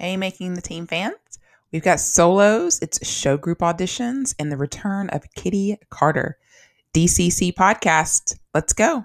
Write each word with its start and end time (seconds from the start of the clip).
Hey, 0.00 0.16
making 0.16 0.54
the 0.54 0.62
team 0.62 0.86
fans. 0.86 1.12
We've 1.70 1.82
got 1.82 2.00
solos, 2.00 2.78
it's 2.80 3.06
show 3.06 3.36
group 3.36 3.58
auditions, 3.58 4.34
and 4.38 4.50
the 4.50 4.56
return 4.56 5.10
of 5.10 5.30
Kitty 5.34 5.76
Carter. 5.90 6.38
DCC 6.94 7.52
podcast. 7.52 8.38
Let's 8.54 8.72
go. 8.72 9.04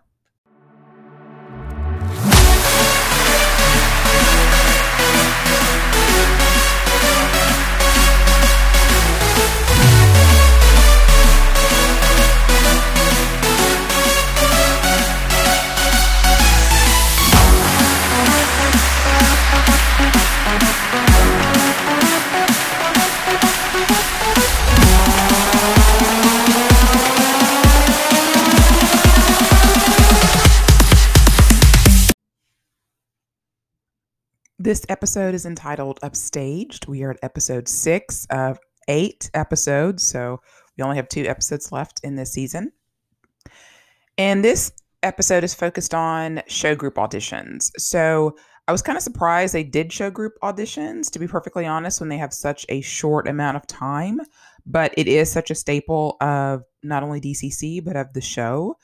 This 34.66 34.84
episode 34.90 35.36
is 35.36 35.46
entitled 35.46 36.00
Upstaged. 36.02 36.88
We 36.88 37.04
are 37.04 37.12
at 37.12 37.20
episode 37.22 37.68
six 37.68 38.26
of 38.32 38.58
eight 38.88 39.30
episodes, 39.36 40.02
so 40.02 40.42
we 40.76 40.84
only 40.84 40.96
have 40.96 41.08
two 41.08 41.22
episodes 41.28 41.72
left 41.72 42.00
in 42.04 42.16
this 42.16 42.34
season. 42.34 42.72
And 44.18 44.44
this 44.44 44.72
episode 45.04 45.44
is 45.44 45.54
focused 45.54 45.94
on 45.94 46.42
show 46.48 46.74
group 46.74 46.96
auditions. 46.96 47.70
So 47.78 48.36
I 48.68 48.72
was 48.72 48.82
kind 48.82 48.98
of 48.98 49.04
surprised 49.04 49.54
they 49.54 49.64
did 49.64 49.94
show 49.94 50.10
group 50.10 50.34
auditions, 50.42 51.12
to 51.12 51.20
be 51.20 51.28
perfectly 51.28 51.68
honest, 51.68 52.00
when 52.00 52.10
they 52.10 52.18
have 52.18 52.34
such 52.34 52.66
a 52.68 52.82
short 52.82 53.28
amount 53.28 53.58
of 53.58 53.68
time. 53.68 54.20
But 54.66 54.96
it 54.98 55.08
is 55.08 55.32
such 55.32 55.52
a 55.52 55.56
staple 55.56 56.18
of 56.22 56.64
not 56.82 57.04
only 57.04 57.22
DCC, 57.22 57.86
but 57.86 57.96
of 57.96 58.14
the 58.14 58.22
show. 58.22 58.78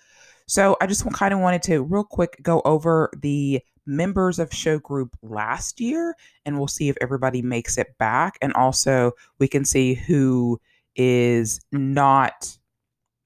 So 0.47 0.77
I 0.79 0.85
just 0.85 1.11
kind 1.13 1.33
of 1.33 1.39
wanted 1.39 1.63
to 1.63 1.81
real 1.81 2.03
quick 2.03 2.38
go 2.43 2.61
over 2.66 3.09
the 3.19 3.61
members 3.85 4.39
of 4.39 4.53
show 4.53 4.77
group 4.79 5.15
last 5.21 5.79
year 5.79 6.15
and 6.45 6.57
we'll 6.57 6.67
see 6.67 6.89
if 6.89 6.97
everybody 7.01 7.41
makes 7.41 7.77
it 7.77 7.97
back 7.97 8.38
and 8.41 8.53
also 8.53 9.11
we 9.39 9.47
can 9.47 9.65
see 9.65 9.93
who 9.93 10.59
is 10.95 11.59
not 11.71 12.57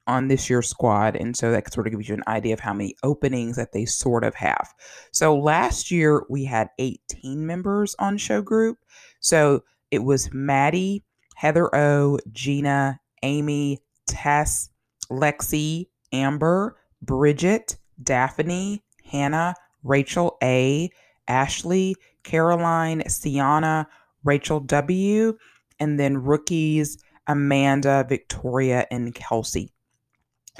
on 0.08 0.28
this 0.28 0.50
year's 0.50 0.70
squad 0.70 1.16
and 1.16 1.36
so 1.36 1.52
that 1.52 1.74
sort 1.74 1.88
of 1.88 1.92
gives 1.92 2.08
you 2.08 2.16
an 2.16 2.24
idea 2.28 2.54
of 2.54 2.60
how 2.60 2.74
many 2.74 2.96
openings 3.04 3.56
that 3.56 3.74
they 3.74 3.86
sort 3.86 4.24
of 4.24 4.36
have. 4.36 4.74
So 5.12 5.36
last 5.36 5.90
year 5.90 6.24
we 6.30 6.46
had 6.46 6.70
18 6.78 7.46
members 7.46 7.96
on 7.98 8.18
show 8.18 8.42
group. 8.42 8.78
So 9.20 9.64
it 9.92 10.04
was 10.04 10.32
maddie 10.34 11.04
heather 11.36 11.74
o 11.76 12.20
gina 12.32 13.00
amy 13.24 13.80
tess 14.08 14.70
lexi 15.12 15.88
amber 16.14 16.78
bridget 17.02 17.78
daphne 18.02 18.84
hannah 19.04 19.54
Rachel 19.86 20.38
A, 20.44 20.90
Ashley, 21.28 21.96
Caroline, 22.24 23.08
Sienna, 23.08 23.88
Rachel 24.24 24.60
W, 24.60 25.38
and 25.80 26.00
then 26.00 26.18
rookies 26.18 26.98
Amanda, 27.28 28.06
Victoria, 28.08 28.86
and 28.92 29.16
Kelsey. 29.16 29.72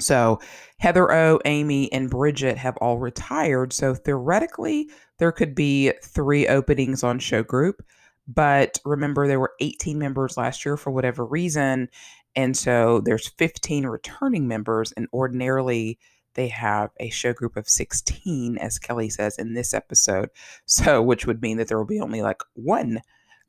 So 0.00 0.40
Heather 0.78 1.10
O, 1.12 1.40
Amy, 1.44 1.90
and 1.92 2.10
Bridget 2.10 2.58
have 2.58 2.76
all 2.78 2.98
retired. 2.98 3.72
So 3.72 3.94
theoretically, 3.94 4.90
there 5.18 5.32
could 5.32 5.54
be 5.54 5.92
three 6.02 6.46
openings 6.46 7.02
on 7.02 7.18
show 7.18 7.42
group. 7.42 7.82
But 8.28 8.78
remember, 8.84 9.26
there 9.26 9.40
were 9.40 9.54
18 9.60 9.98
members 9.98 10.36
last 10.36 10.64
year 10.64 10.76
for 10.76 10.90
whatever 10.90 11.24
reason. 11.24 11.88
And 12.34 12.56
so 12.56 13.00
there's 13.00 13.28
15 13.28 13.86
returning 13.86 14.48
members. 14.48 14.92
And 14.92 15.08
ordinarily, 15.12 15.98
they 16.36 16.48
have 16.48 16.90
a 17.00 17.10
show 17.10 17.32
group 17.32 17.56
of 17.56 17.68
16, 17.68 18.58
as 18.58 18.78
Kelly 18.78 19.10
says 19.10 19.36
in 19.36 19.54
this 19.54 19.74
episode. 19.74 20.30
So, 20.66 21.02
which 21.02 21.26
would 21.26 21.42
mean 21.42 21.56
that 21.56 21.68
there 21.68 21.78
will 21.78 21.84
be 21.84 22.00
only 22.00 22.22
like 22.22 22.42
one 22.54 23.02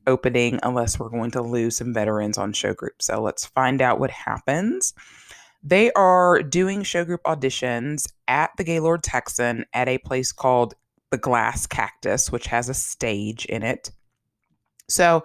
opening 0.08 0.60
unless 0.64 0.98
we're 0.98 1.10
going 1.10 1.32
to 1.32 1.42
lose 1.42 1.78
some 1.78 1.94
veterans 1.94 2.38
on 2.38 2.54
show 2.54 2.74
group. 2.74 3.02
So, 3.02 3.22
let's 3.22 3.46
find 3.46 3.82
out 3.82 4.00
what 4.00 4.12
happens. 4.12 4.94
They 5.64 5.92
are 5.94 6.42
doing 6.42 6.84
show 6.84 7.04
group 7.06 7.24
auditions 7.24 8.12
at 8.28 8.52
the 8.58 8.64
Gaylord 8.64 9.04
Texan 9.04 9.66
at 9.74 9.88
a 9.88 9.98
place 9.98 10.32
called 10.32 10.76
the 11.10 11.18
Glass 11.18 11.68
Cactus, 11.68 12.32
which 12.32 12.48
has 12.48 12.70
a 12.70 12.74
stage 12.74 13.46
in 13.46 13.64
it. 13.64 13.92
So 14.90 15.24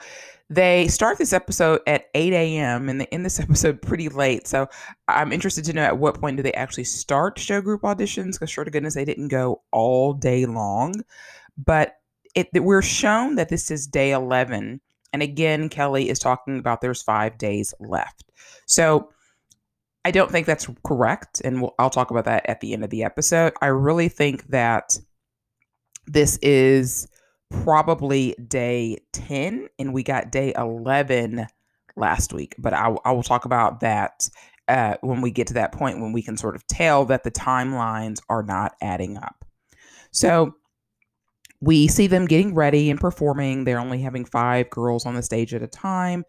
they 0.55 0.87
start 0.89 1.17
this 1.17 1.33
episode 1.33 1.81
at 1.87 2.07
8 2.15 2.33
a.m. 2.35 2.91
and 2.91 3.01
they 3.01 3.07
end 3.07 3.25
this 3.25 3.41
episode 3.47 3.81
pretty 3.81 4.09
late. 4.09 4.47
So 4.47 4.69
I'm 5.09 5.33
interested 5.33 5.65
to 5.65 5.73
know 5.73 5.83
at 5.83 5.99
what 5.99 6.21
point 6.21 6.37
do 6.37 6.43
they 6.43 6.53
actually 6.53 6.85
start 6.85 7.39
show 7.39 7.61
group 7.63 7.83
auditions? 7.83 8.33
Because 8.33 8.51
sure 8.51 8.65
to 8.65 8.71
goodness, 8.71 8.95
they 8.95 9.05
didn't 9.05 9.29
go 9.29 9.63
all 9.73 10.13
day 10.13 10.45
long. 10.45 10.95
But 11.57 11.97
it, 12.35 12.49
we're 12.55 12.83
shown 12.83 13.37
that 13.37 13.49
this 13.49 13.71
is 13.71 13.87
day 13.87 14.13
11. 14.13 14.81
And 15.15 15.23
again, 15.23 15.69
Kelly 15.69 16.09
is 16.09 16.19
talking 16.19 16.59
about 16.59 16.81
there's 16.81 17.03
five 17.03 17.39
days 17.39 17.73
left. 17.81 18.25
So 18.67 19.11
I 20.05 20.11
don't 20.11 20.31
think 20.31 20.47
that's 20.47 20.69
correct. 20.85 21.41
And 21.45 21.63
we'll, 21.63 21.75
I'll 21.79 21.91
talk 21.91 22.11
about 22.11 22.25
that 22.27 22.49
at 22.49 22.61
the 22.61 22.75
end 22.75 22.85
of 22.85 22.91
the 22.91 23.05
episode. 23.05 23.55
I 23.63 23.67
really 23.67 24.09
think 24.09 24.47
that 24.49 24.99
this 26.07 26.39
is 26.39 27.09
probably 27.63 28.35
day 28.49 28.99
10 29.13 29.69
and 29.79 29.93
we 29.93 30.03
got 30.03 30.33
day 30.33 30.53
11 30.57 31.47
last 31.97 32.33
week 32.33 32.55
but 32.59 32.73
i, 32.73 32.95
I 33.05 33.13
will 33.13 33.23
talk 33.23 33.45
about 33.45 33.81
that 33.81 34.29
uh, 34.69 34.97
when 35.01 35.21
we 35.21 35.31
get 35.31 35.49
to 35.49 35.55
that 35.55 35.73
point 35.73 36.01
when 36.01 36.13
we 36.13 36.23
can 36.23 36.37
sort 36.37 36.55
of 36.55 36.67
tell 36.67 37.05
that 37.07 37.25
the 37.25 37.31
timelines 37.31 38.21
are 38.29 38.43
not 38.43 38.75
adding 38.81 39.17
up 39.17 39.45
so 40.13 40.55
we 41.61 41.87
see 41.89 42.07
them 42.07 42.27
getting 42.27 42.55
ready 42.55 42.91
and 42.91 43.01
performing 43.01 43.65
they're 43.65 43.81
only 43.81 44.01
having 44.01 44.25
five 44.25 44.71
girls 44.71 45.05
on 45.05 45.15
the 45.15 45.23
stage 45.23 45.53
at 45.53 45.63
a 45.63 45.69
time 45.69 46.25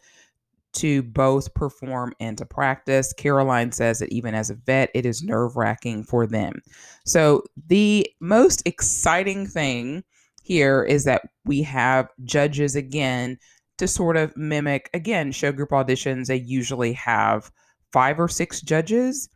to 0.74 1.04
both 1.04 1.54
perform 1.54 2.14
and 2.20 2.38
to 2.38 2.46
practice. 2.46 3.14
Caroline 3.14 3.72
says 3.72 4.00
that 4.00 4.12
even 4.12 4.34
as 4.36 4.50
a 4.50 4.56
vet, 4.56 4.90
it 4.94 5.06
is 5.06 5.24
nerve 5.24 5.56
wracking 5.56 6.04
for 6.04 6.26
them. 6.26 6.62
So, 7.06 7.44
the 7.68 8.08
most 8.20 8.64
exciting 8.66 9.46
thing 9.48 10.04
here 10.44 10.84
is 10.84 11.06
that 11.06 11.24
we 11.46 11.64
have 11.64 12.10
judges 12.24 12.76
again 12.76 13.38
to 13.78 13.88
sort 13.88 14.18
of 14.18 14.36
mimic 14.38 14.90
again 14.94 15.32
show 15.32 15.52
group 15.52 15.70
auditions. 15.72 16.28
They 16.28 16.36
usually 16.36 16.94
have 16.94 17.52
five 17.92 18.20
or 18.20 18.28
six 18.28 18.62
judges. 18.62 19.30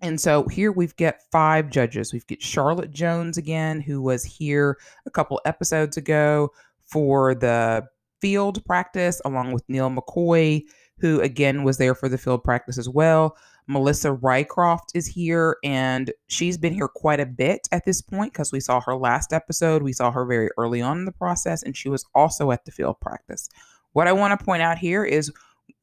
And 0.00 0.20
so 0.20 0.46
here 0.48 0.72
we've 0.72 0.96
got 0.96 1.16
five 1.32 1.70
judges. 1.70 2.12
We've 2.12 2.26
got 2.26 2.42
charlotte 2.42 2.90
jones 2.90 3.36
again 3.36 3.80
who 3.80 4.00
was 4.00 4.24
here 4.24 4.78
a 5.06 5.10
couple 5.10 5.40
episodes 5.44 5.96
ago 5.96 6.50
for 6.86 7.34
the 7.34 7.86
field 8.20 8.64
practice 8.64 9.20
along 9.26 9.52
with 9.52 9.62
neil 9.68 9.90
mccoy 9.90 10.62
who 10.98 11.20
again 11.20 11.62
was 11.62 11.76
there 11.76 11.94
for 11.94 12.08
the 12.08 12.16
field 12.16 12.42
practice 12.42 12.78
as 12.78 12.88
well 12.88 13.36
Melissa 13.66 14.10
Rycroft 14.10 14.94
is 14.94 15.06
here, 15.06 15.56
and 15.64 16.12
she's 16.26 16.58
been 16.58 16.74
here 16.74 16.88
quite 16.88 17.20
a 17.20 17.26
bit 17.26 17.66
at 17.72 17.84
this 17.84 18.02
point 18.02 18.32
because 18.32 18.52
we 18.52 18.60
saw 18.60 18.80
her 18.80 18.94
last 18.94 19.32
episode. 19.32 19.82
We 19.82 19.92
saw 19.92 20.10
her 20.10 20.26
very 20.26 20.50
early 20.58 20.82
on 20.82 20.98
in 20.98 21.04
the 21.04 21.12
process, 21.12 21.62
and 21.62 21.76
she 21.76 21.88
was 21.88 22.04
also 22.14 22.50
at 22.50 22.64
the 22.64 22.72
field 22.72 23.00
practice. 23.00 23.48
What 23.92 24.08
I 24.08 24.12
want 24.12 24.38
to 24.38 24.44
point 24.44 24.62
out 24.62 24.76
here 24.76 25.04
is 25.04 25.32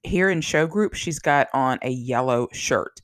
here 0.04 0.30
in 0.30 0.42
show 0.42 0.68
group, 0.68 0.94
she's 0.94 1.20
got 1.20 1.48
on 1.54 1.80
a 1.82 1.90
yellow 1.90 2.48
shirt. 2.52 3.02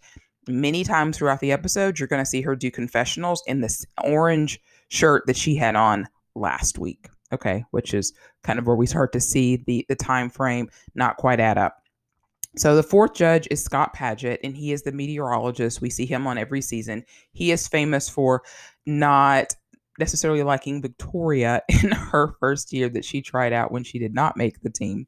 Many 0.48 0.84
times 0.84 1.18
throughout 1.18 1.40
the 1.40 1.52
episode, 1.52 2.00
you're 2.00 2.08
going 2.08 2.22
to 2.22 2.26
see 2.26 2.42
her 2.42 2.56
do 2.56 2.70
confessionals 2.72 3.44
in 3.48 3.62
this 3.62 3.86
orange 4.04 4.62
shirt 4.90 5.24
that 5.28 5.38
she 5.38 5.56
had 5.56 5.76
on 5.76 6.08
last 6.36 6.78
week. 6.78 7.10
Okay, 7.34 7.66
which 7.72 7.94
is 7.94 8.14
kind 8.44 8.58
of 8.58 8.68
where 8.68 8.76
we 8.76 8.86
start 8.86 9.12
to 9.12 9.20
see 9.20 9.58
the 9.68 9.86
the 9.90 9.96
time 9.96 10.30
frame 10.30 10.70
not 10.96 11.18
quite 11.18 11.42
add 11.42 11.58
up. 11.58 11.82
So 12.58 12.76
the 12.76 12.84
fourth 12.84 13.14
judge 13.14 13.48
is 13.52 13.64
Scott 13.64 13.94
Paget, 13.94 14.40
and 14.44 14.58
he 14.58 14.72
is 14.72 14.82
the 14.82 14.92
meteorologist. 14.92 15.80
We 15.80 15.92
see 15.92 16.06
him 16.06 16.26
on 16.26 16.38
every 16.38 16.62
season. 16.62 17.04
He 17.32 17.52
is 17.52 17.68
famous 17.68 18.10
for 18.10 18.42
not 18.86 19.56
necessarily 20.00 20.44
liking 20.44 20.82
Victoria 20.82 21.62
in 21.84 21.92
her 21.92 22.36
first 22.40 22.74
year 22.74 22.90
that 22.90 23.06
she 23.06 23.22
tried 23.22 23.54
out 23.54 23.72
when 23.72 23.84
she 23.84 24.00
did 24.00 24.14
not 24.14 24.38
make 24.38 24.62
the 24.62 24.72
team. 24.72 25.08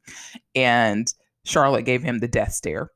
And 0.54 1.12
Charlotte 1.44 1.84
gave 1.84 2.02
him 2.02 2.18
the 2.18 2.28
death 2.28 2.52
stare. 2.52 2.90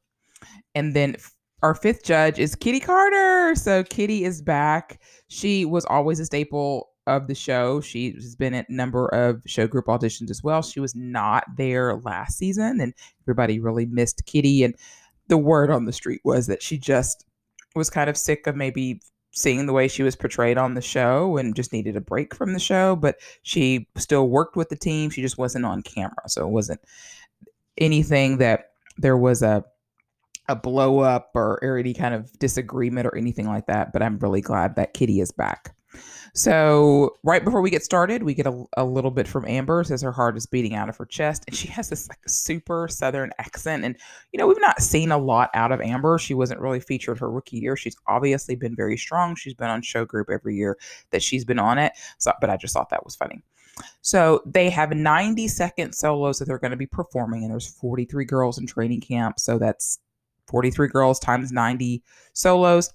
And 0.75 0.95
then 0.95 1.17
our 1.63 1.75
fifth 1.75 2.05
judge 2.05 2.39
is 2.39 2.55
Kitty 2.55 2.81
Carter. 2.81 3.55
So 3.57 3.83
Kitty 3.83 4.25
is 4.25 4.43
back. 4.43 5.01
She 5.29 5.65
was 5.65 5.85
always 5.87 6.21
a 6.21 6.27
staple 6.27 6.91
of 7.07 7.27
the 7.27 7.35
show. 7.35 7.81
She's 7.81 8.35
been 8.37 8.55
at 8.55 8.69
a 8.69 8.75
number 8.75 9.09
of 9.09 9.43
show 9.47 9.67
group 9.67 9.87
auditions 9.87 10.31
as 10.31 10.43
well. 10.43 10.63
She 10.63 10.81
was 10.81 10.95
not 10.95 11.45
there 11.57 11.97
last 11.97 12.39
season, 12.39 12.81
and 12.81 12.95
everybody 13.25 13.61
really 13.61 13.87
missed 13.87 14.27
Kitty. 14.27 14.65
And 14.65 14.75
the 15.29 15.39
word 15.39 15.71
on 15.71 15.85
the 15.85 15.93
street 15.93 16.21
was 16.25 16.47
that 16.47 16.63
she 16.63 16.79
just 16.79 17.25
was 17.75 17.91
kind 17.91 18.09
of 18.09 18.17
sick 18.17 18.47
of 18.47 18.57
maybe 18.57 19.01
seeing 19.33 19.67
the 19.67 19.73
way 19.73 19.89
she 19.89 20.03
was 20.03 20.15
portrayed 20.15 20.57
on 20.57 20.75
the 20.75 20.81
show 20.81 21.37
and 21.37 21.57
just 21.57 21.73
needed 21.73 21.97
a 21.97 22.01
break 22.01 22.35
from 22.35 22.53
the 22.53 22.61
show, 22.61 22.95
but 22.95 23.17
she 23.43 23.89
still 23.97 24.29
worked 24.29 24.57
with 24.57 24.69
the 24.69 24.77
team. 24.77 25.11
She 25.11 25.23
just 25.23 25.39
wasn't 25.39 25.65
on 25.65 25.83
camera. 25.83 26.29
So 26.29 26.47
it 26.47 26.51
wasn't 26.51 26.81
anything 27.77 28.39
that 28.39 28.71
there 28.97 29.17
was 29.17 29.43
a 29.43 29.65
a 30.49 30.55
blow 30.55 30.99
up 30.99 31.31
or, 31.35 31.59
or 31.63 31.79
any 31.79 31.95
kind 31.95 32.15
of 32.15 32.31
disagreement 32.39 33.07
or 33.07 33.17
anything 33.17 33.47
like 33.47 33.67
that. 33.67 33.93
But 33.93 34.03
I'm 34.03 34.19
really 34.19 34.43
glad 34.43 34.77
that 34.77 34.93
Kitty 34.93 35.21
is 35.21 35.33
back. 35.33 35.74
So 36.35 37.17
right 37.23 37.45
before 37.45 37.61
we 37.61 37.71
get 37.71 37.85
started, 37.85 38.25
we 38.25 38.35
get 38.35 38.47
a, 38.47 38.65
a 38.77 38.85
little 38.85 39.13
bit 39.13 39.29
from 39.29 39.47
Amber 39.47 39.85
says 39.85 40.03
her 40.03 40.11
heart 40.11 40.37
is 40.37 40.47
beating 40.47 40.75
out 40.75 40.89
of 40.89 40.97
her 40.97 41.07
chest, 41.07 41.45
and 41.47 41.55
she 41.55 41.69
has 41.69 41.89
this 41.89 42.09
like 42.09 42.19
super 42.27 42.89
southern 42.89 43.31
accent. 43.39 43.85
And 43.85 43.97
you 44.33 44.39
know, 44.39 44.47
we've 44.47 44.61
not 44.61 44.83
seen 44.83 45.13
a 45.13 45.19
lot 45.19 45.51
out 45.55 45.71
of 45.71 45.81
Amber. 45.81 46.19
She 46.19 46.35
wasn't 46.35 46.61
really 46.61 46.81
featured 46.81 47.19
her 47.19 47.31
rookie 47.31 47.59
year. 47.59 47.77
She's 47.77 47.97
obviously 48.09 48.57
been 48.57 48.75
very 48.75 48.97
strong. 48.97 49.37
She's 49.37 49.55
been 49.55 49.71
on 49.71 49.81
show 49.83 50.05
group 50.05 50.29
every 50.29 50.57
year 50.57 50.77
that 51.11 51.23
she's 51.23 51.45
been 51.45 51.61
on 51.61 51.79
it. 51.79 51.93
So, 52.19 52.33
but 52.41 52.51
I 52.51 52.57
just 52.57 52.75
thought 52.75 52.91
that 52.91 53.05
was 53.05 53.15
funny. 53.15 53.43
So 54.03 54.43
they 54.45 54.71
have 54.71 54.93
90 54.93 55.49
second 55.49 55.95
solos 55.95 56.39
that 56.39 56.47
they're 56.47 56.59
going 56.59 56.71
to 56.73 56.77
be 56.77 56.87
performing, 56.87 57.43
and 57.43 57.53
there's 57.53 57.67
43 57.67 58.25
girls 58.25 58.59
in 58.59 58.67
training 58.67 59.01
camp. 59.01 59.39
So 59.39 59.59
that's 59.59 60.01
43 60.49 60.89
girls 60.89 61.19
times 61.19 61.53
90 61.53 62.03
solos 62.33 62.93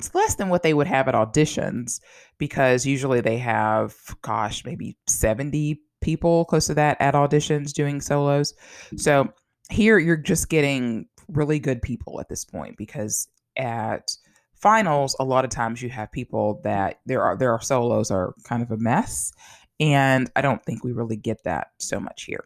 it's 0.00 0.14
less 0.14 0.34
than 0.36 0.48
what 0.48 0.62
they 0.62 0.72
would 0.72 0.86
have 0.86 1.08
at 1.08 1.14
auditions 1.14 2.00
because 2.38 2.86
usually 2.86 3.20
they 3.20 3.36
have 3.36 3.94
gosh 4.22 4.64
maybe 4.64 4.96
70 5.06 5.78
people 6.00 6.46
close 6.46 6.66
to 6.68 6.74
that 6.74 6.96
at 7.00 7.12
auditions 7.12 7.74
doing 7.74 8.00
solos. 8.00 8.54
So 8.96 9.24
mm-hmm. 9.24 9.74
here 9.74 9.98
you're 9.98 10.16
just 10.16 10.48
getting 10.48 11.06
really 11.28 11.58
good 11.58 11.82
people 11.82 12.18
at 12.18 12.30
this 12.30 12.46
point 12.46 12.78
because 12.78 13.28
at 13.58 14.10
finals 14.54 15.14
a 15.20 15.24
lot 15.24 15.44
of 15.44 15.50
times 15.50 15.82
you 15.82 15.90
have 15.90 16.10
people 16.12 16.62
that 16.64 17.00
there 17.04 17.22
are 17.22 17.36
there 17.36 17.52
are 17.52 17.60
solos 17.60 18.10
are 18.10 18.34
kind 18.44 18.62
of 18.62 18.70
a 18.70 18.76
mess 18.76 19.32
and 19.78 20.30
i 20.36 20.42
don't 20.42 20.62
think 20.64 20.84
we 20.84 20.92
really 20.92 21.16
get 21.16 21.42
that 21.44 21.68
so 21.78 22.00
much 22.00 22.24
here. 22.24 22.44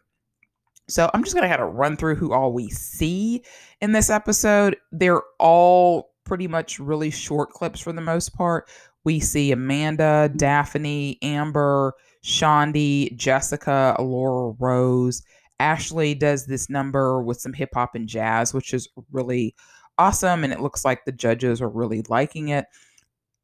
So 0.87 1.09
i'm 1.13 1.23
just 1.23 1.35
going 1.35 1.49
to 1.49 1.55
kind 1.55 1.67
of 1.67 1.75
run 1.75 1.95
through 1.95 2.15
who 2.15 2.33
all 2.33 2.51
we 2.51 2.69
see 2.69 3.43
in 3.79 3.93
this 3.93 4.09
episode. 4.09 4.75
They're 4.91 5.23
all 5.39 6.14
pretty 6.25 6.47
much 6.47 6.79
really 6.79 7.11
short 7.11 7.51
clips 7.51 7.79
for 7.79 7.93
the 7.93 8.01
most 8.01 8.35
part. 8.35 8.67
We 9.03 9.19
see 9.19 9.51
Amanda, 9.51 10.31
Daphne, 10.35 11.19
Amber, 11.21 11.93
Shondi, 12.23 13.15
Jessica, 13.15 13.95
Alora 13.99 14.55
Rose. 14.59 15.21
Ashley 15.59 16.15
does 16.15 16.47
this 16.47 16.69
number 16.69 17.21
with 17.21 17.39
some 17.39 17.53
hip 17.53 17.69
hop 17.73 17.95
and 17.95 18.09
jazz, 18.09 18.53
which 18.53 18.73
is 18.73 18.89
really 19.11 19.55
awesome. 19.97 20.43
And 20.43 20.51
it 20.51 20.59
looks 20.59 20.83
like 20.83 21.05
the 21.05 21.11
judges 21.11 21.61
are 21.61 21.69
really 21.69 22.01
liking 22.09 22.49
it. 22.49 22.65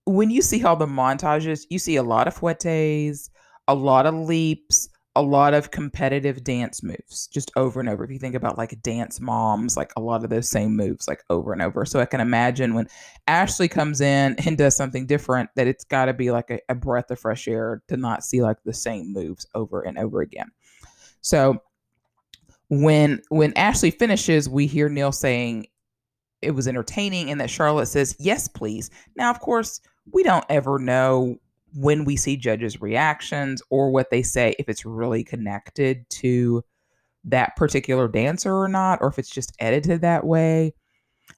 When 0.06 0.32
you 0.32 0.42
see 0.42 0.64
all 0.64 0.76
the 0.76 0.88
montages, 0.88 1.66
you 1.70 1.80
see 1.80 1.96
a 1.96 2.04
lot 2.04 2.28
of 2.28 2.36
fouettes, 2.36 3.30
a 3.68 3.76
lot 3.76 4.08
of 4.08 4.16
leaps, 4.16 4.90
a 5.16 5.22
lot 5.22 5.54
of 5.54 5.72
competitive 5.72 6.44
dance 6.44 6.82
moves 6.82 7.28
just 7.28 7.52
over 7.58 7.82
and 7.82 7.90
over. 7.90 8.04
If 8.04 8.12
you 8.12 8.20
think 8.20 8.36
about 8.36 8.58
like 8.58 8.82
dance 8.82 9.20
moms, 9.20 9.76
like 9.76 9.92
a 9.98 10.02
lot 10.02 10.24
of 10.24 10.30
those 10.30 10.48
same 10.48 10.76
moves, 10.76 11.08
like 11.08 11.24
over 11.30 11.52
and 11.52 11.62
over. 11.62 11.86
So 11.86 12.00
I 12.00 12.06
can 12.06 12.22
imagine 12.22 12.74
when 12.74 12.88
Ashley 13.28 13.68
comes 13.68 14.00
in 14.00 14.36
and 14.46 14.58
does 14.58 14.76
something 14.76 15.06
different, 15.06 15.50
that 15.56 15.68
it's 15.68 15.84
got 15.84 16.06
to 16.06 16.14
be 16.14 16.32
like 16.32 16.50
a, 16.50 16.60
a, 16.70 16.76
breath 16.76 17.12
of 17.12 17.20
fresh 17.20 17.48
air 17.48 17.82
to 17.90 17.98
not 17.98 18.24
see 18.24 18.42
like 18.42 18.58
the 18.64 18.74
same 18.74 19.12
moves 19.12 19.46
over 19.54 19.82
and 19.82 19.98
over 19.98 20.22
again. 20.22 20.50
So 21.20 21.62
when 22.70 23.22
when 23.30 23.54
Ashley 23.58 23.92
finishes, 23.92 24.48
we 24.48 24.66
hear 24.66 24.88
Neil 24.88 25.12
saying 25.12 25.68
it 26.42 26.52
was 26.52 26.70
entertaining 26.70 27.30
and 27.30 27.40
that 27.42 27.50
Charlotte 27.50 27.88
says, 27.88 28.16
Yes, 28.18 28.48
please. 28.48 28.90
Now, 29.18 29.30
of 29.30 29.42
course, 29.42 29.82
we 30.12 30.24
don't 30.24 30.46
ever 30.50 30.80
know 30.80 31.38
when 31.74 32.06
we 32.06 32.16
see 32.16 32.38
judges' 32.38 32.82
reactions 32.82 33.62
or 33.70 33.92
what 33.92 34.10
they 34.10 34.22
say, 34.22 34.56
if 34.60 34.68
it's 34.68 34.86
really 34.86 35.24
connected 35.24 36.10
to 36.10 36.64
that 37.24 37.56
particular 37.56 38.08
dancer 38.08 38.54
or 38.54 38.68
not, 38.68 39.00
or 39.02 39.08
if 39.08 39.20
it's 39.20 39.30
just 39.30 39.56
edited 39.60 40.02
that 40.02 40.26
way. 40.26 40.74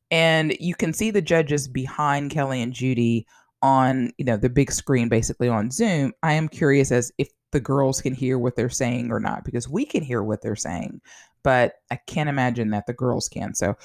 And 0.09 0.55
you 0.59 0.75
can 0.75 0.93
see 0.93 1.11
the 1.11 1.21
judges 1.21 1.67
behind 1.67 2.31
Kelly 2.31 2.61
and 2.61 2.73
Judy 2.73 3.27
on, 3.61 4.11
you 4.17 4.25
know, 4.25 4.37
the 4.37 4.49
big 4.49 4.71
screen 4.71 5.09
basically 5.09 5.49
on 5.49 5.71
Zoom. 5.71 6.13
I 6.23 6.33
am 6.33 6.47
curious 6.47 6.91
as 6.91 7.11
if 7.17 7.29
the 7.51 7.59
girls 7.59 8.01
can 8.01 8.13
hear 8.13 8.39
what 8.39 8.55
they're 8.55 8.69
saying 8.69 9.11
or 9.11 9.19
not, 9.19 9.43
because 9.45 9.69
we 9.69 9.85
can 9.85 10.03
hear 10.03 10.23
what 10.23 10.41
they're 10.41 10.55
saying, 10.55 11.01
but 11.43 11.75
I 11.91 11.97
can't 12.07 12.29
imagine 12.29 12.71
that 12.71 12.87
the 12.87 12.93
girls 12.93 13.29
can. 13.29 13.53
So 13.53 13.75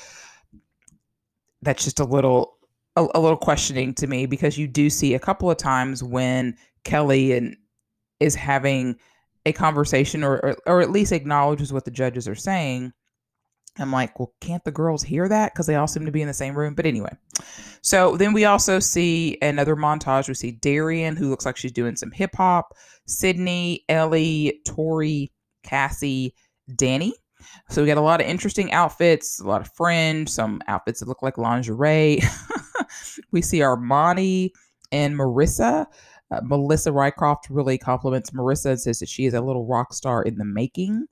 that's 1.62 1.84
just 1.84 2.00
a 2.00 2.04
little 2.04 2.57
a, 2.98 3.06
a 3.14 3.20
little 3.20 3.36
questioning 3.36 3.94
to 3.94 4.06
me 4.06 4.26
because 4.26 4.58
you 4.58 4.66
do 4.66 4.90
see 4.90 5.14
a 5.14 5.18
couple 5.18 5.50
of 5.50 5.56
times 5.56 6.02
when 6.02 6.56
Kelly 6.84 7.32
and 7.32 7.56
is 8.20 8.34
having 8.34 8.96
a 9.46 9.52
conversation 9.52 10.24
or, 10.24 10.36
or, 10.44 10.56
or 10.66 10.80
at 10.80 10.90
least 10.90 11.12
acknowledges 11.12 11.72
what 11.72 11.84
the 11.84 11.90
judges 11.90 12.26
are 12.26 12.34
saying. 12.34 12.92
I'm 13.78 13.92
like, 13.92 14.18
well, 14.18 14.34
can't 14.40 14.64
the 14.64 14.72
girls 14.72 15.04
hear 15.04 15.28
that? 15.28 15.52
Because 15.52 15.66
they 15.66 15.76
all 15.76 15.86
seem 15.86 16.04
to 16.04 16.10
be 16.10 16.20
in 16.20 16.26
the 16.26 16.34
same 16.34 16.58
room. 16.58 16.74
But 16.74 16.84
anyway, 16.84 17.16
so 17.80 18.16
then 18.16 18.32
we 18.32 18.44
also 18.44 18.80
see 18.80 19.38
another 19.40 19.76
montage. 19.76 20.26
We 20.26 20.34
see 20.34 20.50
Darian, 20.50 21.14
who 21.14 21.30
looks 21.30 21.46
like 21.46 21.56
she's 21.56 21.70
doing 21.70 21.94
some 21.94 22.10
hip 22.10 22.34
hop, 22.34 22.74
Sydney, 23.06 23.84
Ellie, 23.88 24.60
Tori, 24.66 25.30
Cassie, 25.62 26.34
Danny. 26.74 27.14
So 27.70 27.80
we 27.80 27.86
got 27.86 27.98
a 27.98 28.02
lot 28.02 28.20
of 28.20 28.26
interesting 28.26 28.72
outfits, 28.72 29.38
a 29.38 29.46
lot 29.46 29.60
of 29.60 29.70
fringe, 29.76 30.28
some 30.28 30.60
outfits 30.66 30.98
that 30.98 31.08
look 31.08 31.22
like 31.22 31.38
lingerie. 31.38 32.20
we 33.30 33.42
see 33.42 33.58
Armani 33.58 34.50
and 34.92 35.14
Marissa. 35.14 35.86
Uh, 36.30 36.40
Melissa 36.42 36.90
Rycroft 36.90 37.44
really 37.48 37.78
compliments 37.78 38.30
Marissa 38.30 38.70
and 38.70 38.80
says 38.80 38.98
that 38.98 39.08
she 39.08 39.26
is 39.26 39.34
a 39.34 39.40
little 39.40 39.66
rock 39.66 39.92
star 39.94 40.22
in 40.22 40.36
the 40.36 40.44
making. 40.44 41.06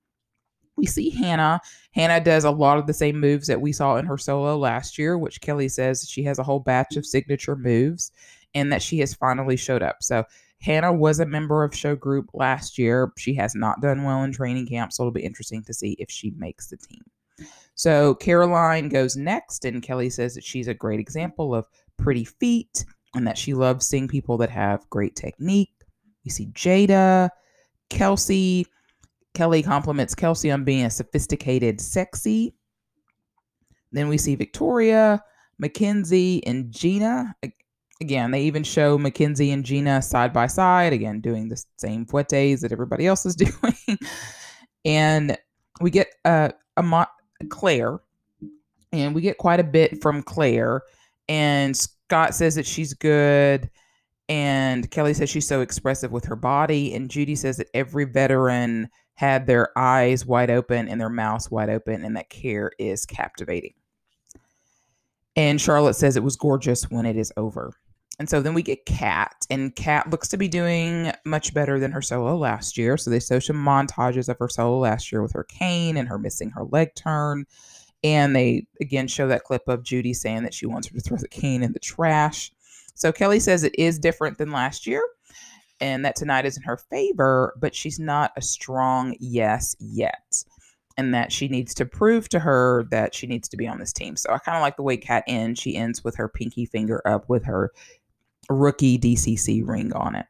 We 0.76 0.87
see 0.87 1.08
Hannah. 1.08 1.61
Hannah 1.93 2.23
does 2.23 2.44
a 2.44 2.50
lot 2.50 2.76
of 2.76 2.87
the 2.87 2.93
same 2.93 3.19
moves 3.19 3.46
that 3.46 3.61
we 3.61 3.73
saw 3.73 3.96
in 3.96 4.05
her 4.05 4.19
solo 4.19 4.58
last 4.58 4.99
year, 4.99 5.17
which 5.17 5.40
Kelly 5.40 5.69
says 5.69 6.06
she 6.08 6.23
has 6.25 6.38
a 6.38 6.43
whole 6.43 6.61
batch 6.61 6.96
of 6.96 7.06
signature 7.06 7.56
moves 7.56 8.12
and 8.55 8.70
that 8.70 8.82
she 8.82 8.99
has 8.99 9.14
finally 9.14 9.56
showed 9.56 9.82
up. 9.82 10.02
So 10.02 10.25
Hannah 10.61 10.93
was 10.93 11.20
a 11.20 11.26
member 11.26 11.64
of 11.64 11.75
show 11.75 11.96
group 11.96 12.29
last 12.34 12.76
year. 12.79 13.12
She 13.17 13.34
has 13.34 13.55
not 13.55 13.81
done 13.81 14.05
well 14.05 14.22
in 14.22 14.32
training 14.32 14.67
camp, 14.67 14.93
so 14.93 15.02
it'll 15.02 15.12
be 15.12 15.25
interesting 15.25 15.62
to 15.64 15.75
see 15.75 15.96
if 15.99 16.11
she 16.11 16.31
makes 16.32 16.69
the 16.69 16.76
team. 16.76 17.02
So 17.74 18.14
Caroline 18.14 18.88
goes 18.88 19.16
next, 19.16 19.64
and 19.64 19.82
Kelly 19.82 20.10
says 20.10 20.34
that 20.34 20.44
she's 20.44 20.68
a 20.68 20.74
great 20.74 21.00
example 21.00 21.54
of 21.54 21.66
pretty 21.98 22.24
feet 22.24 22.84
and 23.14 23.26
that 23.26 23.38
she 23.38 23.54
loves 23.54 23.86
seeing 23.86 24.08
people 24.08 24.36
that 24.38 24.50
have 24.50 24.88
great 24.90 25.16
technique. 25.16 25.72
We 26.24 26.30
see 26.30 26.46
Jada, 26.48 27.30
Kelsey. 27.90 28.66
Kelly 29.34 29.62
compliments 29.62 30.14
Kelsey 30.14 30.50
on 30.50 30.64
being 30.64 30.86
a 30.86 30.90
sophisticated, 30.90 31.78
sexy. 31.78 32.55
Then 33.93 34.08
we 34.08 34.16
see 34.16 34.34
Victoria, 34.34 35.22
Mackenzie, 35.58 36.43
and 36.46 36.72
Gina. 36.72 37.36
Again, 38.00 38.31
they 38.31 38.43
even 38.43 38.64
show 38.64 38.96
Mackenzie 38.96 39.50
and 39.52 39.64
Gina 39.64 40.00
side 40.00 40.32
by 40.32 40.46
side, 40.46 40.94
again, 40.94 41.20
doing 41.20 41.48
the 41.48 41.62
same 41.78 42.06
fouettes 42.06 42.60
that 42.60 42.72
everybody 42.72 43.06
else 43.06 43.26
is 43.26 43.36
doing. 43.36 43.98
and 44.86 45.36
we 45.82 45.90
get 45.90 46.08
uh, 46.24 46.48
a 46.78 46.82
Mo- 46.82 47.06
Claire, 47.48 48.00
and 48.93 49.14
we 49.14 49.20
get 49.20 49.38
quite 49.38 49.60
a 49.60 49.64
bit 49.64 50.00
from 50.02 50.22
Claire. 50.22 50.82
And 51.28 51.76
Scott 51.76 52.34
says 52.34 52.55
that 52.55 52.66
she's 52.66 52.94
good. 52.94 53.70
And 54.28 54.90
Kelly 54.90 55.14
says 55.14 55.31
she's 55.31 55.46
so 55.46 55.60
expressive 55.60 56.10
with 56.10 56.24
her 56.24 56.36
body. 56.36 56.94
And 56.94 57.10
Judy 57.10 57.34
says 57.34 57.56
that 57.58 57.69
every 57.74 58.05
veteran 58.05 58.88
had 59.14 59.46
their 59.46 59.76
eyes 59.78 60.26
wide 60.26 60.50
open 60.50 60.88
and 60.88 61.00
their 61.00 61.08
mouths 61.08 61.50
wide 61.50 61.70
open, 61.70 62.05
and 62.05 62.16
that 62.16 62.28
care 62.28 62.70
is 62.78 63.06
captivating. 63.06 63.72
And 65.36 65.60
Charlotte 65.60 65.94
says 65.94 66.16
it 66.16 66.22
was 66.22 66.36
gorgeous 66.36 66.90
when 66.90 67.06
it 67.06 67.16
is 67.16 67.32
over. 67.36 67.72
And 68.19 68.31
so 68.31 68.41
then 68.41 68.55
we 68.55 68.63
get 68.63 68.87
Kat, 68.87 69.46
and 69.51 69.77
Kat 69.77 70.08
looks 70.08 70.29
to 70.29 70.39
be 70.39 70.49
doing 70.49 71.13
much 71.27 71.53
better 71.53 71.79
than 71.79 71.93
her 71.93 72.01
solo 72.01 72.37
last 72.37 72.79
year. 72.79 72.96
So 72.96 73.11
they 73.11 73.20
show 73.20 73.39
some 73.39 73.63
montages 73.63 74.29
of 74.29 74.39
her 74.39 74.49
solo 74.49 74.79
last 74.79 75.13
year 75.13 75.20
with 75.23 75.32
her 75.35 75.44
cane 75.44 75.99
and 75.99 76.08
her 76.08 76.19
missing 76.19 76.51
her 76.51 76.65
leg 76.65 76.94
turn. 76.94 77.44
And 78.03 78.35
they 78.35 78.67
again 78.81 79.08
show 79.08 79.29
that 79.29 79.44
clip 79.44 79.69
of 79.69 79.82
Judy 79.82 80.15
saying 80.15 80.44
that 80.44 80.55
she 80.55 80.67
wants 80.67 80.89
her 80.89 80.94
to 80.94 81.01
throw 81.01 81.19
the 81.19 81.29
cane 81.29 81.63
in 81.63 81.73
the 81.73 81.79
trash. 81.79 82.53
So 82.94 83.13
Kelly 83.13 83.41
says 83.41 83.63
it 83.63 83.75
is 83.79 83.99
different 83.99 84.39
than 84.39 84.51
last 84.51 84.87
year 84.87 85.03
and 85.81 86.05
that 86.05 86.17
tonight 86.17 86.46
is 86.46 86.56
in 86.56 86.63
her 86.63 86.77
favor, 86.77 87.55
but 87.61 87.75
she's 87.75 87.99
not 87.99 88.32
a 88.37 88.43
strong 88.43 89.15
yes 89.20 89.77
yet. 89.79 90.44
And 90.96 91.13
that 91.13 91.31
she 91.31 91.49
needs 91.49 91.75
to 91.75 91.85
prove 91.85 92.31
to 92.31 92.39
her 92.39 92.87
that 92.91 93.15
she 93.15 93.27
needs 93.27 93.49
to 93.51 93.58
be 93.58 93.69
on 93.69 93.79
this 93.79 93.93
team. 93.93 94.17
So 94.17 94.32
I 94.32 94.39
kind 94.39 94.56
of 94.56 94.63
like 94.63 94.77
the 94.77 94.82
way 94.82 94.96
Kat 94.96 95.25
ends. 95.27 95.61
She 95.61 95.77
ends 95.77 96.03
with 96.03 96.17
her 96.17 96.27
pinky 96.29 96.65
finger 96.65 97.03
up 97.06 97.29
with 97.29 97.44
her 97.44 97.73
rookie 98.48 98.98
DCC 98.98 99.67
ring 99.67 99.93
on 99.93 100.15
it. 100.15 100.26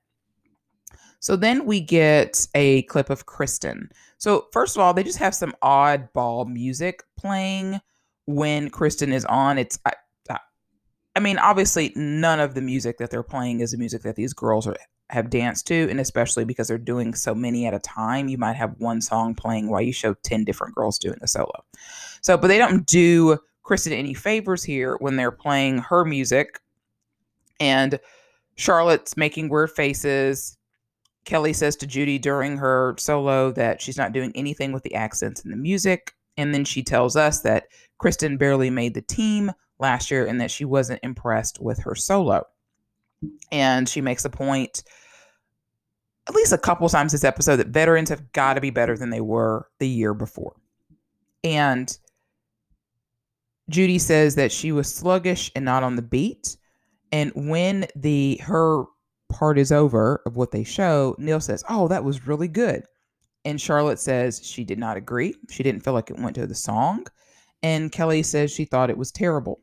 So 1.21 1.37
then 1.37 1.67
we 1.67 1.81
get 1.81 2.47
a 2.55 2.83
clip 2.83 3.11
of 3.11 3.27
Kristen. 3.27 3.91
So, 4.19 4.47
first 4.53 4.77
of 4.77 4.83
all, 4.83 4.95
they 4.95 5.03
just 5.03 5.19
have 5.19 5.35
some 5.35 5.55
oddball 5.63 6.47
music 6.49 7.03
playing 7.19 7.81
when 8.27 8.71
Kristen 8.71 9.13
is 9.13 9.25
on. 9.25 9.59
It's, 9.59 9.79
I, 9.85 9.93
I, 11.15 11.21
mean, 11.21 11.39
obviously, 11.39 11.93
none 11.97 12.41
of 12.41 12.55
the 12.55 12.61
music 12.61 12.99
that 12.99 13.11
they're 13.11 13.23
playing 13.23 13.61
is 13.61 13.73
the 13.73 13.79
music 13.79 14.03
that 14.03 14.17
these 14.17 14.35
girls 14.35 14.67
are, 14.67 14.77
have 15.11 15.31
danced 15.31 15.67
to, 15.69 15.89
and 15.91 15.99
especially 15.99 16.45
because 16.45 16.69
they're 16.69 16.79
doing 16.79 17.15
so 17.15 17.35
many 17.35 17.67
at 17.67 17.75
a 17.75 17.79
time, 17.79 18.29
you 18.29 18.39
might 18.39 18.57
have 18.57 18.75
one 18.79 19.01
song 19.01 19.35
playing 19.35 19.69
while 19.69 19.81
you 19.81 19.93
show 19.93 20.15
10 20.15 20.45
different 20.45 20.75
girls 20.75 20.99
doing 20.99 21.19
a 21.23 21.29
solo. 21.29 21.65
So, 22.21 22.37
but 22.37 22.49
they 22.49 22.59
don't 22.59 22.87
do 22.87 23.39
Kristen 23.63 23.93
any 23.93 24.15
favors 24.15 24.63
here 24.63 24.97
when 25.01 25.17
they're 25.17 25.33
playing 25.33 25.79
her 25.79 26.05
music 26.05 26.61
and 27.61 27.99
Charlotte's 28.57 29.17
making 29.17 29.49
weird 29.49 29.71
faces. 29.71 30.57
Kelly 31.25 31.53
says 31.53 31.77
to 31.77 31.87
Judy 31.87 32.19
during 32.19 32.57
her 32.57 32.95
solo 32.99 33.53
that 33.53 33.81
she's 33.81 33.97
not 33.97 34.13
doing 34.13 34.33
anything 34.35 34.73
with 34.73 34.83
the 34.83 34.95
accents 34.95 35.43
and 35.43 35.53
the 35.53 35.57
music. 35.57 36.13
And 36.37 36.55
then 36.55 36.65
she 36.65 36.83
tells 36.83 37.17
us 37.17 37.41
that 37.41 37.65
Kristen 37.99 38.37
barely 38.37 38.71
made 38.71 38.95
the 38.95 39.03
team 39.03 39.53
last 39.79 40.11
year 40.11 40.27
and 40.27 40.41
that 40.41 40.51
she 40.51 40.65
wasn't 40.65 41.01
impressed 41.03 41.61
with 41.61 41.79
her 41.81 41.95
solo. 41.95 42.45
And 43.51 43.89
she 43.89 44.01
makes 44.01 44.25
a 44.25 44.31
point 44.31 44.85
at 46.29 46.35
least 46.35 46.53
a 46.53 46.59
couple 46.59 46.89
times 46.89 47.13
this 47.13 47.25
episode 47.25 47.57
that 47.57 47.69
veterans 47.69 48.09
have 48.11 48.33
got 48.33 48.55
to 48.55 48.61
be 48.61 48.71
better 48.71 48.97
than 48.97 49.11
they 49.11 49.21
were 49.21 49.69
the 49.79 49.89
year 49.89 50.13
before. 50.13 50.55
And 51.45 51.97
Judy 53.69 53.99
says 53.99 54.35
that 54.35 54.53
she 54.53 54.73
was 54.73 54.93
sluggish 54.93 55.51
and 55.55 55.65
not 55.65 55.83
on 55.83 55.97
the 55.97 56.03
beat. 56.03 56.57
And 57.13 57.33
when 57.35 57.87
the 57.95 58.41
her 58.43 58.85
part 59.29 59.59
is 59.59 59.73
over 59.73 60.23
of 60.27 60.37
what 60.37 60.51
they 60.51 60.65
show, 60.65 61.15
Neil 61.19 61.41
says, 61.41 61.65
"Oh, 61.69 61.89
that 61.89 62.05
was 62.05 62.27
really 62.27 62.49
good." 62.49 62.85
And 63.45 63.61
Charlotte 63.61 64.01
says 64.01 64.45
she 64.45 64.65
did 64.65 64.79
not 64.79 64.97
agree. 64.97 65.35
She 65.51 65.63
didn't 65.63 65.85
feel 65.85 65.93
like 65.93 66.11
it 66.11 66.19
went 66.19 66.35
to 66.37 66.47
the 66.47 66.55
song. 66.55 67.07
And 67.63 67.93
Kelly 67.93 68.23
says 68.23 68.51
she 68.51 68.65
thought 68.65 68.91
it 68.91 68.99
was 68.99 69.13
terrible. 69.13 69.61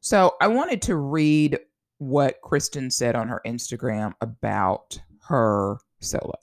So 0.00 0.34
I 0.40 0.48
wanted 0.48 0.82
to 0.82 0.96
read 0.96 1.58
what 1.98 2.40
Kristen 2.42 2.90
said 2.90 3.16
on 3.16 3.28
her 3.28 3.40
Instagram 3.46 4.12
about 4.20 5.00
her 5.28 5.78
solo 6.00 6.34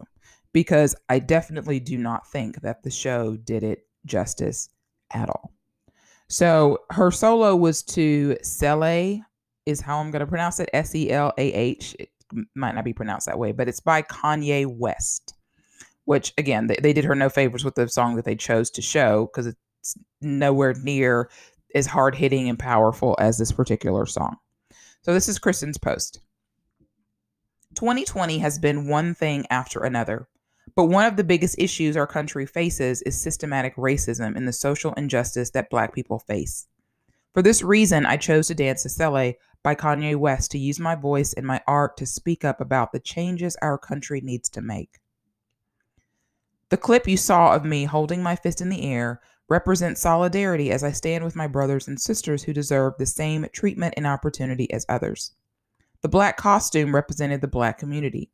because 0.53 0.95
I 1.09 1.19
definitely 1.19 1.79
do 1.79 1.97
not 1.97 2.27
think 2.27 2.61
that 2.61 2.83
the 2.83 2.91
show 2.91 3.37
did 3.37 3.63
it 3.63 3.87
justice 4.05 4.69
at 5.13 5.29
all. 5.29 5.53
So 6.27 6.79
her 6.89 7.11
solo 7.11 7.55
was 7.55 7.83
to 7.83 8.37
Selah, 8.41 9.19
is 9.71 9.81
how 9.81 9.97
I'm 9.97 10.11
going 10.11 10.19
to 10.21 10.27
pronounce 10.27 10.59
it 10.59 10.69
S 10.73 10.93
E 10.93 11.09
L 11.09 11.33
A 11.37 11.53
H. 11.53 11.95
It 11.99 12.09
might 12.55 12.75
not 12.75 12.85
be 12.85 12.93
pronounced 12.93 13.25
that 13.25 13.39
way, 13.39 13.51
but 13.51 13.67
it's 13.67 13.79
by 13.79 14.03
Kanye 14.03 14.65
West, 14.67 15.33
which 16.05 16.33
again, 16.37 16.67
they, 16.67 16.77
they 16.81 16.93
did 16.93 17.05
her 17.05 17.15
no 17.15 17.29
favors 17.29 17.65
with 17.65 17.75
the 17.75 17.89
song 17.89 18.15
that 18.15 18.25
they 18.25 18.35
chose 18.35 18.69
to 18.71 18.81
show 18.81 19.25
because 19.25 19.47
it's 19.47 19.97
nowhere 20.21 20.75
near 20.83 21.29
as 21.73 21.87
hard 21.87 22.15
hitting 22.15 22.49
and 22.49 22.59
powerful 22.59 23.15
as 23.19 23.37
this 23.37 23.51
particular 23.51 24.05
song. 24.05 24.37
So 25.01 25.13
this 25.13 25.27
is 25.27 25.39
Kristen's 25.39 25.77
post. 25.77 26.21
2020 27.75 28.37
has 28.39 28.59
been 28.59 28.87
one 28.87 29.15
thing 29.15 29.45
after 29.49 29.79
another, 29.83 30.27
but 30.75 30.85
one 30.85 31.05
of 31.05 31.15
the 31.15 31.23
biggest 31.23 31.55
issues 31.57 31.97
our 31.97 32.07
country 32.07 32.45
faces 32.45 33.01
is 33.03 33.19
systematic 33.19 33.75
racism 33.75 34.35
and 34.35 34.47
the 34.47 34.53
social 34.53 34.93
injustice 34.93 35.51
that 35.51 35.69
Black 35.69 35.93
people 35.93 36.19
face. 36.19 36.67
For 37.33 37.41
this 37.41 37.63
reason, 37.63 38.05
I 38.05 38.17
chose 38.17 38.47
to 38.47 38.55
dance 38.55 38.83
to 38.83 38.89
Selah 38.89 39.33
by 39.63 39.75
Kanye 39.75 40.15
West 40.15 40.51
to 40.51 40.57
use 40.57 40.79
my 40.79 40.95
voice 40.95 41.33
and 41.33 41.45
my 41.45 41.61
art 41.67 41.97
to 41.97 42.05
speak 42.05 42.43
up 42.43 42.61
about 42.61 42.91
the 42.91 42.99
changes 42.99 43.55
our 43.61 43.77
country 43.77 44.21
needs 44.21 44.49
to 44.49 44.61
make. 44.61 44.99
The 46.69 46.77
clip 46.77 47.07
you 47.07 47.17
saw 47.17 47.53
of 47.53 47.65
me 47.65 47.83
holding 47.83 48.23
my 48.23 48.35
fist 48.35 48.61
in 48.61 48.69
the 48.69 48.83
air 48.83 49.21
represents 49.49 49.99
solidarity 49.99 50.71
as 50.71 50.83
I 50.83 50.91
stand 50.91 51.25
with 51.25 51.35
my 51.35 51.45
brothers 51.45 51.87
and 51.87 51.99
sisters 51.99 52.43
who 52.43 52.53
deserve 52.53 52.93
the 52.97 53.05
same 53.05 53.45
treatment 53.51 53.93
and 53.97 54.07
opportunity 54.07 54.71
as 54.71 54.85
others. 54.87 55.33
The 56.01 56.07
black 56.07 56.37
costume 56.37 56.95
represented 56.95 57.41
the 57.41 57.47
black 57.47 57.77
community. 57.77 58.31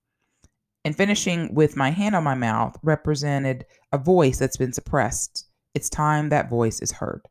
And 0.86 0.96
finishing 0.96 1.54
with 1.54 1.76
my 1.76 1.90
hand 1.90 2.16
on 2.16 2.24
my 2.24 2.36
mouth 2.36 2.78
represented 2.84 3.66
a 3.92 3.98
voice 3.98 4.38
that's 4.38 4.58
been 4.58 4.72
suppressed. 4.72 5.48
It's 5.74 5.90
time 5.90 6.30
that 6.30 6.50
voice 6.50 6.80
is 6.80 6.92
heard. 6.92 7.28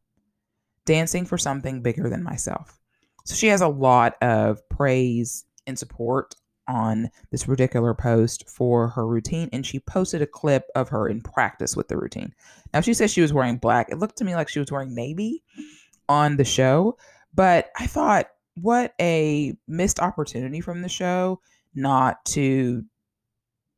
Dancing 0.84 1.24
for 1.24 1.38
something 1.38 1.80
bigger 1.80 2.10
than 2.10 2.22
myself. 2.22 2.80
So 3.26 3.34
she 3.34 3.48
has 3.48 3.60
a 3.60 3.68
lot 3.68 4.14
of 4.22 4.66
praise 4.68 5.44
and 5.66 5.76
support 5.78 6.34
on 6.68 7.10
this 7.30 7.44
particular 7.44 7.92
post 7.92 8.48
for 8.48 8.88
her 8.88 9.06
routine 9.06 9.48
and 9.52 9.66
she 9.66 9.80
posted 9.80 10.22
a 10.22 10.26
clip 10.26 10.64
of 10.74 10.88
her 10.88 11.08
in 11.08 11.20
practice 11.20 11.76
with 11.76 11.88
the 11.88 11.96
routine. 11.96 12.32
Now 12.72 12.80
she 12.80 12.94
says 12.94 13.12
she 13.12 13.20
was 13.20 13.32
wearing 13.32 13.58
black. 13.58 13.88
It 13.90 13.98
looked 13.98 14.18
to 14.18 14.24
me 14.24 14.34
like 14.34 14.48
she 14.48 14.60
was 14.60 14.70
wearing 14.70 14.94
navy 14.94 15.42
on 16.08 16.36
the 16.36 16.44
show, 16.44 16.96
but 17.34 17.70
I 17.78 17.86
thought 17.86 18.28
what 18.54 18.94
a 19.00 19.56
missed 19.66 20.00
opportunity 20.00 20.60
from 20.60 20.82
the 20.82 20.88
show 20.88 21.40
not 21.74 22.24
to 22.26 22.84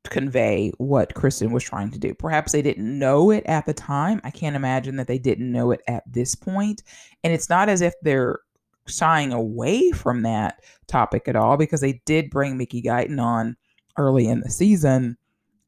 convey 0.04 0.72
what 0.78 1.14
Kristen 1.14 1.52
was 1.52 1.64
trying 1.64 1.90
to 1.90 1.98
do. 1.98 2.14
Perhaps 2.14 2.52
they 2.52 2.62
didn't 2.62 2.98
know 2.98 3.30
it 3.30 3.44
at 3.46 3.66
the 3.66 3.74
time. 3.74 4.20
I 4.24 4.30
can't 4.30 4.56
imagine 4.56 4.96
that 4.96 5.06
they 5.06 5.18
didn't 5.18 5.50
know 5.50 5.70
it 5.70 5.80
at 5.88 6.04
this 6.10 6.34
point. 6.34 6.82
And 7.24 7.32
it's 7.32 7.48
not 7.48 7.68
as 7.68 7.80
if 7.80 7.94
they're 8.02 8.40
shying 8.88 9.32
away 9.32 9.90
from 9.92 10.22
that 10.22 10.62
topic 10.86 11.28
at 11.28 11.36
all 11.36 11.56
because 11.56 11.80
they 11.80 12.00
did 12.06 12.30
bring 12.30 12.56
Mickey 12.56 12.82
Guyton 12.82 13.22
on 13.22 13.56
early 13.96 14.26
in 14.26 14.40
the 14.40 14.50
season 14.50 15.16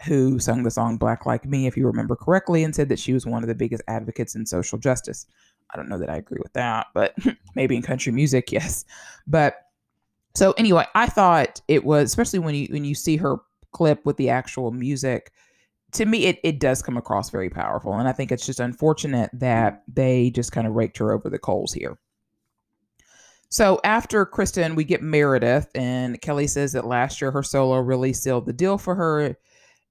who 0.06 0.38
sung 0.38 0.62
the 0.62 0.70
song 0.70 0.96
Black 0.96 1.26
Like 1.26 1.44
Me, 1.44 1.66
if 1.66 1.76
you 1.76 1.86
remember 1.86 2.16
correctly, 2.16 2.64
and 2.64 2.74
said 2.74 2.88
that 2.88 2.98
she 2.98 3.12
was 3.12 3.26
one 3.26 3.42
of 3.42 3.48
the 3.48 3.54
biggest 3.54 3.82
advocates 3.86 4.34
in 4.34 4.46
social 4.46 4.78
justice. 4.78 5.26
I 5.72 5.76
don't 5.76 5.88
know 5.88 5.98
that 5.98 6.10
I 6.10 6.16
agree 6.16 6.38
with 6.42 6.52
that, 6.54 6.86
but 6.94 7.14
maybe 7.54 7.76
in 7.76 7.82
country 7.82 8.12
music, 8.12 8.50
yes. 8.52 8.84
But 9.26 9.56
so 10.34 10.52
anyway, 10.52 10.86
I 10.94 11.06
thought 11.06 11.60
it 11.68 11.84
was 11.84 12.04
especially 12.04 12.38
when 12.38 12.54
you 12.54 12.68
when 12.70 12.84
you 12.84 12.94
see 12.94 13.16
her 13.16 13.36
clip 13.72 14.04
with 14.04 14.16
the 14.16 14.30
actual 14.30 14.70
music, 14.70 15.32
to 15.92 16.06
me 16.06 16.26
it, 16.26 16.38
it 16.44 16.60
does 16.60 16.82
come 16.82 16.96
across 16.96 17.30
very 17.30 17.50
powerful. 17.50 17.94
And 17.94 18.08
I 18.08 18.12
think 18.12 18.32
it's 18.32 18.46
just 18.46 18.60
unfortunate 18.60 19.30
that 19.34 19.82
they 19.92 20.30
just 20.30 20.52
kind 20.52 20.66
of 20.66 20.74
raked 20.74 20.98
her 20.98 21.12
over 21.12 21.28
the 21.28 21.38
coals 21.38 21.72
here. 21.72 21.98
So 23.50 23.80
after 23.82 24.24
Kristen, 24.24 24.76
we 24.76 24.84
get 24.84 25.02
Meredith, 25.02 25.68
and 25.74 26.20
Kelly 26.22 26.46
says 26.46 26.72
that 26.72 26.86
last 26.86 27.20
year 27.20 27.32
her 27.32 27.42
solo 27.42 27.78
really 27.78 28.12
sealed 28.12 28.46
the 28.46 28.52
deal 28.52 28.78
for 28.78 28.94
her. 28.94 29.36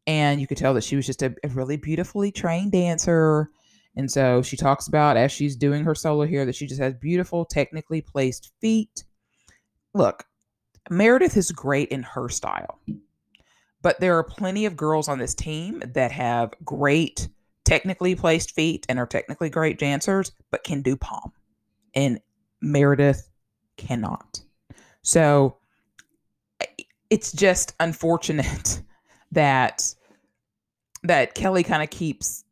And 0.07 0.39
you 0.39 0.47
could 0.47 0.57
tell 0.57 0.73
that 0.73 0.83
she 0.83 0.95
was 0.95 1.05
just 1.05 1.21
a, 1.21 1.35
a 1.43 1.49
really 1.49 1.75
beautifully 1.75 2.31
trained 2.31 2.71
dancer. 2.71 3.49
And 3.97 4.09
so 4.09 4.41
she 4.41 4.55
talks 4.55 4.87
about 4.87 5.17
as 5.17 5.31
she's 5.31 5.57
doing 5.57 5.83
her 5.83 5.93
solo 5.93 6.25
here 6.25 6.45
that 6.45 6.55
she 6.55 6.67
just 6.67 6.81
has 6.81 6.93
beautiful, 6.93 7.43
technically 7.43 8.01
placed 8.01 8.51
feet. 8.61 9.03
Look, 9.93 10.23
Meredith 10.89 11.35
is 11.35 11.51
great 11.51 11.89
in 11.89 12.03
her 12.03 12.29
style, 12.29 12.79
but 13.81 13.99
there 13.99 14.17
are 14.17 14.23
plenty 14.23 14.65
of 14.65 14.77
girls 14.77 15.09
on 15.09 15.19
this 15.19 15.35
team 15.35 15.83
that 15.85 16.11
have 16.13 16.53
great, 16.63 17.27
technically 17.65 18.15
placed 18.15 18.51
feet 18.51 18.85
and 18.87 18.99
are 18.99 19.05
technically 19.05 19.49
great 19.49 19.77
dancers, 19.77 20.31
but 20.49 20.63
can 20.63 20.81
do 20.81 20.95
pom. 20.95 21.33
And 21.93 22.21
Meredith 22.61 23.29
cannot. 23.79 24.41
So 25.01 25.57
it's 27.09 27.31
just 27.31 27.73
unfortunate 27.79 28.81
that 29.31 29.93
that 31.03 31.33
Kelly 31.33 31.63
kind 31.63 31.81
of 31.81 31.89
keeps 31.89 32.43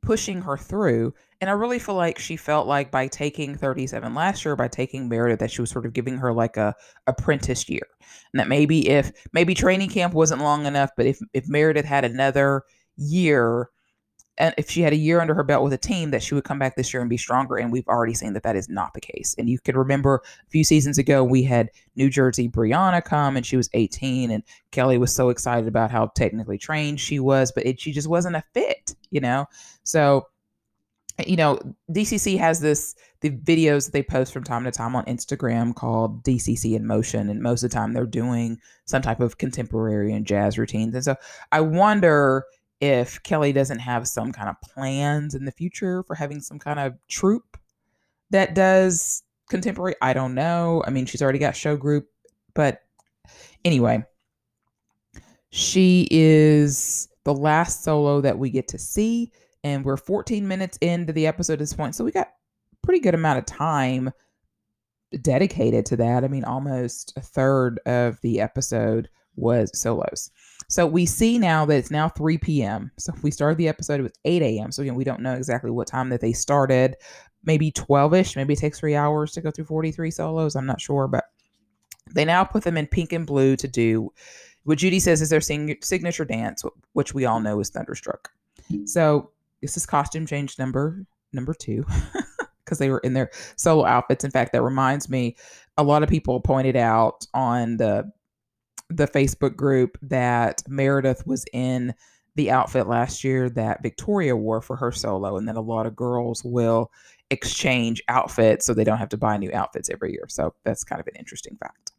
pushing 0.00 0.40
her 0.42 0.56
through. 0.56 1.14
And 1.40 1.50
I 1.50 1.52
really 1.52 1.78
feel 1.78 1.94
like 1.94 2.18
she 2.18 2.36
felt 2.36 2.66
like 2.66 2.90
by 2.90 3.06
taking 3.06 3.54
37 3.54 4.14
last 4.14 4.44
year, 4.44 4.56
by 4.56 4.68
taking 4.68 5.08
Meredith, 5.08 5.40
that 5.40 5.50
she 5.50 5.60
was 5.60 5.70
sort 5.70 5.84
of 5.86 5.92
giving 5.92 6.16
her 6.16 6.32
like 6.32 6.56
a 6.56 6.74
apprentice 7.06 7.68
year. 7.68 7.86
And 8.32 8.40
that 8.40 8.48
maybe 8.48 8.88
if 8.88 9.12
maybe 9.32 9.54
training 9.54 9.90
camp 9.90 10.14
wasn't 10.14 10.40
long 10.40 10.66
enough, 10.66 10.90
but 10.96 11.06
if 11.06 11.18
if 11.34 11.48
Meredith 11.48 11.84
had 11.84 12.04
another 12.04 12.62
year 12.96 13.68
if 14.38 14.70
she 14.70 14.80
had 14.80 14.92
a 14.92 14.96
year 14.96 15.20
under 15.20 15.34
her 15.34 15.42
belt 15.42 15.62
with 15.62 15.72
a 15.72 15.78
team 15.78 16.10
that 16.10 16.22
she 16.22 16.34
would 16.34 16.44
come 16.44 16.58
back 16.58 16.74
this 16.74 16.92
year 16.92 17.00
and 17.00 17.10
be 17.10 17.16
stronger 17.16 17.56
and 17.56 17.70
we've 17.70 17.86
already 17.88 18.14
seen 18.14 18.32
that 18.32 18.42
that 18.42 18.56
is 18.56 18.68
not 18.68 18.94
the 18.94 19.00
case. 19.00 19.34
And 19.38 19.48
you 19.48 19.58
can 19.58 19.76
remember 19.76 20.22
a 20.46 20.50
few 20.50 20.64
seasons 20.64 20.98
ago 20.98 21.22
we 21.22 21.42
had 21.42 21.70
new 21.96 22.08
jersey 22.08 22.48
brianna 22.48 23.04
come 23.04 23.36
and 23.36 23.44
she 23.44 23.56
was 23.56 23.68
18 23.74 24.30
and 24.30 24.42
kelly 24.70 24.96
was 24.96 25.14
so 25.14 25.28
excited 25.28 25.68
about 25.68 25.90
how 25.90 26.06
technically 26.16 26.56
trained 26.56 26.98
she 26.98 27.18
was 27.20 27.52
but 27.52 27.66
it, 27.66 27.78
she 27.78 27.92
just 27.92 28.08
wasn't 28.08 28.34
a 28.34 28.42
fit 28.54 28.94
you 29.10 29.20
know? 29.20 29.46
So 29.84 30.28
eh, 31.18 31.24
you 31.26 31.36
know 31.36 31.58
dcc 31.90 32.38
has 32.38 32.60
this 32.60 32.94
the 33.20 33.30
videos 33.30 33.84
that 33.84 33.92
they 33.92 34.02
post 34.02 34.32
from 34.32 34.44
time 34.44 34.64
to 34.64 34.70
time 34.70 34.96
on 34.96 35.04
instagram 35.04 35.74
called 35.74 36.24
dcc 36.24 36.74
in 36.74 36.86
motion 36.86 37.28
and 37.28 37.42
most 37.42 37.62
of 37.62 37.70
the 37.70 37.74
time 37.74 37.92
they're 37.92 38.06
doing 38.06 38.58
some 38.86 39.02
type 39.02 39.20
of 39.20 39.38
contemporary 39.38 40.12
and 40.12 40.26
jazz 40.26 40.58
routines. 40.58 40.94
And 40.94 41.04
so 41.04 41.16
i 41.52 41.60
wonder 41.60 42.44
if 42.82 43.22
Kelly 43.22 43.52
doesn't 43.52 43.78
have 43.78 44.08
some 44.08 44.32
kind 44.32 44.48
of 44.48 44.60
plans 44.60 45.36
in 45.36 45.44
the 45.44 45.52
future 45.52 46.02
for 46.02 46.16
having 46.16 46.40
some 46.40 46.58
kind 46.58 46.80
of 46.80 46.94
troupe 47.08 47.56
that 48.30 48.54
does 48.54 49.22
contemporary. 49.48 49.94
I 50.02 50.12
don't 50.12 50.34
know. 50.34 50.82
I 50.84 50.90
mean, 50.90 51.06
she's 51.06 51.22
already 51.22 51.38
got 51.38 51.54
show 51.54 51.76
group, 51.76 52.08
but 52.54 52.80
anyway, 53.64 54.04
she 55.50 56.08
is 56.10 57.08
the 57.24 57.32
last 57.34 57.84
solo 57.84 58.20
that 58.20 58.36
we 58.36 58.50
get 58.50 58.66
to 58.68 58.78
see, 58.78 59.30
and 59.62 59.84
we're 59.84 59.96
14 59.96 60.48
minutes 60.48 60.76
into 60.80 61.12
the 61.12 61.28
episode 61.28 61.54
at 61.54 61.58
this 61.60 61.74
point, 61.74 61.94
so 61.94 62.04
we 62.04 62.10
got 62.10 62.32
pretty 62.82 62.98
good 62.98 63.14
amount 63.14 63.38
of 63.38 63.46
time 63.46 64.10
dedicated 65.20 65.86
to 65.86 65.96
that. 65.98 66.24
I 66.24 66.28
mean, 66.28 66.42
almost 66.42 67.12
a 67.16 67.20
third 67.20 67.78
of 67.86 68.20
the 68.22 68.40
episode 68.40 69.08
was 69.36 69.70
solos. 69.78 70.32
So 70.72 70.86
we 70.86 71.04
see 71.04 71.36
now 71.36 71.66
that 71.66 71.76
it's 71.76 71.90
now 71.90 72.08
3 72.08 72.38
p.m. 72.38 72.90
So 72.96 73.12
we 73.20 73.30
started 73.30 73.58
the 73.58 73.68
episode 73.68 74.00
it 74.00 74.04
was 74.04 74.12
8 74.24 74.40
a.m. 74.40 74.72
So 74.72 74.80
again, 74.80 74.94
we 74.94 75.04
don't 75.04 75.20
know 75.20 75.34
exactly 75.34 75.70
what 75.70 75.86
time 75.86 76.08
that 76.08 76.22
they 76.22 76.32
started. 76.32 76.96
Maybe 77.44 77.70
12ish. 77.70 78.36
Maybe 78.36 78.54
it 78.54 78.58
takes 78.58 78.80
three 78.80 78.96
hours 78.96 79.32
to 79.32 79.42
go 79.42 79.50
through 79.50 79.66
43 79.66 80.10
solos. 80.10 80.56
I'm 80.56 80.64
not 80.64 80.80
sure, 80.80 81.08
but 81.08 81.24
they 82.14 82.24
now 82.24 82.42
put 82.42 82.64
them 82.64 82.78
in 82.78 82.86
pink 82.86 83.12
and 83.12 83.26
blue 83.26 83.54
to 83.56 83.68
do 83.68 84.14
what 84.64 84.78
Judy 84.78 84.98
says 84.98 85.20
is 85.20 85.28
their 85.28 85.42
sing- 85.42 85.76
signature 85.82 86.24
dance, 86.24 86.64
which 86.94 87.12
we 87.12 87.26
all 87.26 87.40
know 87.40 87.60
is 87.60 87.68
Thunderstruck. 87.68 88.30
So 88.86 89.30
this 89.60 89.76
is 89.76 89.84
costume 89.84 90.24
change 90.24 90.58
number 90.58 91.04
number 91.34 91.52
two 91.52 91.84
because 92.64 92.78
they 92.78 92.88
were 92.88 93.00
in 93.00 93.12
their 93.12 93.30
solo 93.56 93.84
outfits. 93.84 94.24
In 94.24 94.30
fact, 94.30 94.52
that 94.52 94.62
reminds 94.62 95.10
me, 95.10 95.36
a 95.76 95.82
lot 95.82 96.02
of 96.02 96.08
people 96.08 96.40
pointed 96.40 96.76
out 96.76 97.26
on 97.34 97.76
the 97.76 98.10
the 98.96 99.08
Facebook 99.08 99.56
group 99.56 99.98
that 100.02 100.62
Meredith 100.68 101.26
was 101.26 101.44
in 101.52 101.94
the 102.34 102.50
outfit 102.50 102.86
last 102.86 103.24
year 103.24 103.50
that 103.50 103.82
Victoria 103.82 104.36
wore 104.36 104.62
for 104.62 104.76
her 104.76 104.92
solo, 104.92 105.36
and 105.36 105.46
then 105.46 105.56
a 105.56 105.60
lot 105.60 105.86
of 105.86 105.94
girls 105.96 106.42
will 106.44 106.90
exchange 107.30 108.02
outfits 108.08 108.66
so 108.66 108.74
they 108.74 108.84
don't 108.84 108.98
have 108.98 109.08
to 109.08 109.16
buy 109.16 109.36
new 109.36 109.50
outfits 109.52 109.90
every 109.90 110.12
year. 110.12 110.26
So 110.28 110.54
that's 110.64 110.84
kind 110.84 111.00
of 111.00 111.06
an 111.06 111.16
interesting 111.16 111.56
fact. 111.56 111.92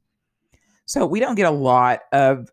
So 0.85 1.05
we 1.05 1.19
don't 1.19 1.35
get 1.35 1.47
a 1.47 1.51
lot 1.51 2.01
of 2.11 2.49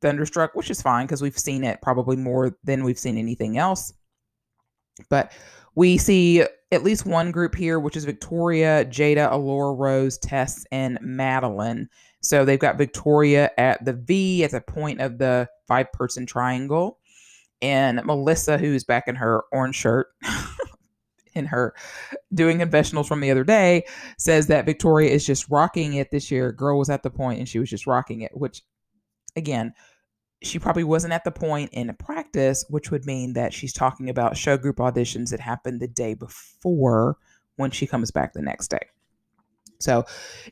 Thunderstruck, 0.00 0.54
which 0.54 0.70
is 0.70 0.82
fine 0.82 1.06
because 1.06 1.22
we've 1.22 1.38
seen 1.38 1.64
it 1.64 1.80
probably 1.80 2.16
more 2.16 2.56
than 2.64 2.84
we've 2.84 2.98
seen 2.98 3.16
anything 3.16 3.56
else. 3.56 3.92
But 5.08 5.32
we 5.74 5.96
see 5.96 6.42
at 6.70 6.82
least 6.82 7.06
one 7.06 7.30
group 7.30 7.54
here, 7.54 7.78
which 7.80 7.96
is 7.96 8.04
Victoria, 8.04 8.84
Jada, 8.84 9.30
Alora, 9.30 9.74
Rose, 9.74 10.18
Tess, 10.18 10.64
and 10.72 10.98
Madeline. 11.00 11.88
So 12.22 12.44
they've 12.44 12.58
got 12.58 12.78
Victoria 12.78 13.50
at 13.58 13.84
the 13.84 13.92
V 13.92 14.44
at 14.44 14.52
the 14.52 14.60
point 14.60 15.00
of 15.00 15.18
the 15.18 15.48
five 15.66 15.92
person 15.92 16.24
triangle. 16.24 16.98
And 17.60 18.00
Melissa, 18.04 18.58
who's 18.58 18.84
back 18.84 19.04
in 19.06 19.16
her 19.16 19.42
orange 19.52 19.76
shirt, 19.76 20.08
in 21.34 21.46
her 21.46 21.74
doing 22.32 22.58
confessionals 22.58 23.08
from 23.08 23.20
the 23.20 23.30
other 23.30 23.44
day, 23.44 23.84
says 24.18 24.46
that 24.48 24.66
Victoria 24.66 25.10
is 25.10 25.26
just 25.26 25.48
rocking 25.50 25.94
it 25.94 26.10
this 26.10 26.30
year. 26.30 26.52
Girl 26.52 26.78
was 26.78 26.90
at 26.90 27.02
the 27.02 27.10
point 27.10 27.38
and 27.38 27.48
she 27.48 27.58
was 27.58 27.70
just 27.70 27.86
rocking 27.86 28.20
it, 28.20 28.36
which 28.36 28.62
again, 29.36 29.72
she 30.42 30.58
probably 30.58 30.84
wasn't 30.84 31.12
at 31.12 31.24
the 31.24 31.30
point 31.30 31.70
in 31.72 31.94
practice, 31.94 32.64
which 32.68 32.90
would 32.90 33.06
mean 33.06 33.32
that 33.34 33.52
she's 33.52 33.72
talking 33.72 34.10
about 34.10 34.36
show 34.36 34.56
group 34.56 34.76
auditions 34.76 35.30
that 35.30 35.40
happened 35.40 35.80
the 35.80 35.88
day 35.88 36.14
before 36.14 37.16
when 37.56 37.70
she 37.70 37.86
comes 37.86 38.10
back 38.10 38.32
the 38.32 38.42
next 38.42 38.68
day. 38.68 38.86
So, 39.82 40.04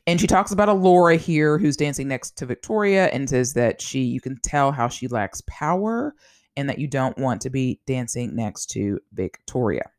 and 0.07 0.19
she 0.19 0.27
talks 0.27 0.51
about 0.51 0.69
Alora 0.69 1.15
here 1.15 1.57
who's 1.57 1.77
dancing 1.77 2.07
next 2.07 2.37
to 2.37 2.45
Victoria 2.45 3.07
and 3.07 3.29
says 3.29 3.53
that 3.53 3.81
she, 3.81 4.01
you 4.01 4.21
can 4.21 4.37
tell 4.43 4.71
how 4.71 4.87
she 4.87 5.07
lacks 5.07 5.41
power 5.47 6.13
and 6.57 6.69
that 6.69 6.79
you 6.79 6.87
don't 6.87 7.17
want 7.17 7.41
to 7.41 7.49
be 7.49 7.79
dancing 7.87 8.35
next 8.35 8.67
to 8.71 8.99
Victoria. 9.13 9.89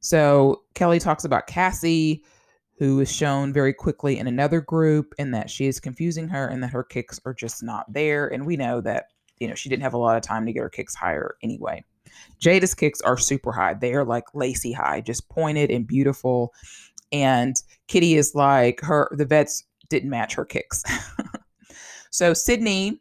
So, 0.00 0.62
Kelly 0.74 1.00
talks 1.00 1.24
about 1.24 1.46
Cassie, 1.46 2.24
who 2.78 3.00
is 3.00 3.10
shown 3.10 3.52
very 3.52 3.72
quickly 3.72 4.18
in 4.18 4.28
another 4.28 4.60
group, 4.60 5.12
and 5.18 5.34
that 5.34 5.50
she 5.50 5.66
is 5.66 5.80
confusing 5.80 6.28
her 6.28 6.46
and 6.46 6.62
that 6.62 6.70
her 6.70 6.84
kicks 6.84 7.18
are 7.24 7.34
just 7.34 7.62
not 7.62 7.92
there. 7.92 8.28
And 8.28 8.46
we 8.46 8.56
know 8.56 8.80
that 8.82 9.06
you 9.40 9.48
know, 9.48 9.54
she 9.54 9.68
didn't 9.68 9.82
have 9.82 9.94
a 9.94 9.98
lot 9.98 10.16
of 10.16 10.22
time 10.22 10.46
to 10.46 10.52
get 10.52 10.62
her 10.62 10.68
kicks 10.68 10.94
higher 10.94 11.36
anyway. 11.42 11.84
Jada's 12.40 12.74
kicks 12.74 13.00
are 13.02 13.16
super 13.16 13.52
high. 13.52 13.74
They 13.74 13.94
are 13.94 14.04
like 14.04 14.34
lacy 14.34 14.72
high, 14.72 15.00
just 15.00 15.28
pointed 15.28 15.70
and 15.70 15.86
beautiful. 15.86 16.52
And 17.12 17.56
Kitty 17.86 18.14
is 18.14 18.34
like 18.34 18.80
her, 18.82 19.08
the 19.12 19.24
vets 19.24 19.64
didn't 19.88 20.10
match 20.10 20.34
her 20.34 20.44
kicks. 20.44 20.82
so 22.10 22.34
Sydney, 22.34 23.00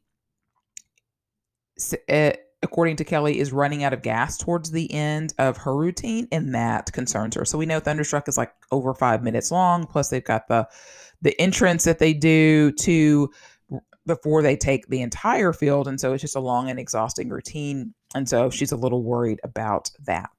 uh, 2.09 2.31
according 2.63 2.95
to 2.97 3.03
Kelly, 3.03 3.39
is 3.39 3.51
running 3.51 3.83
out 3.83 3.93
of 3.93 4.01
gas 4.01 4.37
towards 4.37 4.71
the 4.71 4.91
end 4.93 5.33
of 5.37 5.57
her 5.57 5.75
routine, 5.75 6.27
and 6.31 6.55
that 6.55 6.91
concerns 6.93 7.35
her. 7.35 7.45
So 7.45 7.57
we 7.57 7.65
know 7.65 7.79
Thunderstruck 7.79 8.27
is 8.27 8.37
like 8.37 8.53
over 8.71 8.93
five 8.93 9.23
minutes 9.23 9.51
long. 9.51 9.85
Plus, 9.85 10.09
they've 10.09 10.23
got 10.23 10.47
the 10.47 10.67
the 11.21 11.39
entrance 11.41 11.83
that 11.83 11.99
they 11.99 12.13
do 12.13 12.71
to 12.71 13.29
before 14.07 14.41
they 14.41 14.55
take 14.55 14.87
the 14.87 15.01
entire 15.01 15.53
field. 15.53 15.87
And 15.87 15.99
so 15.99 16.13
it's 16.13 16.21
just 16.21 16.35
a 16.35 16.39
long 16.39 16.69
and 16.69 16.79
exhausting 16.79 17.29
routine. 17.29 17.93
And 18.15 18.27
so 18.27 18.49
she's 18.49 18.71
a 18.71 18.77
little 18.77 19.03
worried 19.03 19.39
about 19.43 19.91
that. 20.05 20.31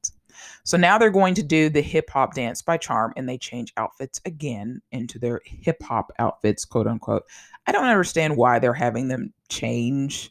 So 0.64 0.76
now 0.76 0.98
they're 0.98 1.10
going 1.10 1.34
to 1.34 1.42
do 1.42 1.68
the 1.68 1.80
hip 1.80 2.10
hop 2.10 2.34
dance 2.34 2.62
by 2.62 2.76
Charm 2.76 3.12
and 3.16 3.28
they 3.28 3.38
change 3.38 3.72
outfits 3.76 4.20
again 4.24 4.80
into 4.92 5.18
their 5.18 5.40
hip 5.44 5.82
hop 5.82 6.12
outfits, 6.18 6.64
quote 6.64 6.86
unquote. 6.86 7.24
I 7.66 7.72
don't 7.72 7.86
understand 7.86 8.36
why 8.36 8.58
they're 8.58 8.72
having 8.72 9.08
them 9.08 9.32
change. 9.48 10.30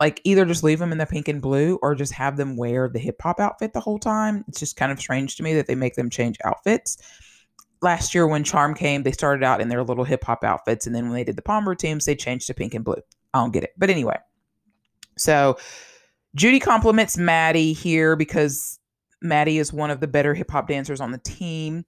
Like 0.00 0.20
either 0.24 0.44
just 0.44 0.64
leave 0.64 0.78
them 0.78 0.92
in 0.92 0.98
the 0.98 1.06
pink 1.06 1.28
and 1.28 1.40
blue 1.40 1.78
or 1.82 1.94
just 1.94 2.12
have 2.12 2.36
them 2.36 2.56
wear 2.56 2.88
the 2.88 2.98
hip 2.98 3.20
hop 3.22 3.38
outfit 3.40 3.72
the 3.72 3.80
whole 3.80 3.98
time. 3.98 4.44
It's 4.48 4.60
just 4.60 4.76
kind 4.76 4.90
of 4.90 4.98
strange 4.98 5.36
to 5.36 5.42
me 5.42 5.54
that 5.54 5.66
they 5.66 5.76
make 5.76 5.94
them 5.94 6.10
change 6.10 6.38
outfits 6.44 6.98
last 7.82 8.14
year 8.14 8.26
when 8.26 8.44
Charm 8.44 8.74
came, 8.74 9.02
they 9.02 9.12
started 9.12 9.42
out 9.44 9.60
in 9.60 9.68
their 9.68 9.82
little 9.82 10.04
hip 10.04 10.24
hop 10.24 10.44
outfits, 10.44 10.86
and 10.86 10.94
then 10.94 11.04
when 11.04 11.14
they 11.14 11.24
did 11.24 11.36
the 11.36 11.42
Palmer 11.42 11.74
teams, 11.74 12.04
they 12.04 12.14
changed 12.14 12.46
to 12.46 12.54
pink 12.54 12.74
and 12.74 12.84
blue. 12.84 13.02
I 13.34 13.40
don't 13.40 13.52
get 13.52 13.64
it, 13.64 13.72
but 13.76 13.90
anyway. 13.90 14.16
So 15.18 15.58
Judy 16.34 16.60
compliments 16.60 17.18
Maddie 17.18 17.72
here 17.72 18.16
because 18.16 18.78
Maddie 19.22 19.58
is 19.58 19.72
one 19.72 19.90
of 19.90 20.00
the 20.00 20.08
better 20.08 20.34
hip 20.34 20.50
hop 20.50 20.68
dancers 20.68 21.00
on 21.00 21.12
the 21.12 21.18
team. 21.18 21.84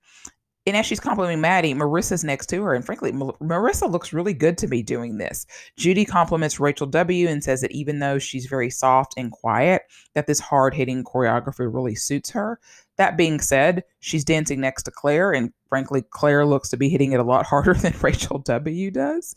And 0.66 0.78
as 0.78 0.86
she's 0.86 1.00
complimenting 1.00 1.42
Maddie, 1.42 1.74
Marissa's 1.74 2.24
next 2.24 2.46
to 2.46 2.62
her. 2.62 2.74
And 2.74 2.86
frankly, 2.86 3.12
Marissa 3.12 3.90
looks 3.90 4.14
really 4.14 4.32
good 4.32 4.56
to 4.58 4.66
me 4.66 4.82
doing 4.82 5.18
this. 5.18 5.46
Judy 5.76 6.06
compliments 6.06 6.58
Rachel 6.58 6.86
W. 6.86 7.28
and 7.28 7.44
says 7.44 7.60
that 7.60 7.72
even 7.72 7.98
though 7.98 8.18
she's 8.18 8.46
very 8.46 8.70
soft 8.70 9.12
and 9.18 9.30
quiet, 9.30 9.82
that 10.14 10.26
this 10.26 10.40
hard 10.40 10.72
hitting 10.72 11.04
choreography 11.04 11.72
really 11.72 11.94
suits 11.94 12.30
her. 12.30 12.58
That 12.96 13.18
being 13.18 13.40
said, 13.40 13.84
she's 14.00 14.24
dancing 14.24 14.60
next 14.60 14.84
to 14.84 14.90
Claire, 14.90 15.32
and 15.32 15.52
frankly, 15.68 16.02
Claire 16.10 16.46
looks 16.46 16.70
to 16.70 16.78
be 16.78 16.88
hitting 16.88 17.12
it 17.12 17.20
a 17.20 17.24
lot 17.24 17.44
harder 17.54 17.74
than 17.74 17.94
Rachel 18.00 18.38
W. 18.38 18.90
does. 18.90 19.34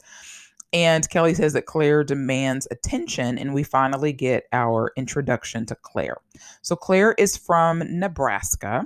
And 0.74 1.10
Kelly 1.10 1.34
says 1.34 1.54
that 1.54 1.66
Claire 1.66 2.04
demands 2.04 2.68
attention, 2.72 3.38
and 3.38 3.54
we 3.54 3.64
finally 3.64 4.12
get 4.12 4.44
our 4.52 4.92
introduction 4.98 5.66
to 5.68 5.76
Claire. 5.76 6.18
So, 6.62 6.76
Claire 6.76 7.14
is 7.14 7.38
from 7.38 7.84
Nebraska, 7.88 8.86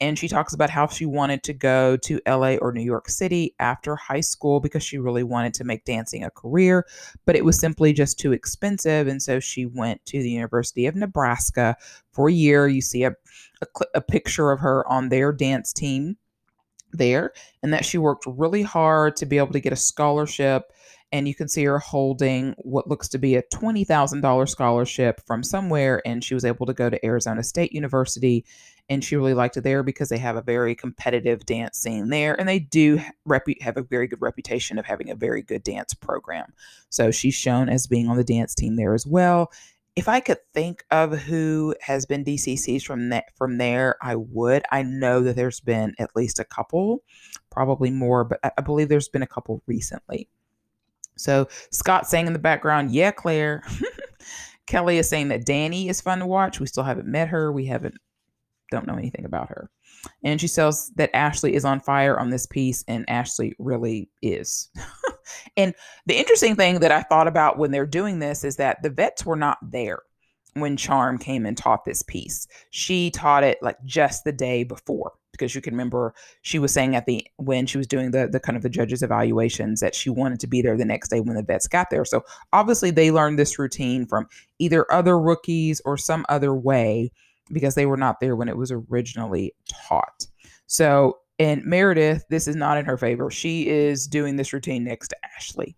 and 0.00 0.18
she 0.18 0.26
talks 0.26 0.54
about 0.54 0.70
how 0.70 0.88
she 0.88 1.06
wanted 1.06 1.42
to 1.44 1.52
go 1.52 1.96
to 1.98 2.20
LA 2.26 2.56
or 2.56 2.72
New 2.72 2.82
York 2.82 3.08
City 3.08 3.54
after 3.60 3.94
high 3.94 4.20
school 4.20 4.58
because 4.58 4.82
she 4.82 4.98
really 4.98 5.22
wanted 5.22 5.54
to 5.54 5.64
make 5.64 5.84
dancing 5.84 6.24
a 6.24 6.30
career, 6.30 6.86
but 7.26 7.36
it 7.36 7.44
was 7.44 7.60
simply 7.60 7.92
just 7.92 8.18
too 8.18 8.32
expensive. 8.32 9.06
And 9.06 9.22
so 9.22 9.38
she 9.38 9.66
went 9.66 10.04
to 10.06 10.22
the 10.22 10.30
University 10.30 10.86
of 10.86 10.96
Nebraska 10.96 11.76
for 12.12 12.28
a 12.28 12.32
year. 12.32 12.66
You 12.66 12.80
see 12.80 13.04
a 13.04 13.14
a, 13.62 13.66
a 13.96 14.00
picture 14.00 14.50
of 14.50 14.60
her 14.60 14.86
on 14.88 15.08
their 15.08 15.32
dance 15.32 15.72
team 15.72 16.16
there 16.92 17.32
and 17.62 17.72
that 17.72 17.84
she 17.84 17.98
worked 17.98 18.24
really 18.26 18.62
hard 18.62 19.16
to 19.16 19.26
be 19.26 19.38
able 19.38 19.52
to 19.52 19.60
get 19.60 19.72
a 19.72 19.76
scholarship 19.76 20.72
and 21.12 21.26
you 21.26 21.34
can 21.34 21.48
see 21.48 21.64
her 21.64 21.78
holding 21.78 22.54
what 22.58 22.88
looks 22.88 23.08
to 23.08 23.18
be 23.18 23.34
a 23.34 23.42
$20,000 23.42 24.48
scholarship 24.48 25.20
from 25.26 25.42
somewhere 25.42 26.00
and 26.06 26.22
she 26.22 26.34
was 26.34 26.44
able 26.44 26.66
to 26.66 26.74
go 26.74 26.88
to 26.88 27.04
Arizona 27.04 27.42
State 27.42 27.72
University 27.72 28.44
and 28.88 29.04
she 29.04 29.16
really 29.16 29.34
liked 29.34 29.56
it 29.56 29.62
there 29.62 29.82
because 29.82 30.08
they 30.08 30.18
have 30.18 30.36
a 30.36 30.42
very 30.42 30.74
competitive 30.74 31.44
dance 31.46 31.78
scene 31.78 32.08
there 32.08 32.38
and 32.38 32.48
they 32.48 32.58
do 32.58 33.00
repu- 33.28 33.60
have 33.62 33.76
a 33.76 33.82
very 33.82 34.06
good 34.06 34.20
reputation 34.20 34.78
of 34.78 34.84
having 34.84 35.10
a 35.10 35.14
very 35.14 35.42
good 35.42 35.62
dance 35.62 35.94
program. 35.94 36.52
So 36.88 37.10
she's 37.10 37.34
shown 37.34 37.68
as 37.68 37.86
being 37.86 38.08
on 38.08 38.16
the 38.16 38.24
dance 38.24 38.54
team 38.54 38.76
there 38.76 38.94
as 38.94 39.06
well 39.06 39.50
if 39.96 40.08
I 40.08 40.20
could 40.20 40.38
think 40.54 40.84
of 40.90 41.18
who 41.18 41.74
has 41.80 42.06
been 42.06 42.24
DCCs 42.24 42.84
from 42.84 43.08
that 43.10 43.36
from 43.36 43.58
there, 43.58 43.96
I 44.00 44.16
would. 44.16 44.62
I 44.70 44.82
know 44.82 45.20
that 45.20 45.36
there's 45.36 45.60
been 45.60 45.94
at 45.98 46.14
least 46.14 46.38
a 46.38 46.44
couple, 46.44 47.02
probably 47.50 47.90
more, 47.90 48.24
but 48.24 48.38
I, 48.44 48.52
I 48.56 48.62
believe 48.62 48.88
there's 48.88 49.08
been 49.08 49.22
a 49.22 49.26
couple 49.26 49.62
recently. 49.66 50.28
So 51.20 51.48
Scott 51.70 52.06
saying 52.06 52.26
in 52.26 52.32
the 52.32 52.38
background, 52.38 52.92
"Yeah, 52.92 53.10
Claire." 53.10 53.62
Kelly 54.66 54.98
is 54.98 55.08
saying 55.08 55.28
that 55.28 55.44
Danny 55.44 55.88
is 55.88 56.00
fun 56.00 56.20
to 56.20 56.26
watch. 56.26 56.60
We 56.60 56.66
still 56.66 56.84
haven't 56.84 57.08
met 57.08 57.28
her. 57.28 57.50
We 57.50 57.66
haven't 57.66 57.96
don't 58.70 58.86
know 58.86 58.94
anything 58.94 59.24
about 59.24 59.48
her. 59.48 59.68
And 60.22 60.40
she 60.40 60.46
says 60.46 60.90
that 60.96 61.14
Ashley 61.14 61.54
is 61.54 61.64
on 61.64 61.80
fire 61.80 62.18
on 62.18 62.30
this 62.30 62.46
piece, 62.46 62.84
and 62.88 63.04
Ashley 63.08 63.54
really 63.58 64.08
is. 64.22 64.70
and 65.56 65.74
the 66.06 66.16
interesting 66.16 66.56
thing 66.56 66.80
that 66.80 66.92
I 66.92 67.02
thought 67.02 67.28
about 67.28 67.58
when 67.58 67.70
they're 67.70 67.86
doing 67.86 68.18
this 68.18 68.44
is 68.44 68.56
that 68.56 68.82
the 68.82 68.90
vets 68.90 69.26
were 69.26 69.36
not 69.36 69.58
there 69.62 70.00
when 70.54 70.76
Charm 70.76 71.18
came 71.18 71.46
and 71.46 71.56
taught 71.56 71.84
this 71.84 72.02
piece. 72.02 72.46
She 72.70 73.10
taught 73.10 73.44
it 73.44 73.58
like 73.62 73.76
just 73.84 74.24
the 74.24 74.32
day 74.32 74.64
before 74.64 75.12
because 75.32 75.54
you 75.54 75.60
can 75.60 75.72
remember 75.72 76.14
she 76.42 76.58
was 76.58 76.72
saying 76.72 76.94
at 76.94 77.06
the 77.06 77.26
when 77.36 77.66
she 77.66 77.78
was 77.78 77.86
doing 77.86 78.10
the 78.10 78.28
the 78.28 78.40
kind 78.40 78.56
of 78.56 78.62
the 78.62 78.68
judges 78.68 79.02
evaluations 79.02 79.80
that 79.80 79.94
she 79.94 80.10
wanted 80.10 80.40
to 80.40 80.46
be 80.46 80.60
there 80.60 80.76
the 80.76 80.84
next 80.84 81.08
day 81.08 81.20
when 81.20 81.36
the 81.36 81.42
vets 81.42 81.68
got 81.68 81.88
there. 81.90 82.04
So 82.04 82.22
obviously 82.52 82.90
they 82.90 83.10
learned 83.10 83.38
this 83.38 83.58
routine 83.58 84.06
from 84.06 84.26
either 84.58 84.90
other 84.92 85.18
rookies 85.18 85.80
or 85.84 85.96
some 85.96 86.26
other 86.28 86.54
way 86.54 87.10
because 87.52 87.74
they 87.74 87.86
were 87.86 87.96
not 87.96 88.20
there 88.20 88.36
when 88.36 88.48
it 88.48 88.56
was 88.56 88.72
originally 88.72 89.54
taught. 89.68 90.26
So 90.66 91.18
And 91.38 91.64
Meredith, 91.64 92.24
this 92.28 92.46
is 92.46 92.56
not 92.56 92.76
in 92.76 92.84
her 92.84 92.98
favor. 92.98 93.30
She 93.30 93.68
is 93.68 94.06
doing 94.06 94.36
this 94.36 94.52
routine 94.52 94.84
next 94.84 95.08
to 95.08 95.16
Ashley. 95.36 95.76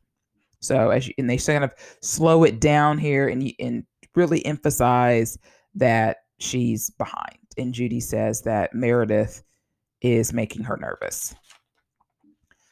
So 0.61 0.91
as 0.91 1.09
you, 1.09 1.15
and 1.19 1.31
they 1.31 1.39
kind 1.39 1.65
of 1.65 1.75
slow 2.01 2.45
it 2.45 2.61
down 2.61 2.99
here 2.99 3.29
and 3.29 3.53
and 3.59 3.85
really 4.14 4.44
emphasize 4.44 5.38
that 5.75 6.18
she's 6.38 6.90
behind. 6.90 7.38
And 7.57 7.75
Judy 7.75 8.01
says 8.01 8.42
that 8.42 8.75
Meredith 8.75 9.42
is 10.01 10.33
making 10.33 10.64
her 10.64 10.77
nervous. 10.77 11.35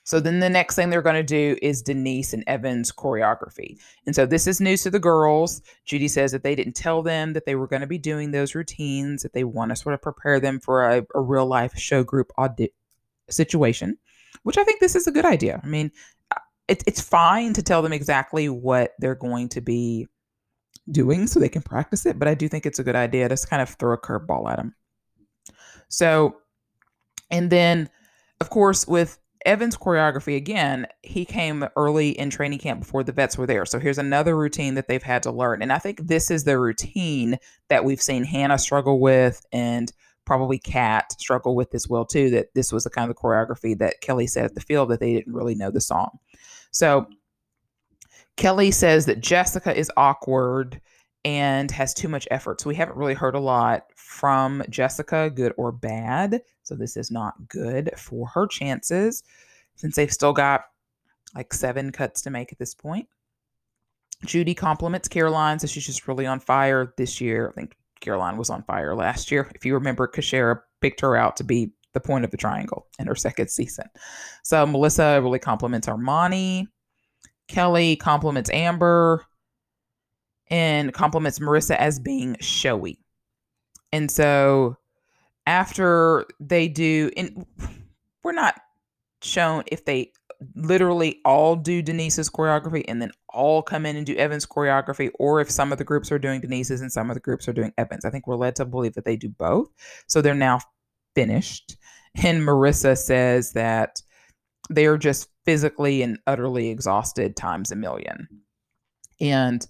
So 0.04 0.18
then 0.18 0.40
the 0.40 0.50
next 0.50 0.74
thing 0.74 0.90
they're 0.90 1.02
going 1.02 1.14
to 1.14 1.22
do 1.22 1.56
is 1.62 1.82
Denise 1.82 2.32
and 2.32 2.42
Evan's 2.48 2.90
choreography. 2.90 3.78
And 4.06 4.14
so 4.14 4.26
this 4.26 4.48
is 4.48 4.60
news 4.60 4.82
to 4.82 4.90
the 4.90 4.98
girls. 4.98 5.62
Judy 5.84 6.08
says 6.08 6.32
that 6.32 6.42
they 6.42 6.56
didn't 6.56 6.74
tell 6.74 7.00
them 7.00 7.32
that 7.34 7.46
they 7.46 7.54
were 7.54 7.68
going 7.68 7.82
to 7.82 7.86
be 7.86 7.98
doing 7.98 8.32
those 8.32 8.56
routines, 8.56 9.22
that 9.22 9.34
they 9.34 9.44
want 9.44 9.70
to 9.70 9.76
sort 9.76 9.94
of 9.94 10.02
prepare 10.02 10.40
them 10.40 10.58
for 10.58 10.88
a, 10.88 11.06
a 11.14 11.20
real 11.20 11.46
life 11.46 11.78
show 11.78 12.02
group 12.02 12.32
audit 12.36 12.72
situation, 13.28 13.98
which 14.42 14.58
I 14.58 14.64
think 14.64 14.80
this 14.80 14.96
is 14.96 15.06
a 15.06 15.12
good 15.12 15.24
idea. 15.24 15.60
I 15.62 15.66
mean, 15.68 15.92
uh, 16.34 16.40
it, 16.66 16.82
it's 16.88 17.00
fine 17.00 17.52
to 17.52 17.62
tell 17.62 17.80
them 17.80 17.92
exactly 17.92 18.48
what 18.48 18.94
they're 18.98 19.14
going 19.14 19.48
to 19.50 19.60
be 19.60 20.08
doing 20.92 21.26
so 21.26 21.40
they 21.40 21.48
can 21.48 21.62
practice 21.62 22.06
it, 22.06 22.18
but 22.18 22.28
I 22.28 22.34
do 22.34 22.48
think 22.48 22.66
it's 22.66 22.78
a 22.78 22.84
good 22.84 22.96
idea 22.96 23.28
to 23.28 23.36
kind 23.48 23.62
of 23.62 23.70
throw 23.70 23.94
a 23.94 23.98
curveball 23.98 24.50
at 24.50 24.56
them. 24.56 24.74
So, 25.88 26.36
and 27.30 27.50
then, 27.50 27.88
of 28.40 28.50
course, 28.50 28.86
with 28.86 29.18
Evan's 29.46 29.76
choreography 29.76 30.36
again, 30.36 30.86
he 31.02 31.24
came 31.24 31.66
early 31.76 32.10
in 32.10 32.30
training 32.30 32.58
camp 32.58 32.80
before 32.80 33.02
the 33.02 33.12
vets 33.12 33.38
were 33.38 33.46
there. 33.46 33.64
So 33.64 33.78
here's 33.78 33.98
another 33.98 34.36
routine 34.36 34.74
that 34.74 34.86
they've 34.86 35.02
had 35.02 35.22
to 35.22 35.32
learn. 35.32 35.62
And 35.62 35.72
I 35.72 35.78
think 35.78 36.06
this 36.06 36.30
is 36.30 36.44
the 36.44 36.58
routine 36.58 37.38
that 37.68 37.84
we've 37.84 38.02
seen 38.02 38.24
Hannah 38.24 38.58
struggle 38.58 39.00
with 39.00 39.44
and 39.52 39.90
probably 40.26 40.58
Kat 40.58 41.12
struggle 41.18 41.56
with 41.56 41.74
as 41.74 41.88
well 41.88 42.04
too 42.04 42.30
that 42.30 42.54
this 42.54 42.70
was 42.70 42.84
the 42.84 42.90
kind 42.90 43.10
of 43.10 43.16
choreography 43.16 43.76
that 43.78 44.00
Kelly 44.00 44.26
said 44.26 44.44
at 44.44 44.54
the 44.54 44.60
field 44.60 44.90
that 44.90 45.00
they 45.00 45.14
didn't 45.14 45.34
really 45.34 45.54
know 45.54 45.70
the 45.70 45.80
song. 45.80 46.18
So 46.70 47.06
Kelly 48.40 48.70
says 48.70 49.04
that 49.04 49.20
Jessica 49.20 49.76
is 49.76 49.92
awkward 49.98 50.80
and 51.26 51.70
has 51.70 51.92
too 51.92 52.08
much 52.08 52.26
effort. 52.30 52.58
So 52.58 52.70
we 52.70 52.74
haven't 52.74 52.96
really 52.96 53.12
heard 53.12 53.34
a 53.34 53.38
lot 53.38 53.84
from 53.94 54.62
Jessica, 54.70 55.28
good 55.28 55.52
or 55.58 55.70
bad. 55.70 56.40
So 56.62 56.74
this 56.74 56.96
is 56.96 57.10
not 57.10 57.34
good 57.48 57.90
for 57.98 58.26
her 58.28 58.46
chances 58.46 59.22
since 59.76 59.94
they've 59.94 60.10
still 60.10 60.32
got 60.32 60.62
like 61.34 61.52
seven 61.52 61.92
cuts 61.92 62.22
to 62.22 62.30
make 62.30 62.50
at 62.50 62.58
this 62.58 62.72
point. 62.74 63.06
Judy 64.24 64.54
compliments 64.54 65.06
Caroline, 65.06 65.58
so 65.58 65.66
she's 65.66 65.84
just 65.84 66.08
really 66.08 66.24
on 66.24 66.40
fire 66.40 66.94
this 66.96 67.20
year. 67.20 67.50
I 67.50 67.52
think 67.52 67.76
Caroline 68.00 68.38
was 68.38 68.48
on 68.48 68.62
fire 68.62 68.94
last 68.94 69.30
year. 69.30 69.50
If 69.54 69.66
you 69.66 69.74
remember, 69.74 70.08
Kashera 70.08 70.60
picked 70.80 71.02
her 71.02 71.14
out 71.14 71.36
to 71.36 71.44
be 71.44 71.72
the 71.92 72.00
point 72.00 72.24
of 72.24 72.30
the 72.30 72.38
triangle 72.38 72.86
in 72.98 73.06
her 73.06 73.14
second 73.14 73.50
season. 73.50 73.84
So 74.44 74.64
Melissa 74.64 75.20
really 75.22 75.38
compliments 75.38 75.86
Armani. 75.88 76.68
Kelly 77.50 77.96
compliments 77.96 78.48
Amber 78.52 79.26
and 80.48 80.94
compliments 80.94 81.40
Marissa 81.40 81.76
as 81.76 81.98
being 81.98 82.36
showy. 82.40 82.98
And 83.92 84.08
so 84.08 84.76
after 85.46 86.26
they 86.38 86.68
do, 86.68 87.10
and 87.16 87.44
we're 88.22 88.32
not 88.32 88.54
shown 89.22 89.64
if 89.66 89.84
they 89.84 90.12
literally 90.54 91.20
all 91.24 91.56
do 91.56 91.82
Denise's 91.82 92.30
choreography 92.30 92.84
and 92.86 93.02
then 93.02 93.10
all 93.28 93.62
come 93.62 93.84
in 93.84 93.96
and 93.96 94.06
do 94.06 94.14
Evan's 94.14 94.46
choreography, 94.46 95.10
or 95.18 95.40
if 95.40 95.50
some 95.50 95.72
of 95.72 95.78
the 95.78 95.84
groups 95.84 96.12
are 96.12 96.20
doing 96.20 96.40
Denise's 96.40 96.80
and 96.80 96.92
some 96.92 97.10
of 97.10 97.14
the 97.14 97.20
groups 97.20 97.48
are 97.48 97.52
doing 97.52 97.72
Evan's. 97.76 98.04
I 98.04 98.10
think 98.10 98.28
we're 98.28 98.36
led 98.36 98.54
to 98.56 98.64
believe 98.64 98.94
that 98.94 99.04
they 99.04 99.16
do 99.16 99.28
both. 99.28 99.68
So 100.06 100.22
they're 100.22 100.34
now 100.34 100.60
finished. 101.16 101.76
And 102.22 102.42
Marissa 102.42 102.96
says 102.96 103.52
that 103.52 104.02
they're 104.70 104.96
just 104.96 105.28
physically 105.44 106.00
and 106.00 106.18
utterly 106.26 106.70
exhausted 106.70 107.36
times 107.36 107.70
a 107.70 107.76
million. 107.76 108.28
And 109.20 109.66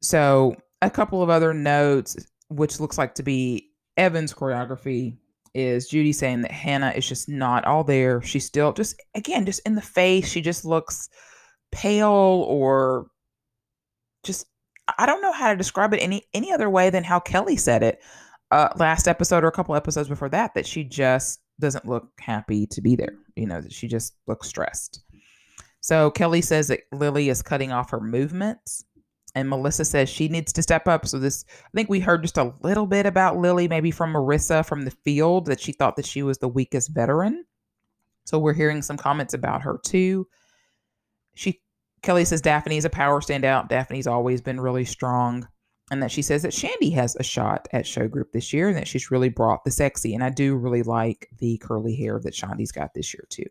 so 0.00 0.56
a 0.80 0.88
couple 0.88 1.22
of 1.22 1.28
other 1.28 1.52
notes, 1.52 2.16
which 2.48 2.80
looks 2.80 2.96
like 2.96 3.14
to 3.16 3.22
be 3.22 3.70
Evan's 3.96 4.32
choreography, 4.32 5.18
is 5.54 5.88
Judy 5.88 6.12
saying 6.12 6.42
that 6.42 6.50
Hannah 6.50 6.94
is 6.96 7.06
just 7.06 7.28
not 7.28 7.64
all 7.66 7.84
there. 7.84 8.22
She's 8.22 8.46
still 8.46 8.72
just 8.72 8.96
again 9.14 9.44
just 9.44 9.60
in 9.66 9.74
the 9.74 9.82
face. 9.82 10.26
She 10.30 10.40
just 10.40 10.64
looks 10.64 11.10
pale 11.72 12.46
or 12.48 13.08
just 14.24 14.46
I 14.98 15.04
don't 15.04 15.20
know 15.20 15.32
how 15.32 15.50
to 15.50 15.56
describe 15.56 15.92
it 15.92 15.98
any 15.98 16.22
any 16.32 16.52
other 16.52 16.70
way 16.70 16.88
than 16.88 17.04
how 17.04 17.20
Kelly 17.20 17.56
said 17.56 17.82
it 17.82 18.00
uh, 18.50 18.68
last 18.76 19.06
episode 19.06 19.44
or 19.44 19.48
a 19.48 19.52
couple 19.52 19.74
episodes 19.74 20.08
before 20.08 20.30
that. 20.30 20.54
That 20.54 20.66
she 20.66 20.84
just 20.84 21.41
doesn't 21.62 21.88
look 21.88 22.08
happy 22.20 22.66
to 22.66 22.80
be 22.80 22.96
there. 22.96 23.14
You 23.36 23.46
know 23.46 23.62
she 23.70 23.88
just 23.88 24.14
looks 24.26 24.48
stressed. 24.48 25.02
So 25.80 26.10
Kelly 26.10 26.42
says 26.42 26.68
that 26.68 26.80
Lily 26.92 27.28
is 27.28 27.42
cutting 27.42 27.72
off 27.72 27.90
her 27.90 28.00
movements 28.00 28.84
and 29.34 29.48
Melissa 29.48 29.84
says 29.84 30.08
she 30.08 30.28
needs 30.28 30.52
to 30.52 30.62
step 30.62 30.86
up. 30.86 31.06
So 31.06 31.18
this, 31.18 31.44
I 31.48 31.70
think 31.74 31.88
we 31.88 32.00
heard 32.00 32.22
just 32.22 32.38
a 32.38 32.52
little 32.62 32.86
bit 32.86 33.06
about 33.06 33.38
Lily, 33.38 33.66
maybe 33.66 33.90
from 33.90 34.12
Marissa 34.12 34.64
from 34.64 34.84
the 34.84 34.90
field, 34.90 35.46
that 35.46 35.60
she 35.60 35.72
thought 35.72 35.96
that 35.96 36.06
she 36.06 36.22
was 36.22 36.38
the 36.38 36.48
weakest 36.48 36.90
veteran. 36.94 37.44
So 38.24 38.38
we're 38.38 38.52
hearing 38.52 38.82
some 38.82 38.96
comments 38.96 39.34
about 39.34 39.62
her 39.62 39.80
too. 39.84 40.28
She 41.34 41.60
Kelly 42.02 42.24
says 42.24 42.40
Daphne 42.40 42.76
is 42.76 42.84
a 42.84 42.90
power 42.90 43.20
standout. 43.20 43.68
Daphne's 43.68 44.06
always 44.06 44.40
been 44.40 44.60
really 44.60 44.84
strong. 44.84 45.48
And 45.92 46.02
that 46.02 46.10
she 46.10 46.22
says 46.22 46.40
that 46.40 46.54
Shandy 46.54 46.88
has 46.92 47.16
a 47.16 47.22
shot 47.22 47.68
at 47.70 47.86
show 47.86 48.08
group 48.08 48.32
this 48.32 48.50
year 48.50 48.68
and 48.68 48.76
that 48.78 48.88
she's 48.88 49.10
really 49.10 49.28
brought 49.28 49.62
the 49.62 49.70
sexy. 49.70 50.14
And 50.14 50.24
I 50.24 50.30
do 50.30 50.56
really 50.56 50.82
like 50.82 51.28
the 51.38 51.58
curly 51.58 51.94
hair 51.94 52.18
that 52.20 52.34
Shandy's 52.34 52.72
got 52.72 52.94
this 52.94 53.12
year 53.12 53.26
too. 53.28 53.44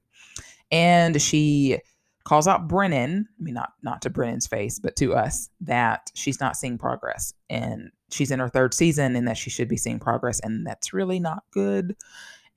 And 0.71 1.21
she 1.21 1.77
calls 2.23 2.47
out 2.47 2.67
Brennan, 2.67 3.27
I 3.39 3.43
mean 3.43 3.53
not 3.53 3.73
not 3.83 4.01
to 4.01 4.09
Brennan's 4.09 4.47
face, 4.47 4.79
but 4.79 4.95
to 4.95 5.13
us 5.13 5.49
that 5.61 6.09
she's 6.15 6.39
not 6.39 6.57
seeing 6.57 6.79
progress 6.79 7.31
and 7.47 7.91
she's 8.09 8.31
in 8.31 8.39
her 8.39 8.49
third 8.49 8.73
season 8.73 9.15
and 9.15 9.27
that 9.27 9.37
she 9.37 9.51
should 9.51 9.67
be 9.67 9.77
seeing 9.77 9.99
progress 9.99 10.39
and 10.39 10.65
that's 10.65 10.93
really 10.93 11.19
not 11.19 11.43
good. 11.51 11.95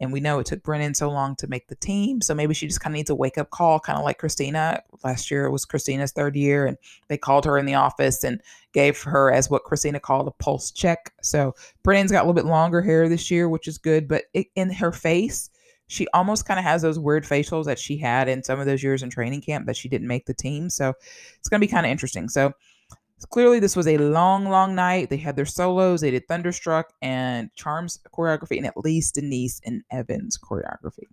And 0.00 0.12
we 0.12 0.20
know 0.20 0.38
it 0.38 0.46
took 0.46 0.62
Brennan 0.62 0.94
so 0.94 1.08
long 1.08 1.36
to 1.36 1.46
make 1.46 1.68
the 1.68 1.76
team. 1.76 2.20
So 2.20 2.34
maybe 2.34 2.52
she 2.52 2.66
just 2.66 2.80
kind 2.80 2.94
of 2.94 2.96
needs 2.96 3.10
a 3.10 3.14
wake 3.14 3.38
up 3.38 3.50
call, 3.50 3.78
kind 3.78 3.98
of 3.98 4.04
like 4.04 4.18
Christina. 4.18 4.82
Last 5.04 5.30
year 5.30 5.44
it 5.46 5.50
was 5.50 5.64
Christina's 5.64 6.12
third 6.12 6.34
year, 6.36 6.66
and 6.66 6.76
they 7.08 7.16
called 7.16 7.44
her 7.44 7.58
in 7.58 7.66
the 7.66 7.74
office 7.74 8.24
and 8.24 8.40
gave 8.72 9.00
her 9.02 9.32
as 9.32 9.48
what 9.48 9.64
Christina 9.64 10.00
called 10.00 10.26
a 10.26 10.42
pulse 10.42 10.72
check. 10.72 11.12
So 11.22 11.54
Brennan's 11.84 12.12
got 12.12 12.20
a 12.20 12.26
little 12.26 12.34
bit 12.34 12.44
longer 12.44 12.82
hair 12.82 13.08
this 13.08 13.30
year, 13.30 13.48
which 13.48 13.68
is 13.68 13.78
good. 13.78 14.08
But 14.08 14.24
it, 14.34 14.48
in 14.56 14.70
her 14.72 14.90
face, 14.90 15.48
she 15.86 16.08
almost 16.14 16.46
kind 16.46 16.58
of 16.58 16.64
has 16.64 16.82
those 16.82 16.98
weird 16.98 17.24
facials 17.24 17.66
that 17.66 17.78
she 17.78 17.96
had 17.96 18.28
in 18.28 18.42
some 18.42 18.58
of 18.58 18.66
those 18.66 18.82
years 18.82 19.02
in 19.02 19.10
training 19.10 19.42
camp 19.42 19.66
that 19.66 19.76
she 19.76 19.88
didn't 19.88 20.08
make 20.08 20.26
the 20.26 20.34
team. 20.34 20.70
So 20.70 20.94
it's 21.38 21.48
going 21.48 21.60
to 21.60 21.66
be 21.66 21.70
kind 21.70 21.86
of 21.86 21.92
interesting. 21.92 22.28
So 22.28 22.52
clearly 23.24 23.60
this 23.60 23.76
was 23.76 23.86
a 23.86 23.98
long, 23.98 24.48
long 24.48 24.74
night. 24.74 25.10
They 25.10 25.16
had 25.16 25.36
their 25.36 25.46
solos, 25.46 26.00
they 26.00 26.10
did 26.10 26.26
Thunderstruck 26.28 26.92
and 27.02 27.52
Charms 27.54 27.98
choreography, 28.14 28.56
and 28.56 28.66
at 28.66 28.76
least 28.76 29.16
Denise 29.16 29.60
and 29.64 29.82
Evans 29.90 30.38
choreography. 30.38 31.06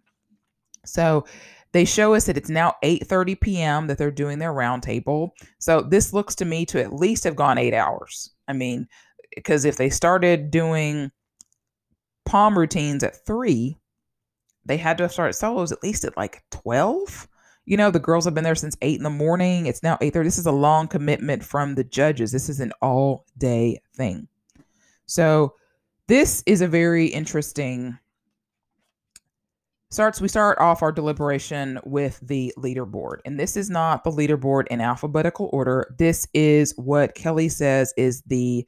So 0.86 1.26
they 1.74 1.86
show 1.86 2.14
us 2.14 2.26
that 2.26 2.38
it's 2.38 2.50
now 2.50 2.76
8:30 2.84 3.40
p.m. 3.40 3.88
that 3.88 3.98
they're 3.98 4.12
doing 4.12 4.40
their 4.40 4.54
roundtable. 4.54 5.30
So 5.60 5.82
this 5.82 6.14
looks 6.14 6.36
to 6.36 6.46
me 6.46 6.66
to 6.68 6.82
at 6.82 6.94
least 6.94 7.24
have 7.24 7.36
gone 7.36 7.58
eight 7.58 7.74
hours. 7.74 8.32
I 8.48 8.54
mean, 8.54 8.88
because 9.36 9.66
if 9.66 9.78
they 9.78 9.90
started 9.90 10.52
doing 10.52 11.12
pom 12.26 12.58
routines 12.58 13.04
at 13.04 13.26
three, 13.26 13.78
they 14.66 14.78
had 14.78 14.98
to 14.98 15.04
have 15.04 15.14
started 15.14 15.34
solos 15.34 15.72
at 15.72 15.84
least 15.84 16.04
at 16.04 16.18
like 16.18 16.44
12 16.52 17.28
you 17.72 17.78
know 17.78 17.90
the 17.90 18.00
girls 18.00 18.26
have 18.26 18.34
been 18.34 18.44
there 18.44 18.54
since 18.54 18.76
8 18.82 18.98
in 18.98 19.04
the 19.04 19.10
morning. 19.10 19.66
It's 19.66 19.82
now 19.82 19.96
8.30 20.02 20.24
this 20.26 20.38
is 20.38 20.46
a 20.46 20.52
long 20.52 20.90
commitment 20.90 21.42
from 21.42 21.76
the 21.76 21.86
judges. 21.86 22.34
This 22.34 22.50
is 22.50 22.60
an 22.60 22.74
all 22.82 23.26
day 23.38 23.80
thing. 23.96 24.28
So 25.06 25.56
this 26.08 26.44
is 26.46 26.60
a 26.60 26.68
very 26.68 27.08
interesting 27.08 27.98
starts 29.90 30.20
we 30.20 30.28
start 30.28 30.60
off 30.60 30.84
our 30.84 30.92
deliberation 30.92 31.80
with 31.86 32.20
the 32.22 32.54
leaderboard. 32.58 33.20
And 33.24 33.40
this 33.40 33.56
is 33.56 33.70
not 33.70 34.04
the 34.04 34.12
leaderboard 34.12 34.68
in 34.68 34.82
alphabetical 34.82 35.50
order. 35.54 35.96
This 35.98 36.28
is 36.34 36.74
what 36.76 37.16
kelly 37.16 37.48
says 37.48 37.94
is 37.96 38.22
the 38.24 38.68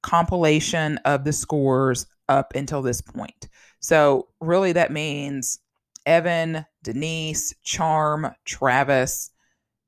compilation 0.00 0.96
of 1.04 1.24
the 1.24 1.34
scores 1.34 2.06
up 2.30 2.54
until 2.54 2.80
this 2.80 3.02
point. 3.02 3.50
So 3.80 4.28
really 4.40 4.72
that 4.72 4.90
means 4.90 5.58
Evan, 6.06 6.64
Denise, 6.82 7.54
Charm, 7.62 8.28
Travis, 8.44 9.30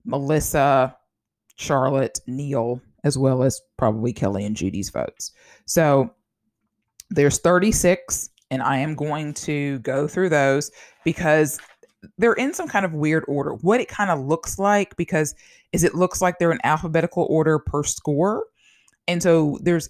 Melissa, 0.04 0.96
Charlotte, 1.56 2.20
Neil, 2.26 2.80
as 3.04 3.16
well 3.16 3.42
as 3.42 3.60
probably 3.76 4.12
Kelly 4.12 4.44
and 4.44 4.56
Judy's 4.56 4.90
votes. 4.90 5.32
So 5.64 6.10
there's 7.10 7.38
36, 7.38 8.30
and 8.50 8.62
I 8.62 8.78
am 8.78 8.94
going 8.94 9.32
to 9.34 9.78
go 9.80 10.06
through 10.06 10.28
those 10.28 10.70
because 11.04 11.58
they're 12.18 12.34
in 12.34 12.54
some 12.54 12.68
kind 12.68 12.84
of 12.84 12.92
weird 12.92 13.24
order. 13.28 13.54
What 13.54 13.80
it 13.80 13.88
kind 13.88 14.10
of 14.10 14.20
looks 14.20 14.58
like, 14.58 14.96
because 14.96 15.34
is 15.72 15.84
it 15.84 15.94
looks 15.94 16.20
like 16.20 16.38
they're 16.38 16.52
in 16.52 16.60
alphabetical 16.64 17.26
order 17.28 17.58
per 17.58 17.82
score. 17.82 18.44
And 19.06 19.22
so 19.22 19.58
there's 19.62 19.88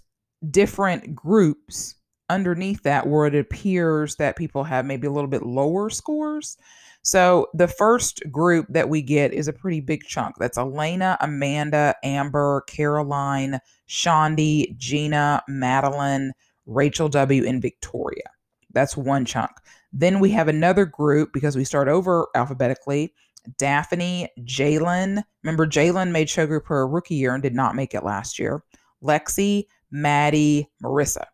different 0.50 1.14
groups 1.14 1.94
underneath 2.28 2.82
that 2.82 3.06
where 3.06 3.26
it 3.26 3.34
appears 3.34 4.16
that 4.16 4.36
people 4.36 4.64
have 4.64 4.84
maybe 4.84 5.06
a 5.06 5.12
little 5.12 5.28
bit 5.30 5.42
lower 5.42 5.90
scores. 5.90 6.56
So 7.02 7.46
the 7.54 7.68
first 7.68 8.22
group 8.30 8.66
that 8.68 8.88
we 8.88 9.02
get 9.02 9.32
is 9.32 9.48
a 9.48 9.52
pretty 9.52 9.80
big 9.80 10.04
chunk. 10.04 10.36
That's 10.38 10.58
Elena, 10.58 11.16
Amanda, 11.20 11.94
Amber, 12.02 12.64
Caroline, 12.66 13.60
Shondi, 13.88 14.76
Gina, 14.76 15.42
Madeline, 15.48 16.32
Rachel 16.66 17.08
W., 17.08 17.46
and 17.46 17.62
Victoria. 17.62 18.30
That's 18.72 18.96
one 18.96 19.24
chunk. 19.24 19.52
Then 19.92 20.20
we 20.20 20.30
have 20.32 20.48
another 20.48 20.84
group 20.84 21.32
because 21.32 21.56
we 21.56 21.64
start 21.64 21.88
over 21.88 22.28
alphabetically. 22.34 23.14
Daphne, 23.56 24.28
Jalen. 24.40 25.22
Remember, 25.42 25.66
Jalen 25.66 26.10
made 26.10 26.28
show 26.28 26.46
group 26.46 26.66
her 26.66 26.86
rookie 26.86 27.14
year 27.14 27.32
and 27.32 27.42
did 27.42 27.54
not 27.54 27.74
make 27.74 27.94
it 27.94 28.04
last 28.04 28.38
year. 28.38 28.62
Lexi, 29.02 29.64
Maddie, 29.90 30.68
Marissa. 30.82 31.24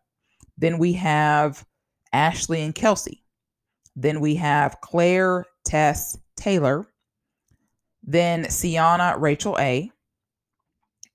Then 0.57 0.77
we 0.77 0.93
have 0.93 1.65
Ashley 2.13 2.61
and 2.61 2.73
Kelsey. 2.73 3.23
Then 3.95 4.19
we 4.19 4.35
have 4.35 4.81
Claire, 4.81 5.45
Tess, 5.63 6.17
Taylor. 6.35 6.85
Then 8.03 8.49
Sienna, 8.49 9.15
Rachel 9.17 9.57
A. 9.59 9.91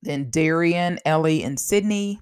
Then 0.03 0.31
Darian, 0.31 0.99
Ellie, 1.05 1.43
and 1.43 1.59
Sydney. 1.59 2.21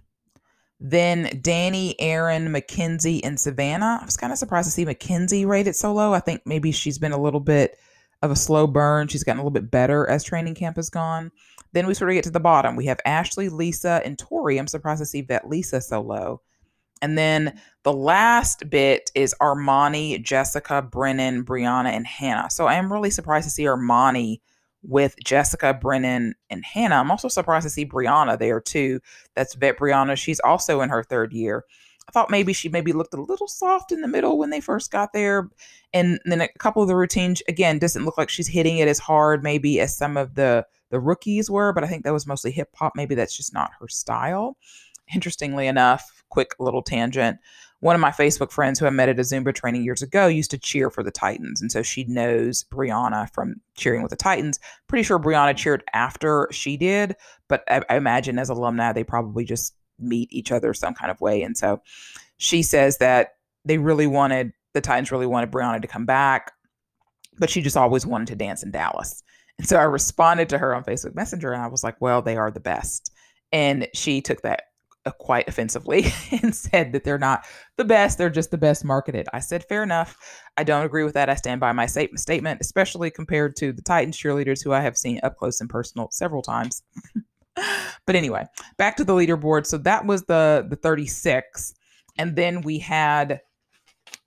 Then 0.80 1.40
Danny, 1.42 1.98
Aaron, 2.00 2.52
Mackenzie, 2.52 3.22
and 3.24 3.38
Savannah. 3.38 3.98
I 4.00 4.04
was 4.04 4.16
kind 4.16 4.32
of 4.32 4.38
surprised 4.38 4.66
to 4.66 4.72
see 4.72 4.84
Mackenzie 4.84 5.44
rated 5.44 5.74
so 5.74 5.92
low. 5.92 6.12
I 6.12 6.20
think 6.20 6.42
maybe 6.44 6.70
she's 6.70 6.98
been 6.98 7.12
a 7.12 7.20
little 7.20 7.40
bit 7.40 7.78
of 8.22 8.30
a 8.30 8.36
slow 8.36 8.66
burn. 8.66 9.08
She's 9.08 9.24
gotten 9.24 9.40
a 9.40 9.42
little 9.42 9.50
bit 9.50 9.70
better 9.70 10.08
as 10.08 10.22
training 10.24 10.54
camp 10.54 10.76
has 10.76 10.90
gone. 10.90 11.30
Then 11.72 11.86
we 11.86 11.94
sort 11.94 12.10
of 12.10 12.14
get 12.14 12.24
to 12.24 12.30
the 12.30 12.40
bottom. 12.40 12.76
We 12.76 12.86
have 12.86 13.00
Ashley, 13.04 13.48
Lisa, 13.48 14.00
and 14.04 14.18
Tori. 14.18 14.58
I'm 14.58 14.66
surprised 14.66 15.00
to 15.00 15.06
see 15.06 15.22
that 15.22 15.48
Lisa 15.48 15.80
so 15.80 16.00
low. 16.00 16.42
And 17.02 17.16
then 17.16 17.60
the 17.84 17.92
last 17.92 18.68
bit 18.70 19.10
is 19.14 19.34
Armani, 19.40 20.22
Jessica, 20.22 20.82
Brennan, 20.82 21.44
Brianna, 21.44 21.90
and 21.90 22.06
Hannah. 22.06 22.50
So 22.50 22.66
I 22.66 22.74
am 22.74 22.92
really 22.92 23.10
surprised 23.10 23.44
to 23.44 23.50
see 23.50 23.64
Armani 23.64 24.40
with 24.82 25.16
Jessica, 25.24 25.74
Brennan, 25.74 26.34
and 26.50 26.64
Hannah. 26.64 26.96
I'm 26.96 27.10
also 27.10 27.28
surprised 27.28 27.64
to 27.64 27.70
see 27.70 27.86
Brianna 27.86 28.38
there 28.38 28.60
too. 28.60 29.00
That's 29.34 29.54
Vet 29.54 29.78
Brianna. 29.78 30.16
She's 30.16 30.40
also 30.40 30.80
in 30.80 30.88
her 30.88 31.02
third 31.02 31.32
year. 31.32 31.64
I 32.08 32.12
thought 32.12 32.30
maybe 32.30 32.54
she 32.54 32.70
maybe 32.70 32.92
looked 32.92 33.12
a 33.12 33.20
little 33.20 33.48
soft 33.48 33.92
in 33.92 34.00
the 34.00 34.08
middle 34.08 34.38
when 34.38 34.50
they 34.50 34.60
first 34.60 34.90
got 34.90 35.12
there. 35.12 35.50
And 35.92 36.18
then 36.24 36.40
a 36.40 36.48
couple 36.58 36.80
of 36.80 36.88
the 36.88 36.96
routines, 36.96 37.42
again, 37.48 37.78
doesn't 37.78 38.04
look 38.04 38.16
like 38.16 38.30
she's 38.30 38.48
hitting 38.48 38.78
it 38.78 38.88
as 38.88 38.98
hard 38.98 39.42
maybe 39.42 39.78
as 39.80 39.96
some 39.96 40.16
of 40.16 40.34
the 40.34 40.64
the 40.90 41.00
rookies 41.00 41.50
were, 41.50 41.72
but 41.74 41.84
I 41.84 41.86
think 41.86 42.04
that 42.04 42.14
was 42.14 42.26
mostly 42.26 42.50
hip 42.50 42.70
hop. 42.74 42.94
Maybe 42.96 43.14
that's 43.14 43.36
just 43.36 43.52
not 43.52 43.72
her 43.78 43.88
style. 43.88 44.56
Interestingly 45.12 45.66
enough, 45.66 46.17
quick 46.30 46.54
little 46.58 46.82
tangent. 46.82 47.38
One 47.80 47.94
of 47.94 48.00
my 48.00 48.10
Facebook 48.10 48.50
friends 48.50 48.78
who 48.78 48.86
I 48.86 48.90
met 48.90 49.08
at 49.08 49.20
a 49.20 49.22
Zumba 49.22 49.54
training 49.54 49.84
years 49.84 50.02
ago 50.02 50.26
used 50.26 50.50
to 50.50 50.58
cheer 50.58 50.90
for 50.90 51.04
the 51.04 51.12
Titans. 51.12 51.60
And 51.60 51.70
so 51.70 51.82
she 51.82 52.04
knows 52.04 52.64
Brianna 52.64 53.32
from 53.32 53.60
cheering 53.76 54.02
with 54.02 54.10
the 54.10 54.16
Titans. 54.16 54.58
Pretty 54.88 55.04
sure 55.04 55.18
Brianna 55.18 55.56
cheered 55.56 55.84
after 55.92 56.48
she 56.50 56.76
did, 56.76 57.14
but 57.46 57.62
I, 57.68 57.82
I 57.88 57.96
imagine 57.96 58.38
as 58.38 58.48
alumni, 58.48 58.92
they 58.92 59.04
probably 59.04 59.44
just 59.44 59.74
meet 60.00 60.32
each 60.32 60.50
other 60.50 60.74
some 60.74 60.94
kind 60.94 61.10
of 61.10 61.20
way. 61.20 61.42
And 61.42 61.56
so 61.56 61.80
she 62.36 62.62
says 62.62 62.98
that 62.98 63.34
they 63.64 63.78
really 63.78 64.06
wanted, 64.06 64.52
the 64.72 64.80
Titans 64.80 65.12
really 65.12 65.26
wanted 65.26 65.52
Brianna 65.52 65.80
to 65.80 65.88
come 65.88 66.04
back, 66.06 66.52
but 67.38 67.50
she 67.50 67.62
just 67.62 67.76
always 67.76 68.04
wanted 68.04 68.28
to 68.28 68.36
dance 68.36 68.62
in 68.64 68.72
Dallas. 68.72 69.22
And 69.58 69.68
so 69.68 69.76
I 69.76 69.84
responded 69.84 70.48
to 70.50 70.58
her 70.58 70.74
on 70.74 70.84
Facebook 70.84 71.14
Messenger 71.14 71.52
and 71.52 71.62
I 71.62 71.68
was 71.68 71.84
like, 71.84 72.00
well, 72.00 72.22
they 72.22 72.36
are 72.36 72.50
the 72.50 72.60
best. 72.60 73.12
And 73.52 73.88
she 73.94 74.20
took 74.20 74.42
that 74.42 74.67
Uh, 75.08 75.12
quite 75.12 75.48
offensively 75.48 76.12
and 76.42 76.54
said 76.54 76.92
that 76.92 77.02
they're 77.02 77.18
not 77.18 77.46
the 77.76 77.84
best, 77.84 78.18
they're 78.18 78.28
just 78.28 78.50
the 78.50 78.58
best 78.58 78.84
marketed. 78.84 79.26
I 79.32 79.40
said, 79.40 79.64
fair 79.64 79.82
enough. 79.82 80.18
I 80.58 80.64
don't 80.64 80.84
agree 80.84 81.02
with 81.02 81.14
that. 81.14 81.30
I 81.30 81.34
stand 81.34 81.60
by 81.60 81.72
my 81.72 81.86
statement, 81.86 82.60
especially 82.60 83.10
compared 83.10 83.56
to 83.56 83.72
the 83.72 83.80
Titans 83.80 84.18
cheerleaders 84.18 84.62
who 84.62 84.72
I 84.72 84.80
have 84.80 84.98
seen 84.98 85.18
up 85.22 85.38
close 85.38 85.62
and 85.62 85.70
personal 85.70 86.08
several 86.10 86.42
times. 86.42 86.82
but 88.06 88.16
anyway, 88.16 88.44
back 88.76 88.96
to 88.98 89.04
the 89.04 89.14
leaderboard. 89.14 89.64
So 89.64 89.78
that 89.78 90.04
was 90.04 90.24
the 90.24 90.66
the 90.68 90.76
36. 90.76 91.72
And 92.18 92.36
then 92.36 92.60
we 92.60 92.78
had 92.78 93.40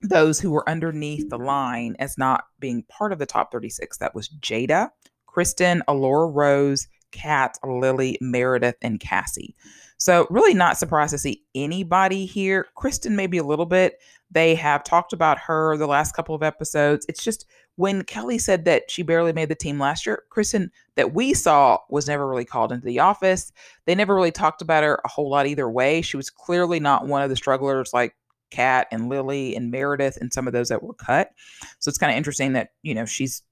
those 0.02 0.39
who 0.39 0.50
were 0.50 0.67
underneath 0.67 1.30
the 1.30 1.38
line 1.38 1.96
as 2.00 2.17
not 2.17 2.46
being 2.60 2.84
part 2.89 3.13
of 3.13 3.20
the 3.20 3.28
top 3.28 3.52
36. 3.52 4.00
That 4.00 4.15
was 4.15 4.30
Jada, 4.30 4.89
Kristen, 5.28 5.84
Alora 5.88 6.28
Rose, 6.28 6.88
Kat, 7.12 7.60
Lily, 7.63 8.17
Meredith, 8.20 8.78
and 8.82 9.00
Cassie. 9.00 9.56
So, 10.01 10.25
really 10.31 10.55
not 10.55 10.79
surprised 10.79 11.11
to 11.11 11.19
see 11.19 11.43
anybody 11.53 12.25
here. 12.25 12.65
Kristen, 12.73 13.15
maybe 13.15 13.37
a 13.37 13.43
little 13.43 13.67
bit. 13.67 13.99
They 14.31 14.55
have 14.55 14.83
talked 14.83 15.13
about 15.13 15.37
her 15.37 15.77
the 15.77 15.85
last 15.85 16.15
couple 16.15 16.33
of 16.33 16.41
episodes. 16.41 17.05
It's 17.07 17.23
just 17.23 17.45
when 17.75 18.03
Kelly 18.05 18.39
said 18.39 18.65
that 18.65 18.89
she 18.89 19.03
barely 19.03 19.31
made 19.31 19.49
the 19.49 19.53
team 19.53 19.77
last 19.77 20.07
year, 20.07 20.23
Kristen, 20.31 20.71
that 20.95 21.13
we 21.13 21.35
saw, 21.35 21.77
was 21.91 22.07
never 22.07 22.27
really 22.27 22.45
called 22.45 22.71
into 22.71 22.83
the 22.83 22.97
office. 22.97 23.51
They 23.85 23.93
never 23.93 24.15
really 24.15 24.31
talked 24.31 24.63
about 24.63 24.83
her 24.83 24.99
a 25.05 25.07
whole 25.07 25.29
lot 25.29 25.45
either 25.45 25.69
way. 25.69 26.01
She 26.01 26.17
was 26.17 26.31
clearly 26.31 26.79
not 26.79 27.05
one 27.05 27.21
of 27.21 27.29
the 27.29 27.35
strugglers 27.35 27.93
like 27.93 28.15
Kat 28.49 28.87
and 28.91 29.07
Lily 29.07 29.55
and 29.55 29.69
Meredith 29.69 30.17
and 30.17 30.33
some 30.33 30.47
of 30.47 30.53
those 30.53 30.69
that 30.69 30.81
were 30.81 30.95
cut. 30.95 31.29
So 31.77 31.89
it's 31.89 31.99
kind 31.99 32.11
of 32.11 32.17
interesting 32.17 32.53
that, 32.53 32.69
you 32.81 32.95
know, 32.95 33.05
she's 33.05 33.43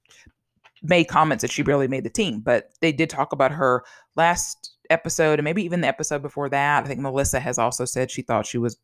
made 0.81 1.03
comments 1.03 1.43
that 1.43 1.51
she 1.51 1.61
barely 1.61 1.87
made 1.87 2.05
the 2.05 2.09
team, 2.09 2.39
but 2.39 2.71
they 2.81 2.91
did 2.91 3.11
talk 3.11 3.33
about 3.33 3.51
her 3.51 3.83
last 4.15 4.77
episode 4.89 5.39
and 5.39 5.43
maybe 5.43 5.63
even 5.63 5.81
the 5.81 5.87
episode 5.87 6.21
before 6.21 6.49
that. 6.49 6.83
I 6.83 6.87
think 6.87 6.99
Melissa 6.99 7.39
has 7.39 7.57
also 7.57 7.85
said 7.85 8.11
she 8.11 8.21
thought 8.21 8.45
she 8.45 8.57
was 8.57 8.77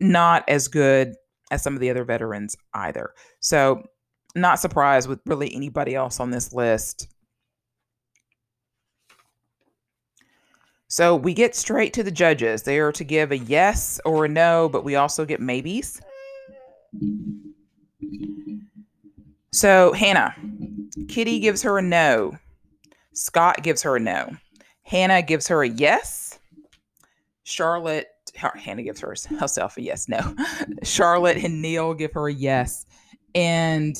not 0.00 0.44
as 0.48 0.68
good 0.68 1.14
as 1.50 1.62
some 1.62 1.74
of 1.74 1.80
the 1.80 1.90
other 1.90 2.04
veterans 2.04 2.56
either. 2.74 3.14
So, 3.40 3.82
not 4.34 4.60
surprised 4.60 5.08
with 5.08 5.20
really 5.26 5.54
anybody 5.54 5.94
else 5.94 6.20
on 6.20 6.30
this 6.30 6.52
list. 6.52 7.08
So, 10.88 11.16
we 11.16 11.34
get 11.34 11.54
straight 11.54 11.92
to 11.94 12.02
the 12.02 12.10
judges. 12.10 12.62
They 12.62 12.78
are 12.78 12.92
to 12.92 13.04
give 13.04 13.32
a 13.32 13.38
yes 13.38 14.00
or 14.04 14.24
a 14.24 14.28
no, 14.28 14.68
but 14.68 14.84
we 14.84 14.96
also 14.96 15.24
get 15.24 15.40
maybes. 15.40 16.00
So, 19.52 19.92
Hannah, 19.92 20.34
Kitty 21.08 21.40
gives 21.40 21.62
her 21.62 21.78
a 21.78 21.82
no. 21.82 22.38
Scott 23.14 23.62
gives 23.62 23.82
her 23.82 23.96
a 23.96 24.00
no. 24.00 24.36
Hannah 24.88 25.20
gives 25.20 25.46
her 25.48 25.62
a 25.62 25.68
yes. 25.68 26.38
Charlotte, 27.44 28.08
Hannah 28.34 28.82
gives 28.82 29.00
her 29.00 29.14
herself 29.38 29.76
a 29.76 29.82
yes. 29.82 30.08
No. 30.08 30.34
Charlotte 30.82 31.36
and 31.36 31.60
Neil 31.60 31.92
give 31.92 32.12
her 32.14 32.28
a 32.28 32.32
yes. 32.32 32.86
And 33.34 33.98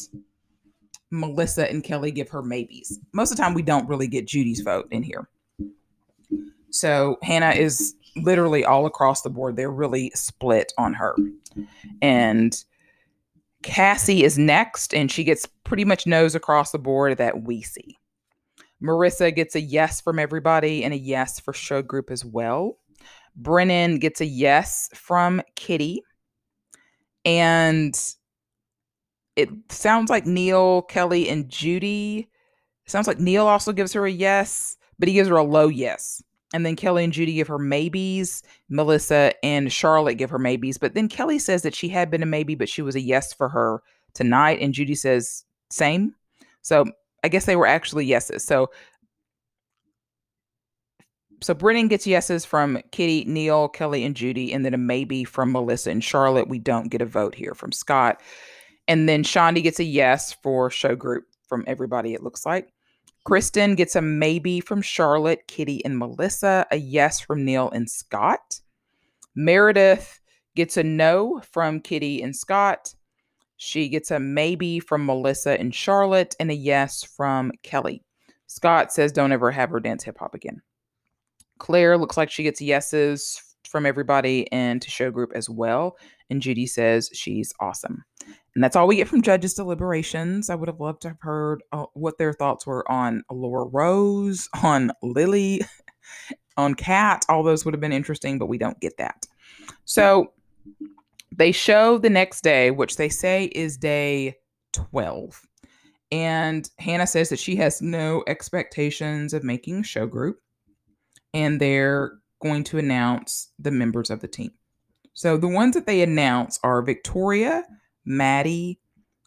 Melissa 1.10 1.70
and 1.70 1.84
Kelly 1.84 2.10
give 2.10 2.30
her 2.30 2.42
maybes. 2.42 2.98
Most 3.12 3.30
of 3.30 3.36
the 3.36 3.42
time, 3.42 3.52
we 3.52 3.60
don't 3.60 3.86
really 3.86 4.06
get 4.06 4.26
Judy's 4.26 4.62
vote 4.62 4.88
in 4.90 5.02
here. 5.02 5.28
So 6.70 7.18
Hannah 7.22 7.50
is 7.50 7.94
literally 8.16 8.64
all 8.64 8.86
across 8.86 9.20
the 9.20 9.30
board. 9.30 9.56
They're 9.56 9.70
really 9.70 10.10
split 10.14 10.72
on 10.78 10.94
her. 10.94 11.14
And 12.00 12.64
Cassie 13.62 14.24
is 14.24 14.38
next, 14.38 14.94
and 14.94 15.12
she 15.12 15.22
gets 15.22 15.44
pretty 15.64 15.84
much 15.84 16.06
nose 16.06 16.34
across 16.34 16.70
the 16.70 16.78
board 16.78 17.18
that 17.18 17.42
we 17.42 17.60
see. 17.60 17.98
Marissa 18.82 19.34
gets 19.34 19.54
a 19.54 19.60
yes 19.60 20.00
from 20.00 20.18
everybody 20.18 20.84
and 20.84 20.94
a 20.94 20.98
yes 20.98 21.40
for 21.40 21.52
show 21.52 21.82
group 21.82 22.10
as 22.10 22.24
well. 22.24 22.78
Brennan 23.36 23.98
gets 23.98 24.20
a 24.20 24.26
yes 24.26 24.88
from 24.94 25.42
Kitty. 25.54 26.02
And 27.24 27.98
it 29.36 29.48
sounds 29.70 30.10
like 30.10 30.26
Neil, 30.26 30.82
Kelly, 30.82 31.28
and 31.28 31.48
Judy. 31.48 32.28
sounds 32.86 33.06
like 33.06 33.20
Neil 33.20 33.46
also 33.46 33.72
gives 33.72 33.92
her 33.92 34.06
a 34.06 34.10
yes, 34.10 34.76
but 34.98 35.08
he 35.08 35.14
gives 35.14 35.28
her 35.28 35.36
a 35.36 35.42
low 35.42 35.68
yes. 35.68 36.22
And 36.54 36.64
then 36.64 36.76
Kelly 36.76 37.04
and 37.04 37.12
Judy 37.12 37.34
give 37.34 37.48
her 37.48 37.58
maybes. 37.58 38.42
Melissa 38.68 39.32
and 39.44 39.70
Charlotte 39.70 40.14
give 40.14 40.30
her 40.30 40.38
maybes. 40.38 40.78
But 40.78 40.94
then 40.94 41.08
Kelly 41.08 41.38
says 41.38 41.62
that 41.62 41.74
she 41.74 41.88
had 41.88 42.10
been 42.10 42.22
a 42.22 42.26
maybe, 42.26 42.54
but 42.54 42.68
she 42.68 42.82
was 42.82 42.96
a 42.96 43.00
yes 43.00 43.32
for 43.32 43.48
her 43.50 43.82
tonight. 44.14 44.58
And 44.60 44.72
Judy 44.72 44.94
says 44.94 45.44
same. 45.70 46.14
So 46.62 46.86
I 47.24 47.28
guess 47.28 47.46
they 47.46 47.56
were 47.56 47.66
actually 47.66 48.06
yeses. 48.06 48.44
So 48.44 48.70
so 51.40 51.54
Brennan 51.54 51.88
gets 51.88 52.06
yeses 52.06 52.44
from 52.44 52.80
Kitty, 52.90 53.24
Neil, 53.26 53.68
Kelly, 53.68 54.04
and 54.04 54.16
Judy, 54.16 54.52
and 54.52 54.64
then 54.64 54.74
a 54.74 54.78
maybe 54.78 55.24
from 55.24 55.52
Melissa 55.52 55.90
and 55.90 56.02
Charlotte. 56.02 56.48
We 56.48 56.58
don't 56.58 56.88
get 56.88 57.02
a 57.02 57.06
vote 57.06 57.34
here 57.34 57.54
from 57.54 57.70
Scott. 57.70 58.20
And 58.88 59.08
then 59.08 59.22
Shaundi 59.22 59.62
gets 59.62 59.78
a 59.78 59.84
yes 59.84 60.32
for 60.42 60.70
show 60.70 60.96
group 60.96 61.24
from 61.46 61.64
everybody, 61.66 62.14
it 62.14 62.22
looks 62.22 62.44
like. 62.44 62.72
Kristen 63.24 63.74
gets 63.74 63.94
a 63.94 64.02
maybe 64.02 64.60
from 64.60 64.82
Charlotte, 64.82 65.46
Kitty, 65.46 65.84
and 65.84 65.98
Melissa, 65.98 66.66
a 66.70 66.76
yes 66.76 67.20
from 67.20 67.44
Neil 67.44 67.70
and 67.70 67.88
Scott. 67.88 68.60
Meredith 69.36 70.20
gets 70.56 70.76
a 70.76 70.82
no 70.82 71.40
from 71.52 71.80
Kitty 71.80 72.22
and 72.22 72.34
Scott. 72.34 72.94
She 73.58 73.88
gets 73.88 74.10
a 74.10 74.18
maybe 74.18 74.80
from 74.80 75.04
Melissa 75.04 75.58
and 75.58 75.74
Charlotte 75.74 76.34
and 76.38 76.50
a 76.50 76.54
yes 76.54 77.02
from 77.02 77.52
Kelly. 77.62 78.02
Scott 78.46 78.92
says 78.92 79.12
don't 79.12 79.32
ever 79.32 79.50
have 79.50 79.70
her 79.70 79.80
dance 79.80 80.04
hip 80.04 80.16
hop 80.18 80.34
again. 80.34 80.62
Claire 81.58 81.98
looks 81.98 82.16
like 82.16 82.30
she 82.30 82.44
gets 82.44 82.60
yeses 82.60 83.42
from 83.68 83.84
everybody 83.84 84.50
and 84.52 84.80
to 84.80 84.90
show 84.90 85.10
group 85.10 85.32
as 85.34 85.50
well. 85.50 85.98
And 86.30 86.40
Judy 86.40 86.66
says 86.66 87.10
she's 87.12 87.52
awesome. 87.60 88.04
And 88.54 88.62
that's 88.62 88.76
all 88.76 88.86
we 88.86 88.96
get 88.96 89.08
from 89.08 89.22
judges' 89.22 89.54
deliberations. 89.54 90.50
I 90.50 90.54
would 90.54 90.68
have 90.68 90.80
loved 90.80 91.02
to 91.02 91.08
have 91.08 91.20
heard 91.20 91.62
uh, 91.72 91.86
what 91.94 92.16
their 92.16 92.32
thoughts 92.32 92.64
were 92.64 92.88
on 92.90 93.22
Alora 93.28 93.64
Rose, 93.64 94.48
on 94.62 94.92
Lily, 95.02 95.62
on 96.56 96.74
Kat. 96.74 97.24
All 97.28 97.42
those 97.42 97.64
would 97.64 97.74
have 97.74 97.80
been 97.80 97.92
interesting, 97.92 98.38
but 98.38 98.46
we 98.46 98.58
don't 98.58 98.78
get 98.80 98.96
that. 98.98 99.26
So 99.84 100.32
they 101.38 101.52
show 101.52 101.98
the 101.98 102.10
next 102.10 102.42
day, 102.42 102.70
which 102.70 102.96
they 102.96 103.08
say 103.08 103.44
is 103.46 103.76
day 103.76 104.36
12. 104.72 105.40
And 106.10 106.68
Hannah 106.78 107.06
says 107.06 107.28
that 107.28 107.38
she 107.38 107.56
has 107.56 107.80
no 107.80 108.24
expectations 108.26 109.32
of 109.32 109.44
making 109.44 109.80
a 109.80 109.84
show 109.84 110.06
group. 110.06 110.38
And 111.32 111.60
they're 111.60 112.12
going 112.42 112.64
to 112.64 112.78
announce 112.78 113.52
the 113.58 113.70
members 113.70 114.10
of 114.10 114.20
the 114.20 114.28
team. 114.28 114.50
So 115.14 115.36
the 115.36 115.48
ones 115.48 115.74
that 115.74 115.86
they 115.86 116.02
announce 116.02 116.58
are 116.62 116.82
Victoria, 116.82 117.64
Maddie, 118.04 118.80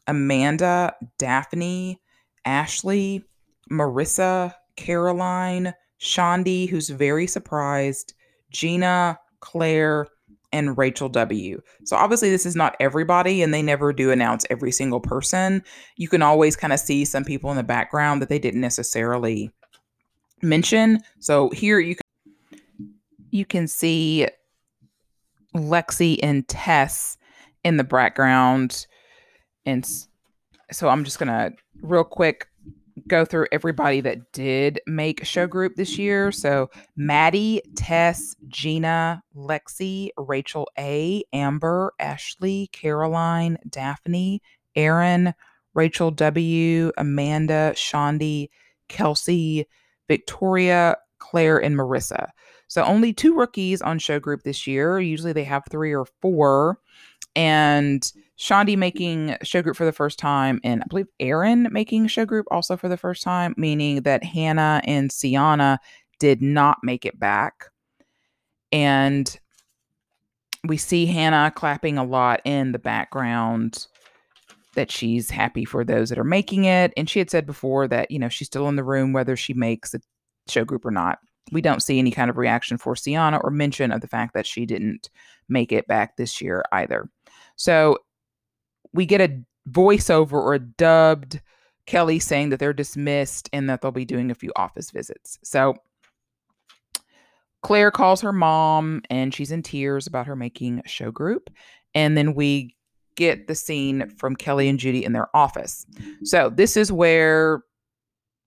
Amanda, 0.07 0.95
Daphne, 1.17 2.01
Ashley, 2.45 3.23
Marissa, 3.71 4.53
Caroline, 4.75 5.73
Shaundi, 5.99 6.67
who's 6.67 6.89
very 6.89 7.27
surprised, 7.27 8.13
Gina, 8.51 9.19
Claire, 9.39 10.07
and 10.51 10.77
Rachel 10.77 11.09
W. 11.09 11.61
So 11.85 11.95
obviously 11.95 12.29
this 12.29 12.45
is 12.45 12.55
not 12.55 12.75
everybody 12.79 13.41
and 13.41 13.53
they 13.53 13.61
never 13.61 13.93
do 13.93 14.11
announce 14.11 14.45
every 14.49 14.71
single 14.71 14.99
person. 14.99 15.63
You 15.97 16.07
can 16.07 16.21
always 16.21 16.55
kind 16.55 16.73
of 16.73 16.79
see 16.79 17.05
some 17.05 17.23
people 17.23 17.49
in 17.51 17.57
the 17.57 17.63
background 17.63 18.21
that 18.21 18.29
they 18.29 18.39
didn't 18.39 18.61
necessarily 18.61 19.51
mention. 20.41 20.99
So 21.19 21.49
here 21.49 21.79
you 21.79 21.95
can 21.95 22.01
you 23.29 23.45
can 23.45 23.67
see 23.67 24.27
Lexi 25.55 26.19
and 26.21 26.47
Tess 26.47 27.17
in 27.63 27.77
the 27.77 27.83
background 27.83 28.87
and 29.65 29.87
so 30.71 30.89
I'm 30.89 31.03
just 31.03 31.19
going 31.19 31.27
to 31.27 31.53
real 31.81 32.03
quick 32.03 32.47
go 33.07 33.25
through 33.25 33.47
everybody 33.51 34.01
that 34.01 34.31
did 34.31 34.79
make 34.87 35.25
show 35.25 35.47
group 35.47 35.75
this 35.75 35.97
year. 35.97 36.31
So 36.31 36.69
Maddie, 36.95 37.61
Tess, 37.75 38.35
Gina, 38.47 39.23
Lexi, 39.35 40.09
Rachel 40.17 40.67
A, 40.77 41.23
Amber, 41.33 41.93
Ashley, 41.99 42.69
Caroline, 42.71 43.57
Daphne, 43.69 44.41
Aaron, 44.75 45.33
Rachel 45.73 46.11
W, 46.11 46.91
Amanda, 46.97 47.73
Shondi, 47.75 48.49
Kelsey, 48.87 49.67
Victoria, 50.07 50.97
Claire, 51.19 51.61
and 51.61 51.75
Marissa. 51.75 52.29
So 52.67 52.83
only 52.83 53.13
two 53.13 53.35
rookies 53.35 53.81
on 53.81 53.99
show 53.99 54.19
group 54.19 54.43
this 54.43 54.65
year. 54.65 54.99
Usually 54.99 55.33
they 55.33 55.43
have 55.43 55.63
three 55.69 55.93
or 55.93 56.05
four. 56.21 56.79
And 57.35 58.11
Shaundi 58.41 58.75
making 58.75 59.37
show 59.43 59.61
group 59.61 59.75
for 59.77 59.85
the 59.85 59.91
first 59.91 60.17
time, 60.17 60.59
and 60.63 60.81
I 60.81 60.87
believe 60.89 61.05
Aaron 61.19 61.67
making 61.71 62.07
show 62.07 62.25
group 62.25 62.47
also 62.49 62.75
for 62.75 62.89
the 62.89 62.97
first 62.97 63.21
time, 63.21 63.53
meaning 63.55 64.01
that 64.01 64.23
Hannah 64.23 64.81
and 64.85 65.11
Sienna 65.11 65.79
did 66.17 66.41
not 66.41 66.79
make 66.81 67.05
it 67.05 67.19
back. 67.19 67.65
And 68.71 69.39
we 70.63 70.75
see 70.75 71.05
Hannah 71.05 71.51
clapping 71.55 71.99
a 71.99 72.03
lot 72.03 72.41
in 72.43 72.71
the 72.71 72.79
background 72.79 73.85
that 74.73 74.89
she's 74.89 75.29
happy 75.29 75.63
for 75.63 75.83
those 75.83 76.09
that 76.09 76.17
are 76.17 76.23
making 76.23 76.65
it. 76.65 76.93
And 76.97 77.07
she 77.07 77.19
had 77.19 77.29
said 77.29 77.45
before 77.45 77.87
that, 77.89 78.09
you 78.09 78.17
know, 78.17 78.29
she's 78.29 78.47
still 78.47 78.67
in 78.69 78.75
the 78.75 78.83
room 78.83 79.13
whether 79.13 79.35
she 79.35 79.53
makes 79.53 79.93
a 79.93 79.99
show 80.47 80.65
group 80.65 80.83
or 80.83 80.91
not. 80.91 81.19
We 81.51 81.61
don't 81.61 81.83
see 81.83 81.99
any 81.99 82.09
kind 82.09 82.31
of 82.31 82.37
reaction 82.37 82.79
for 82.79 82.95
Sienna 82.95 83.37
or 83.43 83.51
mention 83.51 83.91
of 83.91 84.01
the 84.01 84.07
fact 84.07 84.33
that 84.33 84.47
she 84.47 84.65
didn't 84.65 85.11
make 85.47 85.71
it 85.71 85.85
back 85.85 86.17
this 86.17 86.41
year 86.41 86.63
either. 86.71 87.07
So 87.55 87.97
we 88.93 89.05
get 89.05 89.21
a 89.21 89.41
voiceover 89.69 90.33
or 90.33 90.53
a 90.53 90.59
dubbed 90.59 91.41
Kelly 91.85 92.19
saying 92.19 92.49
that 92.49 92.59
they're 92.59 92.73
dismissed 92.73 93.49
and 93.53 93.69
that 93.69 93.81
they'll 93.81 93.91
be 93.91 94.05
doing 94.05 94.31
a 94.31 94.35
few 94.35 94.51
office 94.55 94.91
visits. 94.91 95.39
So 95.43 95.75
Claire 97.61 97.91
calls 97.91 98.21
her 98.21 98.33
mom 98.33 99.01
and 99.09 99.33
she's 99.33 99.51
in 99.51 99.61
tears 99.63 100.07
about 100.07 100.27
her 100.27 100.35
making 100.35 100.81
a 100.83 100.87
show 100.87 101.11
group. 101.11 101.49
And 101.93 102.17
then 102.17 102.33
we 102.33 102.75
get 103.15 103.47
the 103.47 103.55
scene 103.55 104.09
from 104.17 104.35
Kelly 104.35 104.69
and 104.69 104.79
Judy 104.79 105.03
in 105.03 105.13
their 105.13 105.35
office. 105.35 105.85
So 106.23 106.49
this 106.49 106.77
is 106.77 106.91
where 106.91 107.61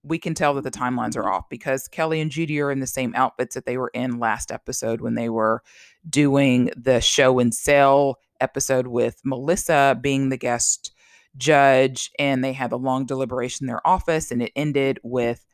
we 0.05 0.19
can 0.19 0.33
tell 0.33 0.53
that 0.53 0.63
the 0.63 0.71
timelines 0.71 1.17
are 1.17 1.29
off 1.29 1.49
because 1.49 1.87
Kelly 1.87 2.21
and 2.21 2.29
Judy 2.29 2.61
are 2.61 2.71
in 2.71 2.79
the 2.79 2.87
same 2.87 3.13
outfits 3.15 3.55
that 3.55 3.65
they 3.65 3.77
were 3.77 3.91
in 3.93 4.19
last 4.19 4.51
episode 4.51 5.01
when 5.01 5.15
they 5.15 5.29
were 5.29 5.63
doing 6.07 6.69
the 6.77 7.01
show 7.01 7.39
and 7.39 7.53
sell 7.53 8.19
episode 8.39 8.87
with 8.87 9.19
Melissa 9.23 9.97
being 9.99 10.29
the 10.29 10.37
guest 10.37 10.91
judge, 11.37 12.11
and 12.19 12.43
they 12.43 12.53
had 12.53 12.71
a 12.71 12.77
long 12.77 13.05
deliberation 13.05 13.63
in 13.63 13.67
their 13.67 13.85
office, 13.85 14.31
and 14.31 14.41
it 14.41 14.51
ended 14.55 14.99
with 15.03 15.45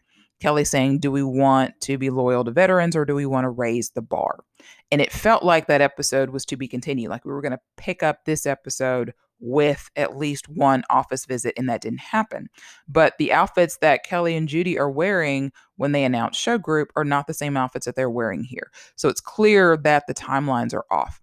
Kelly 0.42 0.66
saying, 0.66 1.00
Do 1.00 1.12
we 1.12 1.24
want 1.24 1.80
to 1.82 1.98
be 1.98 2.10
loyal 2.10 2.44
to 2.44 2.52
veterans 2.52 2.96
or 2.96 3.06
do 3.06 3.16
we 3.16 3.26
want 3.26 3.46
to 3.46 3.50
raise 3.50 3.92
the 3.92 4.02
bar? 4.02 4.44
And 4.92 5.00
it 5.00 5.12
felt 5.12 5.44
like 5.44 5.68
that 5.68 5.82
episode 5.82 6.32
was 6.32 6.46
to 6.46 6.58
be 6.58 6.68
continued. 6.68 7.10
Like 7.10 7.24
we 7.24 7.32
were 7.32 7.42
going 7.42 7.54
to 7.54 7.62
pick 7.78 8.04
up 8.04 8.26
this 8.26 8.46
episode 8.46 9.14
with 9.42 9.90
at 9.96 10.16
least 10.16 10.48
one 10.48 10.84
office 10.90 11.26
visit, 11.26 11.54
and 11.58 11.68
that 11.70 11.82
didn't 11.82 12.00
happen. 12.00 12.50
But 12.88 13.18
the 13.18 13.34
outfits 13.34 13.78
that 13.78 14.06
Kelly 14.06 14.36
and 14.36 14.48
Judy 14.48 14.80
are 14.80 14.90
wearing 14.90 15.52
when 15.76 15.92
they 15.92 16.04
announce 16.04 16.38
show 16.38 16.58
group 16.58 16.92
are 16.96 17.04
not 17.04 17.28
the 17.28 17.34
same 17.34 17.58
outfits 17.58 17.86
that 17.86 17.96
they're 17.96 18.10
wearing 18.10 18.44
here. 18.44 18.72
So 18.96 19.10
it's 19.10 19.22
clear 19.22 19.76
that 19.78 20.06
the 20.08 20.14
timelines 20.14 20.74
are 20.74 20.86
off. 20.92 21.20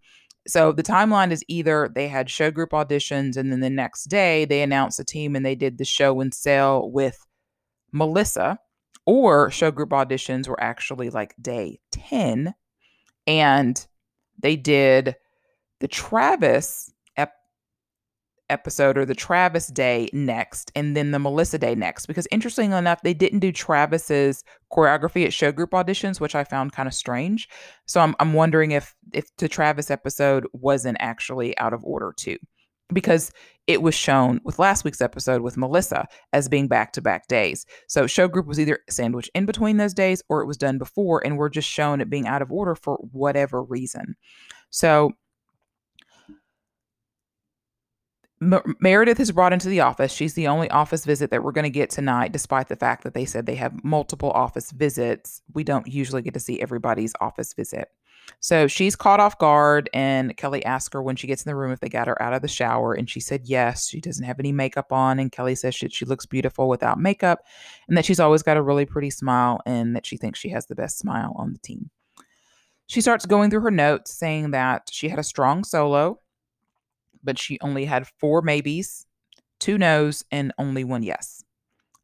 So 0.46 0.72
the 0.72 0.82
timeline 0.82 1.30
is 1.30 1.44
either 1.48 1.90
they 1.94 2.08
had 2.08 2.30
show 2.30 2.50
group 2.50 2.70
auditions 2.70 3.36
and 3.36 3.52
then 3.52 3.60
the 3.60 3.70
next 3.70 4.04
day 4.04 4.46
they 4.46 4.62
announced 4.62 4.96
the 4.96 5.04
team 5.04 5.36
and 5.36 5.44
they 5.44 5.54
did 5.54 5.78
the 5.78 5.84
show 5.84 6.20
and 6.20 6.32
sell 6.32 6.90
with 6.90 7.26
Melissa, 7.92 8.58
or 9.06 9.50
show 9.50 9.70
group 9.70 9.90
auditions 9.90 10.48
were 10.48 10.62
actually 10.62 11.10
like 11.10 11.34
day 11.40 11.80
10 11.92 12.54
and 13.26 13.86
they 14.38 14.56
did 14.56 15.16
the 15.80 15.88
Travis 15.88 16.92
episode 18.50 18.98
or 18.98 19.04
the 19.04 19.14
Travis 19.14 19.68
day 19.68 20.08
next 20.12 20.70
and 20.74 20.96
then 20.96 21.10
the 21.10 21.18
Melissa 21.18 21.58
day 21.58 21.74
next. 21.74 22.06
Because 22.06 22.26
interestingly 22.30 22.76
enough, 22.76 23.02
they 23.02 23.14
didn't 23.14 23.40
do 23.40 23.52
Travis's 23.52 24.44
choreography 24.72 25.24
at 25.24 25.32
show 25.32 25.52
group 25.52 25.70
auditions, 25.70 26.20
which 26.20 26.34
I 26.34 26.44
found 26.44 26.72
kind 26.72 26.86
of 26.86 26.94
strange. 26.94 27.48
So 27.86 28.00
I'm 28.00 28.14
I'm 28.20 28.32
wondering 28.32 28.72
if 28.72 28.94
if 29.12 29.34
the 29.36 29.48
Travis 29.48 29.90
episode 29.90 30.46
wasn't 30.52 30.98
actually 31.00 31.56
out 31.58 31.72
of 31.72 31.84
order 31.84 32.12
too. 32.16 32.38
Because 32.90 33.30
it 33.66 33.82
was 33.82 33.94
shown 33.94 34.40
with 34.44 34.58
last 34.58 34.82
week's 34.82 35.02
episode 35.02 35.42
with 35.42 35.58
Melissa 35.58 36.06
as 36.32 36.48
being 36.48 36.68
back 36.68 36.94
to 36.94 37.02
back 37.02 37.28
days. 37.28 37.66
So 37.86 38.06
show 38.06 38.28
group 38.28 38.46
was 38.46 38.58
either 38.58 38.78
sandwiched 38.88 39.30
in 39.34 39.44
between 39.44 39.76
those 39.76 39.92
days 39.92 40.22
or 40.30 40.40
it 40.40 40.46
was 40.46 40.56
done 40.56 40.78
before, 40.78 41.22
and 41.22 41.36
we're 41.36 41.50
just 41.50 41.68
shown 41.68 42.00
it 42.00 42.08
being 42.08 42.26
out 42.26 42.40
of 42.40 42.50
order 42.50 42.74
for 42.74 42.96
whatever 43.12 43.62
reason. 43.62 44.16
So 44.70 45.12
Meredith 48.40 49.18
is 49.18 49.32
brought 49.32 49.52
into 49.52 49.68
the 49.68 49.80
office. 49.80 50.12
She's 50.12 50.34
the 50.34 50.46
only 50.46 50.70
office 50.70 51.04
visit 51.04 51.30
that 51.30 51.42
we're 51.42 51.52
going 51.52 51.64
to 51.64 51.70
get 51.70 51.90
tonight, 51.90 52.32
despite 52.32 52.68
the 52.68 52.76
fact 52.76 53.02
that 53.04 53.14
they 53.14 53.24
said 53.24 53.46
they 53.46 53.56
have 53.56 53.82
multiple 53.82 54.30
office 54.30 54.70
visits. 54.70 55.42
We 55.54 55.64
don't 55.64 55.86
usually 55.88 56.22
get 56.22 56.34
to 56.34 56.40
see 56.40 56.60
everybody's 56.60 57.14
office 57.20 57.52
visit. 57.52 57.88
So 58.40 58.66
she's 58.66 58.94
caught 58.94 59.20
off 59.20 59.38
guard, 59.38 59.90
and 59.92 60.36
Kelly 60.36 60.64
asks 60.64 60.92
her 60.92 61.02
when 61.02 61.16
she 61.16 61.26
gets 61.26 61.44
in 61.44 61.50
the 61.50 61.56
room 61.56 61.72
if 61.72 61.80
they 61.80 61.88
got 61.88 62.06
her 62.06 62.20
out 62.22 62.34
of 62.34 62.42
the 62.42 62.48
shower, 62.48 62.92
and 62.94 63.08
she 63.08 63.20
said 63.20 63.42
yes. 63.44 63.88
She 63.88 64.00
doesn't 64.00 64.24
have 64.24 64.38
any 64.38 64.52
makeup 64.52 64.92
on, 64.92 65.18
and 65.18 65.32
Kelly 65.32 65.54
says 65.54 65.74
she, 65.74 65.88
she 65.88 66.04
looks 66.04 66.26
beautiful 66.26 66.68
without 66.68 67.00
makeup, 67.00 67.40
and 67.88 67.96
that 67.96 68.04
she's 68.04 68.20
always 68.20 68.42
got 68.42 68.56
a 68.56 68.62
really 68.62 68.84
pretty 68.84 69.10
smile, 69.10 69.60
and 69.66 69.96
that 69.96 70.06
she 70.06 70.16
thinks 70.16 70.38
she 70.38 70.50
has 70.50 70.66
the 70.66 70.74
best 70.74 70.98
smile 70.98 71.32
on 71.36 71.52
the 71.52 71.58
team. 71.58 71.90
She 72.86 73.00
starts 73.00 73.26
going 73.26 73.50
through 73.50 73.62
her 73.62 73.70
notes, 73.70 74.14
saying 74.14 74.52
that 74.52 74.88
she 74.90 75.08
had 75.08 75.18
a 75.18 75.24
strong 75.24 75.64
solo, 75.64 76.20
but 77.28 77.38
she 77.38 77.58
only 77.60 77.84
had 77.84 78.06
four 78.06 78.40
maybes, 78.40 79.04
two 79.60 79.76
no's, 79.76 80.24
and 80.32 80.50
only 80.56 80.82
one 80.82 81.02
yes. 81.02 81.44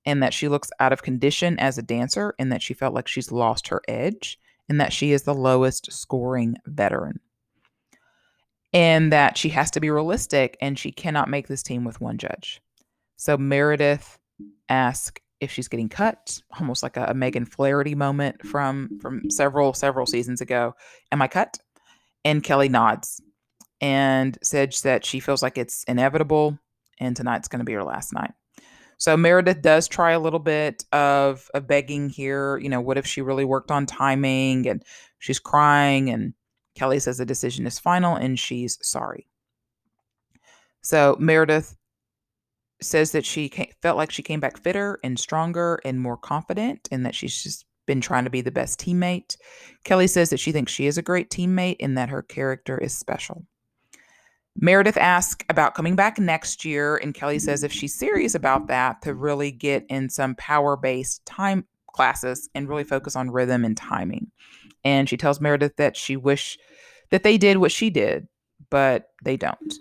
And 0.04 0.22
that 0.22 0.34
she 0.34 0.48
looks 0.48 0.68
out 0.80 0.92
of 0.92 1.02
condition 1.02 1.58
as 1.58 1.78
a 1.78 1.82
dancer, 1.82 2.34
and 2.38 2.52
that 2.52 2.60
she 2.60 2.74
felt 2.74 2.92
like 2.92 3.08
she's 3.08 3.32
lost 3.32 3.68
her 3.68 3.80
edge, 3.88 4.38
and 4.68 4.78
that 4.82 4.92
she 4.92 5.12
is 5.12 5.22
the 5.22 5.32
lowest 5.32 5.90
scoring 5.90 6.56
veteran. 6.66 7.20
And 8.74 9.10
that 9.14 9.38
she 9.38 9.48
has 9.48 9.70
to 9.70 9.80
be 9.80 9.88
realistic 9.88 10.58
and 10.60 10.78
she 10.78 10.92
cannot 10.92 11.30
make 11.30 11.48
this 11.48 11.62
team 11.62 11.84
with 11.84 12.02
one 12.02 12.18
judge. 12.18 12.60
So 13.16 13.38
Meredith 13.38 14.18
asks 14.68 15.22
if 15.40 15.50
she's 15.50 15.68
getting 15.68 15.88
cut, 15.88 16.38
almost 16.60 16.82
like 16.82 16.98
a, 16.98 17.06
a 17.06 17.14
Megan 17.14 17.46
Flaherty 17.46 17.94
moment 17.94 18.44
from 18.44 18.98
from 19.00 19.30
several 19.30 19.72
several 19.72 20.04
seasons 20.04 20.42
ago. 20.42 20.74
Am 21.12 21.22
I 21.22 21.28
cut? 21.28 21.56
And 22.26 22.42
Kelly 22.44 22.68
nods 22.68 23.22
and 23.84 24.38
said 24.42 24.72
that 24.82 25.04
she 25.04 25.20
feels 25.20 25.42
like 25.42 25.58
it's 25.58 25.84
inevitable 25.84 26.58
and 26.98 27.14
tonight's 27.14 27.48
going 27.48 27.58
to 27.58 27.66
be 27.66 27.74
her 27.74 27.84
last 27.84 28.14
night. 28.14 28.30
So 28.96 29.14
Meredith 29.14 29.60
does 29.60 29.88
try 29.88 30.12
a 30.12 30.18
little 30.18 30.38
bit 30.38 30.86
of, 30.90 31.50
of 31.52 31.66
begging 31.66 32.08
here. 32.08 32.56
You 32.56 32.70
know, 32.70 32.80
what 32.80 32.96
if 32.96 33.06
she 33.06 33.20
really 33.20 33.44
worked 33.44 33.70
on 33.70 33.84
timing 33.84 34.66
and 34.66 34.82
she's 35.18 35.38
crying 35.38 36.08
and 36.08 36.32
Kelly 36.74 36.98
says 36.98 37.18
the 37.18 37.26
decision 37.26 37.66
is 37.66 37.78
final 37.78 38.16
and 38.16 38.38
she's 38.38 38.78
sorry. 38.80 39.26
So 40.80 41.18
Meredith 41.20 41.76
says 42.80 43.12
that 43.12 43.26
she 43.26 43.52
felt 43.82 43.98
like 43.98 44.10
she 44.10 44.22
came 44.22 44.40
back 44.40 44.56
fitter 44.56 44.98
and 45.04 45.18
stronger 45.18 45.78
and 45.84 46.00
more 46.00 46.16
confident, 46.16 46.88
and 46.90 47.04
that 47.04 47.14
she's 47.14 47.42
just 47.42 47.66
been 47.86 48.00
trying 48.00 48.24
to 48.24 48.30
be 48.30 48.40
the 48.40 48.50
best 48.50 48.80
teammate. 48.80 49.36
Kelly 49.84 50.06
says 50.06 50.30
that 50.30 50.40
she 50.40 50.52
thinks 50.52 50.72
she 50.72 50.86
is 50.86 50.96
a 50.96 51.02
great 51.02 51.28
teammate 51.28 51.76
and 51.80 51.98
that 51.98 52.08
her 52.08 52.22
character 52.22 52.78
is 52.78 52.96
special. 52.96 53.44
Meredith 54.56 54.96
asks 54.96 55.44
about 55.48 55.74
coming 55.74 55.96
back 55.96 56.18
next 56.18 56.64
year, 56.64 56.96
and 56.96 57.14
Kelly 57.14 57.38
says 57.38 57.62
if 57.62 57.72
she's 57.72 57.94
serious 57.94 58.34
about 58.34 58.68
that, 58.68 59.02
to 59.02 59.14
really 59.14 59.50
get 59.50 59.84
in 59.88 60.08
some 60.08 60.34
power 60.36 60.76
based 60.76 61.24
time 61.26 61.66
classes 61.92 62.48
and 62.54 62.68
really 62.68 62.84
focus 62.84 63.16
on 63.16 63.30
rhythm 63.30 63.64
and 63.64 63.76
timing. 63.76 64.30
And 64.84 65.08
she 65.08 65.16
tells 65.16 65.40
Meredith 65.40 65.76
that 65.76 65.96
she 65.96 66.16
wish 66.16 66.58
that 67.10 67.22
they 67.22 67.38
did 67.38 67.58
what 67.58 67.72
she 67.72 67.90
did, 67.90 68.28
but 68.70 69.10
they 69.24 69.36
don't. 69.36 69.74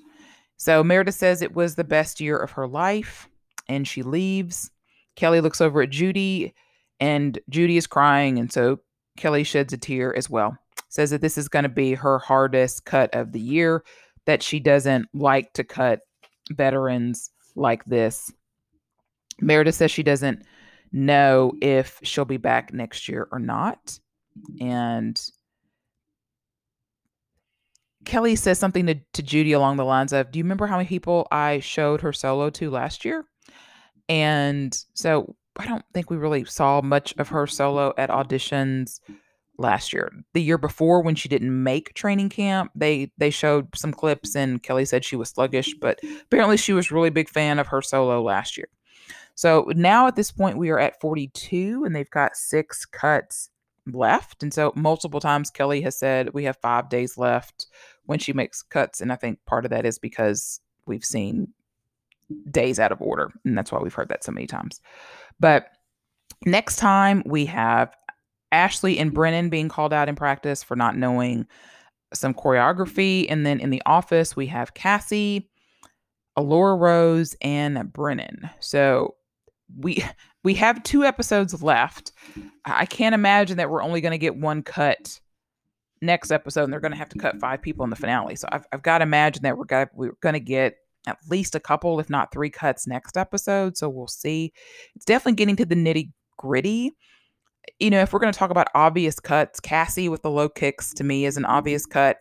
So 0.58 0.84
Meredith 0.84 1.16
says 1.16 1.42
it 1.42 1.56
was 1.56 1.76
the 1.76 1.84
best 1.84 2.22
year 2.22 2.38
of 2.38 2.52
her 2.52 2.68
life, 2.68 3.28
and 3.68 3.88
she 3.88 4.02
leaves. 4.02 4.72
Kelly 5.16 5.42
looks 5.42 5.62
over 5.62 5.82
at 5.82 5.90
Judy, 5.90 6.54
and 7.00 7.38
Judy 7.50 7.78
is 7.78 7.88
crying, 7.88 8.40
and 8.40 8.52
so 8.52 8.80
Kelly 9.18 9.44
sheds 9.44 9.74
a 9.74 9.78
tear 9.78 10.16
as 10.16 10.30
well. 10.30 10.58
Says 10.90 11.10
that 11.10 11.22
this 11.22 11.38
is 11.38 11.50
going 11.50 11.64
to 11.64 11.70
be 11.70 11.94
her 11.96 12.20
hardest 12.20 12.86
cut 12.86 13.14
of 13.14 13.32
the 13.32 13.40
year, 13.40 13.84
that 14.26 14.44
she 14.44 14.60
doesn't 14.60 15.08
like 15.14 15.54
to 15.54 15.64
cut 15.64 16.02
veterans 16.52 17.32
like 17.56 17.84
this. 17.86 18.32
Meredith 19.40 19.76
says 19.76 19.92
she 19.92 20.04
doesn't 20.04 20.44
know 20.92 21.54
if 21.62 22.00
she'll 22.04 22.26
be 22.26 22.38
back 22.38 22.74
next 22.74 23.10
year 23.10 23.28
or 23.32 23.40
not. 23.40 24.00
And 24.60 25.20
Kelly 28.06 28.36
says 28.36 28.60
something 28.60 28.86
to, 28.88 28.96
to 29.14 29.24
Judy 29.24 29.54
along 29.54 29.78
the 29.78 29.86
lines 29.86 30.14
of, 30.14 30.32
Do 30.32 30.40
you 30.40 30.44
remember 30.44 30.68
how 30.68 30.78
many 30.78 30.88
people 30.88 31.28
I 31.32 31.60
showed 31.60 32.02
her 32.02 32.14
solo 32.14 32.50
to 32.52 32.70
last 32.70 33.06
year? 33.06 33.26
And 34.10 34.78
so 34.94 35.36
I 35.58 35.66
don't 35.66 35.86
think 35.94 36.10
we 36.10 36.18
really 36.18 36.46
saw 36.46 36.82
much 36.82 37.14
of 37.18 37.30
her 37.30 37.48
solo 37.48 37.94
at 37.98 38.10
auditions 38.10 39.00
last 39.58 39.94
year. 39.94 40.12
The 40.34 40.42
year 40.42 40.58
before 40.58 41.02
when 41.02 41.16
she 41.16 41.30
didn't 41.30 41.64
make 41.64 41.94
training 41.94 42.30
camp, 42.30 42.72
they 42.76 43.12
they 43.18 43.30
showed 43.30 43.76
some 43.76 43.94
clips 43.94 44.36
and 44.36 44.62
Kelly 44.62 44.86
said 44.86 45.06
she 45.06 45.16
was 45.16 45.30
sluggish, 45.30 45.74
but 45.80 46.00
apparently 46.24 46.58
she 46.58 46.74
was 46.74 46.92
really 46.92 47.10
big 47.10 47.30
fan 47.30 47.60
of 47.60 47.68
her 47.68 47.82
solo 47.82 48.22
last 48.22 48.58
year. 48.58 48.68
So 49.36 49.72
now 49.76 50.08
at 50.08 50.16
this 50.16 50.32
point 50.32 50.58
we 50.58 50.70
are 50.70 50.80
at 50.80 51.00
42 51.00 51.84
and 51.86 51.96
they've 51.96 52.10
got 52.10 52.36
6 52.36 52.86
cuts 52.86 53.50
left. 53.92 54.44
And 54.44 54.54
so 54.54 54.72
multiple 54.76 55.20
times 55.20 55.50
Kelly 55.50 55.82
has 55.82 55.98
said 55.98 56.34
we 56.34 56.44
have 56.46 56.58
5 56.62 56.90
days 56.90 57.18
left 57.18 57.68
when 58.06 58.20
she 58.20 58.34
makes 58.34 58.62
cuts 58.62 59.02
and 59.02 59.12
I 59.12 59.16
think 59.16 59.40
part 59.46 59.66
of 59.66 59.72
that 59.72 59.86
is 59.86 60.00
because 60.00 60.60
we've 60.86 61.06
seen 61.06 61.48
days 62.50 62.80
out 62.80 62.92
of 62.92 63.02
order 63.02 63.32
and 63.46 63.58
that's 63.58 63.72
why 63.72 63.80
we've 63.80 63.94
heard 63.94 64.10
that 64.10 64.24
so 64.24 64.32
many 64.32 64.48
times. 64.48 64.82
But 65.40 65.68
next 66.46 66.78
time 66.78 67.24
we 67.26 67.46
have 67.46 67.96
Ashley 68.54 68.98
and 69.00 69.14
Brennan 69.14 69.50
being 69.50 69.68
called 69.68 69.92
out 69.92 70.08
in 70.08 70.16
practice 70.16 70.64
for 70.64 70.76
not 70.76 70.96
knowing 70.96 71.48
some 72.14 72.34
choreography 72.34 73.26
and 73.30 73.46
then 73.46 73.60
in 73.60 73.72
the 73.72 73.82
office 73.86 74.36
we 74.36 74.46
have 74.48 74.76
Cassie, 74.76 75.50
Alora 76.38 76.76
Rose 76.76 77.36
and 77.42 77.92
Brennan. 77.92 78.50
So 78.60 79.16
we 79.78 80.04
we 80.44 80.54
have 80.56 80.84
two 80.84 81.04
episodes 81.04 81.62
left. 81.64 82.12
I 82.66 82.86
can't 82.86 83.16
imagine 83.16 83.58
that 83.58 83.70
we're 83.70 83.82
only 83.82 84.02
going 84.02 84.12
to 84.12 84.18
get 84.18 84.36
one 84.36 84.62
cut 84.62 85.20
next 86.02 86.32
episode, 86.32 86.66
and 86.66 86.74
they're 86.74 86.82
going 86.82 86.92
to 86.92 86.98
have 86.98 87.10
to 87.10 87.18
cut 87.18 87.40
five 87.40 87.62
people 87.62 87.84
in 87.86 87.90
the 87.90 87.96
finale. 87.96 88.36
So 88.36 88.48
I've, 88.52 88.66
I've 88.74 88.84
got 88.84 88.98
to 88.98 89.04
imagine 89.04 89.44
that 89.44 89.58
we're 89.58 89.66
going 89.66 89.88
we're 89.94 90.18
going 90.22 90.34
to 90.34 90.40
get 90.40 90.78
at 91.08 91.18
least 91.30 91.56
a 91.56 91.60
couple, 91.60 92.00
if 92.00 92.10
not 92.10 92.32
three 92.32 92.50
cuts 92.50 92.88
next 92.88 93.18
episode. 93.18 93.78
So 93.78 93.90
we'll 93.90 94.08
see. 94.08 94.54
It's 94.96 95.06
definitely 95.06 95.36
getting 95.36 95.56
to 95.58 95.66
the 95.66 95.76
nitty 95.76 96.12
gritty. 96.38 96.92
You 97.80 97.90
know, 97.90 98.02
if 98.02 98.14
we're 98.14 98.20
going 98.20 98.34
to 98.34 98.38
talk 98.38 98.52
about 98.52 98.68
obvious 98.76 99.20
cuts, 99.20 99.60
Cassie 99.60 100.10
with 100.10 100.22
the 100.22 100.30
low 100.30 100.50
kicks 100.50 100.94
to 100.96 101.04
me 101.04 101.26
is 101.26 101.38
an 101.38 101.46
obvious 101.46 101.84
mm-hmm. 101.84 101.94
cut. 101.94 102.18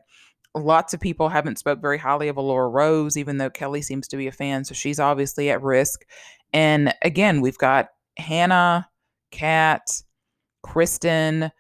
Lots 0.55 0.93
of 0.93 1.01
people 1.01 1.28
haven't 1.28 1.59
spoke 1.59 1.80
very 1.80 1.99
highly 1.99 2.28
of 2.28 2.36
Alora 2.36 2.68
Rose, 2.68 3.16
even 3.16 3.38
though 3.38 3.51
Kelly 3.51 3.80
seems 3.80 4.07
to 4.09 4.16
be 4.16 4.26
a 4.26 4.32
fan. 4.32 4.64
So 4.64 4.74
she's 4.74 5.01
obviously 5.01 5.51
at 5.51 5.62
risk. 5.62 6.05
And 6.53 6.95
again, 7.03 7.40
we've 7.40 7.57
got 7.57 7.88
Hannah, 8.18 8.88
Kat, 9.30 9.86
Kristen, 10.62 11.51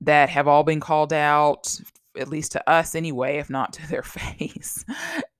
that 0.00 0.28
have 0.30 0.46
all 0.46 0.62
been 0.62 0.80
called 0.80 1.12
out, 1.12 1.76
at 2.16 2.28
least 2.28 2.52
to 2.52 2.70
us 2.70 2.94
anyway, 2.94 3.38
if 3.38 3.50
not 3.50 3.72
to 3.74 3.88
their 3.88 4.02
face. 4.04 4.84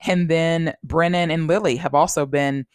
and 0.06 0.28
then 0.28 0.74
Brennan 0.82 1.30
and 1.30 1.46
Lily 1.46 1.76
have 1.76 1.94
also 1.94 2.26
been 2.26 2.66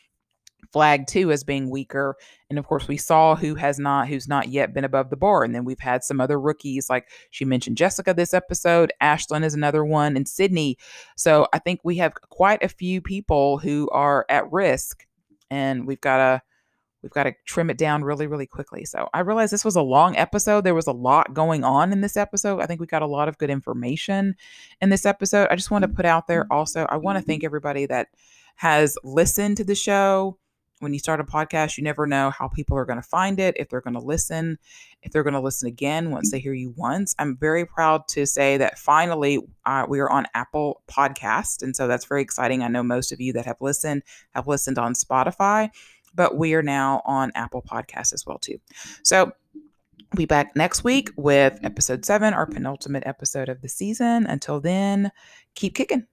flagged 0.72 1.08
too 1.08 1.32
as 1.32 1.44
being 1.44 1.70
weaker. 1.70 2.16
And 2.50 2.60
of 2.60 2.66
course, 2.66 2.88
we 2.88 2.98
saw 2.98 3.36
who 3.36 3.56
has 3.56 3.80
not, 3.80 4.08
who's 4.08 4.28
not 4.28 4.50
yet 4.50 4.74
been 4.74 4.84
above 4.84 5.10
the 5.10 5.18
bar. 5.18 5.44
And 5.44 5.54
then 5.54 5.66
we've 5.66 5.80
had 5.80 6.04
some 6.04 6.22
other 6.22 6.40
rookies, 6.40 6.90
like 6.90 7.10
she 7.32 7.46
mentioned 7.46 7.78
Jessica 7.78 8.14
this 8.14 8.34
episode. 8.34 8.94
Ashlyn 9.02 9.44
is 9.44 9.54
another 9.54 9.84
one, 9.84 10.16
and 10.16 10.28
Sydney. 10.28 10.78
So 11.16 11.48
I 11.54 11.60
think 11.60 11.82
we 11.84 11.98
have 11.98 12.14
quite 12.30 12.64
a 12.64 12.70
few 12.70 13.02
people 13.02 13.58
who 13.58 13.90
are 13.92 14.26
at 14.30 14.52
risk, 14.52 15.06
and 15.50 15.88
we've 15.88 16.02
got 16.02 16.18
to 16.18 16.42
we've 17.06 17.12
got 17.12 17.26
to 17.26 17.36
trim 17.46 17.70
it 17.70 17.78
down 17.78 18.04
really, 18.04 18.26
really 18.26 18.48
quickly. 18.48 18.84
So 18.84 19.08
I 19.14 19.20
realized 19.20 19.54
this 19.54 19.64
was 19.64 19.76
a 19.76 19.82
long 19.84 20.18
episode. 20.18 20.64
There 20.64 20.74
was 20.74 20.88
a 20.88 20.92
lot 20.92 21.36
going 21.36 21.64
on 21.64 21.92
in 21.92 22.02
this 22.02 22.18
episode. 22.18 22.62
I 22.62 22.66
think 22.66 22.82
we 22.82 22.88
got 22.88 23.04
a 23.04 23.08
lot 23.08 23.28
of 23.28 23.38
good 23.38 23.52
information 23.52 24.36
in 24.82 24.90
this 24.90 25.06
episode. 25.06 25.48
I 25.52 25.56
just 25.56 25.70
want 25.70 25.84
to 25.84 25.88
mm-hmm. 25.88 25.98
put 25.98 26.08
out 26.08 26.26
there 26.26 26.46
mm-hmm. 26.46 26.54
also, 26.54 26.88
I 26.90 26.98
want 26.98 27.20
to 27.20 27.24
thank 27.24 27.42
mm-hmm. 27.42 27.46
everybody 27.46 27.86
that 27.86 28.08
has 28.56 28.98
listened 29.04 29.58
to 29.58 29.64
the 29.64 29.76
show. 29.76 30.40
When 30.86 30.94
you 30.94 31.00
start 31.00 31.20
a 31.20 31.24
podcast, 31.24 31.78
you 31.78 31.84
never 31.84 32.06
know 32.06 32.30
how 32.30 32.48
people 32.48 32.78
are 32.78 32.86
going 32.86 33.02
to 33.02 33.08
find 33.08 33.40
it, 33.40 33.56
if 33.58 33.70
they're 33.70 33.82
going 33.82 33.96
to 33.96 34.00
listen, 34.00 34.60
if 35.02 35.12
they're 35.12 35.24
going 35.24 35.34
to 35.34 35.40
listen 35.40 35.68
again 35.68 36.12
once 36.12 36.30
they 36.30 36.38
hear 36.38 36.54
you 36.54 36.76
once. 36.78 37.16
I'm 37.18 37.36
very 37.36 37.66
proud 37.66 38.08
to 38.10 38.28
say 38.28 38.58
that 38.58 38.78
finally 38.78 39.40
uh, 39.66 39.88
we 39.90 40.00
are 40.00 40.12
on 40.12 40.28
Apple 40.36 40.84
Podcast. 40.88 41.64
And 41.64 41.76
so 41.76 41.88
that's 41.88 42.06
very 42.06 42.22
exciting. 42.22 42.62
I 42.62 42.68
know 42.68 42.84
most 42.84 43.12
of 43.12 43.20
you 43.20 43.34
that 43.34 43.46
have 43.46 43.58
listened 43.62 44.04
have 44.36 44.48
listened 44.48 44.78
on 44.78 44.94
Spotify 44.94 45.72
but 46.14 46.38
we 46.38 46.54
are 46.54 46.64
now 46.64 47.02
on 47.04 47.32
Apple 47.36 47.62
Podcast 47.62 48.14
as 48.14 48.24
well 48.26 48.38
too. 48.38 48.60
So 49.04 49.32
we'll 49.56 50.16
be 50.16 50.26
back 50.26 50.56
next 50.56 50.84
week 50.84 51.10
with 51.18 51.60
episode 51.64 52.06
seven, 52.06 52.34
our 52.34 52.46
penultimate 52.46 53.04
episode 53.06 53.50
of 53.50 53.62
the 53.62 53.70
season. 53.70 54.26
Until 54.26 54.62
then, 54.62 55.12
keep 55.56 55.76
kicking. 55.76 56.08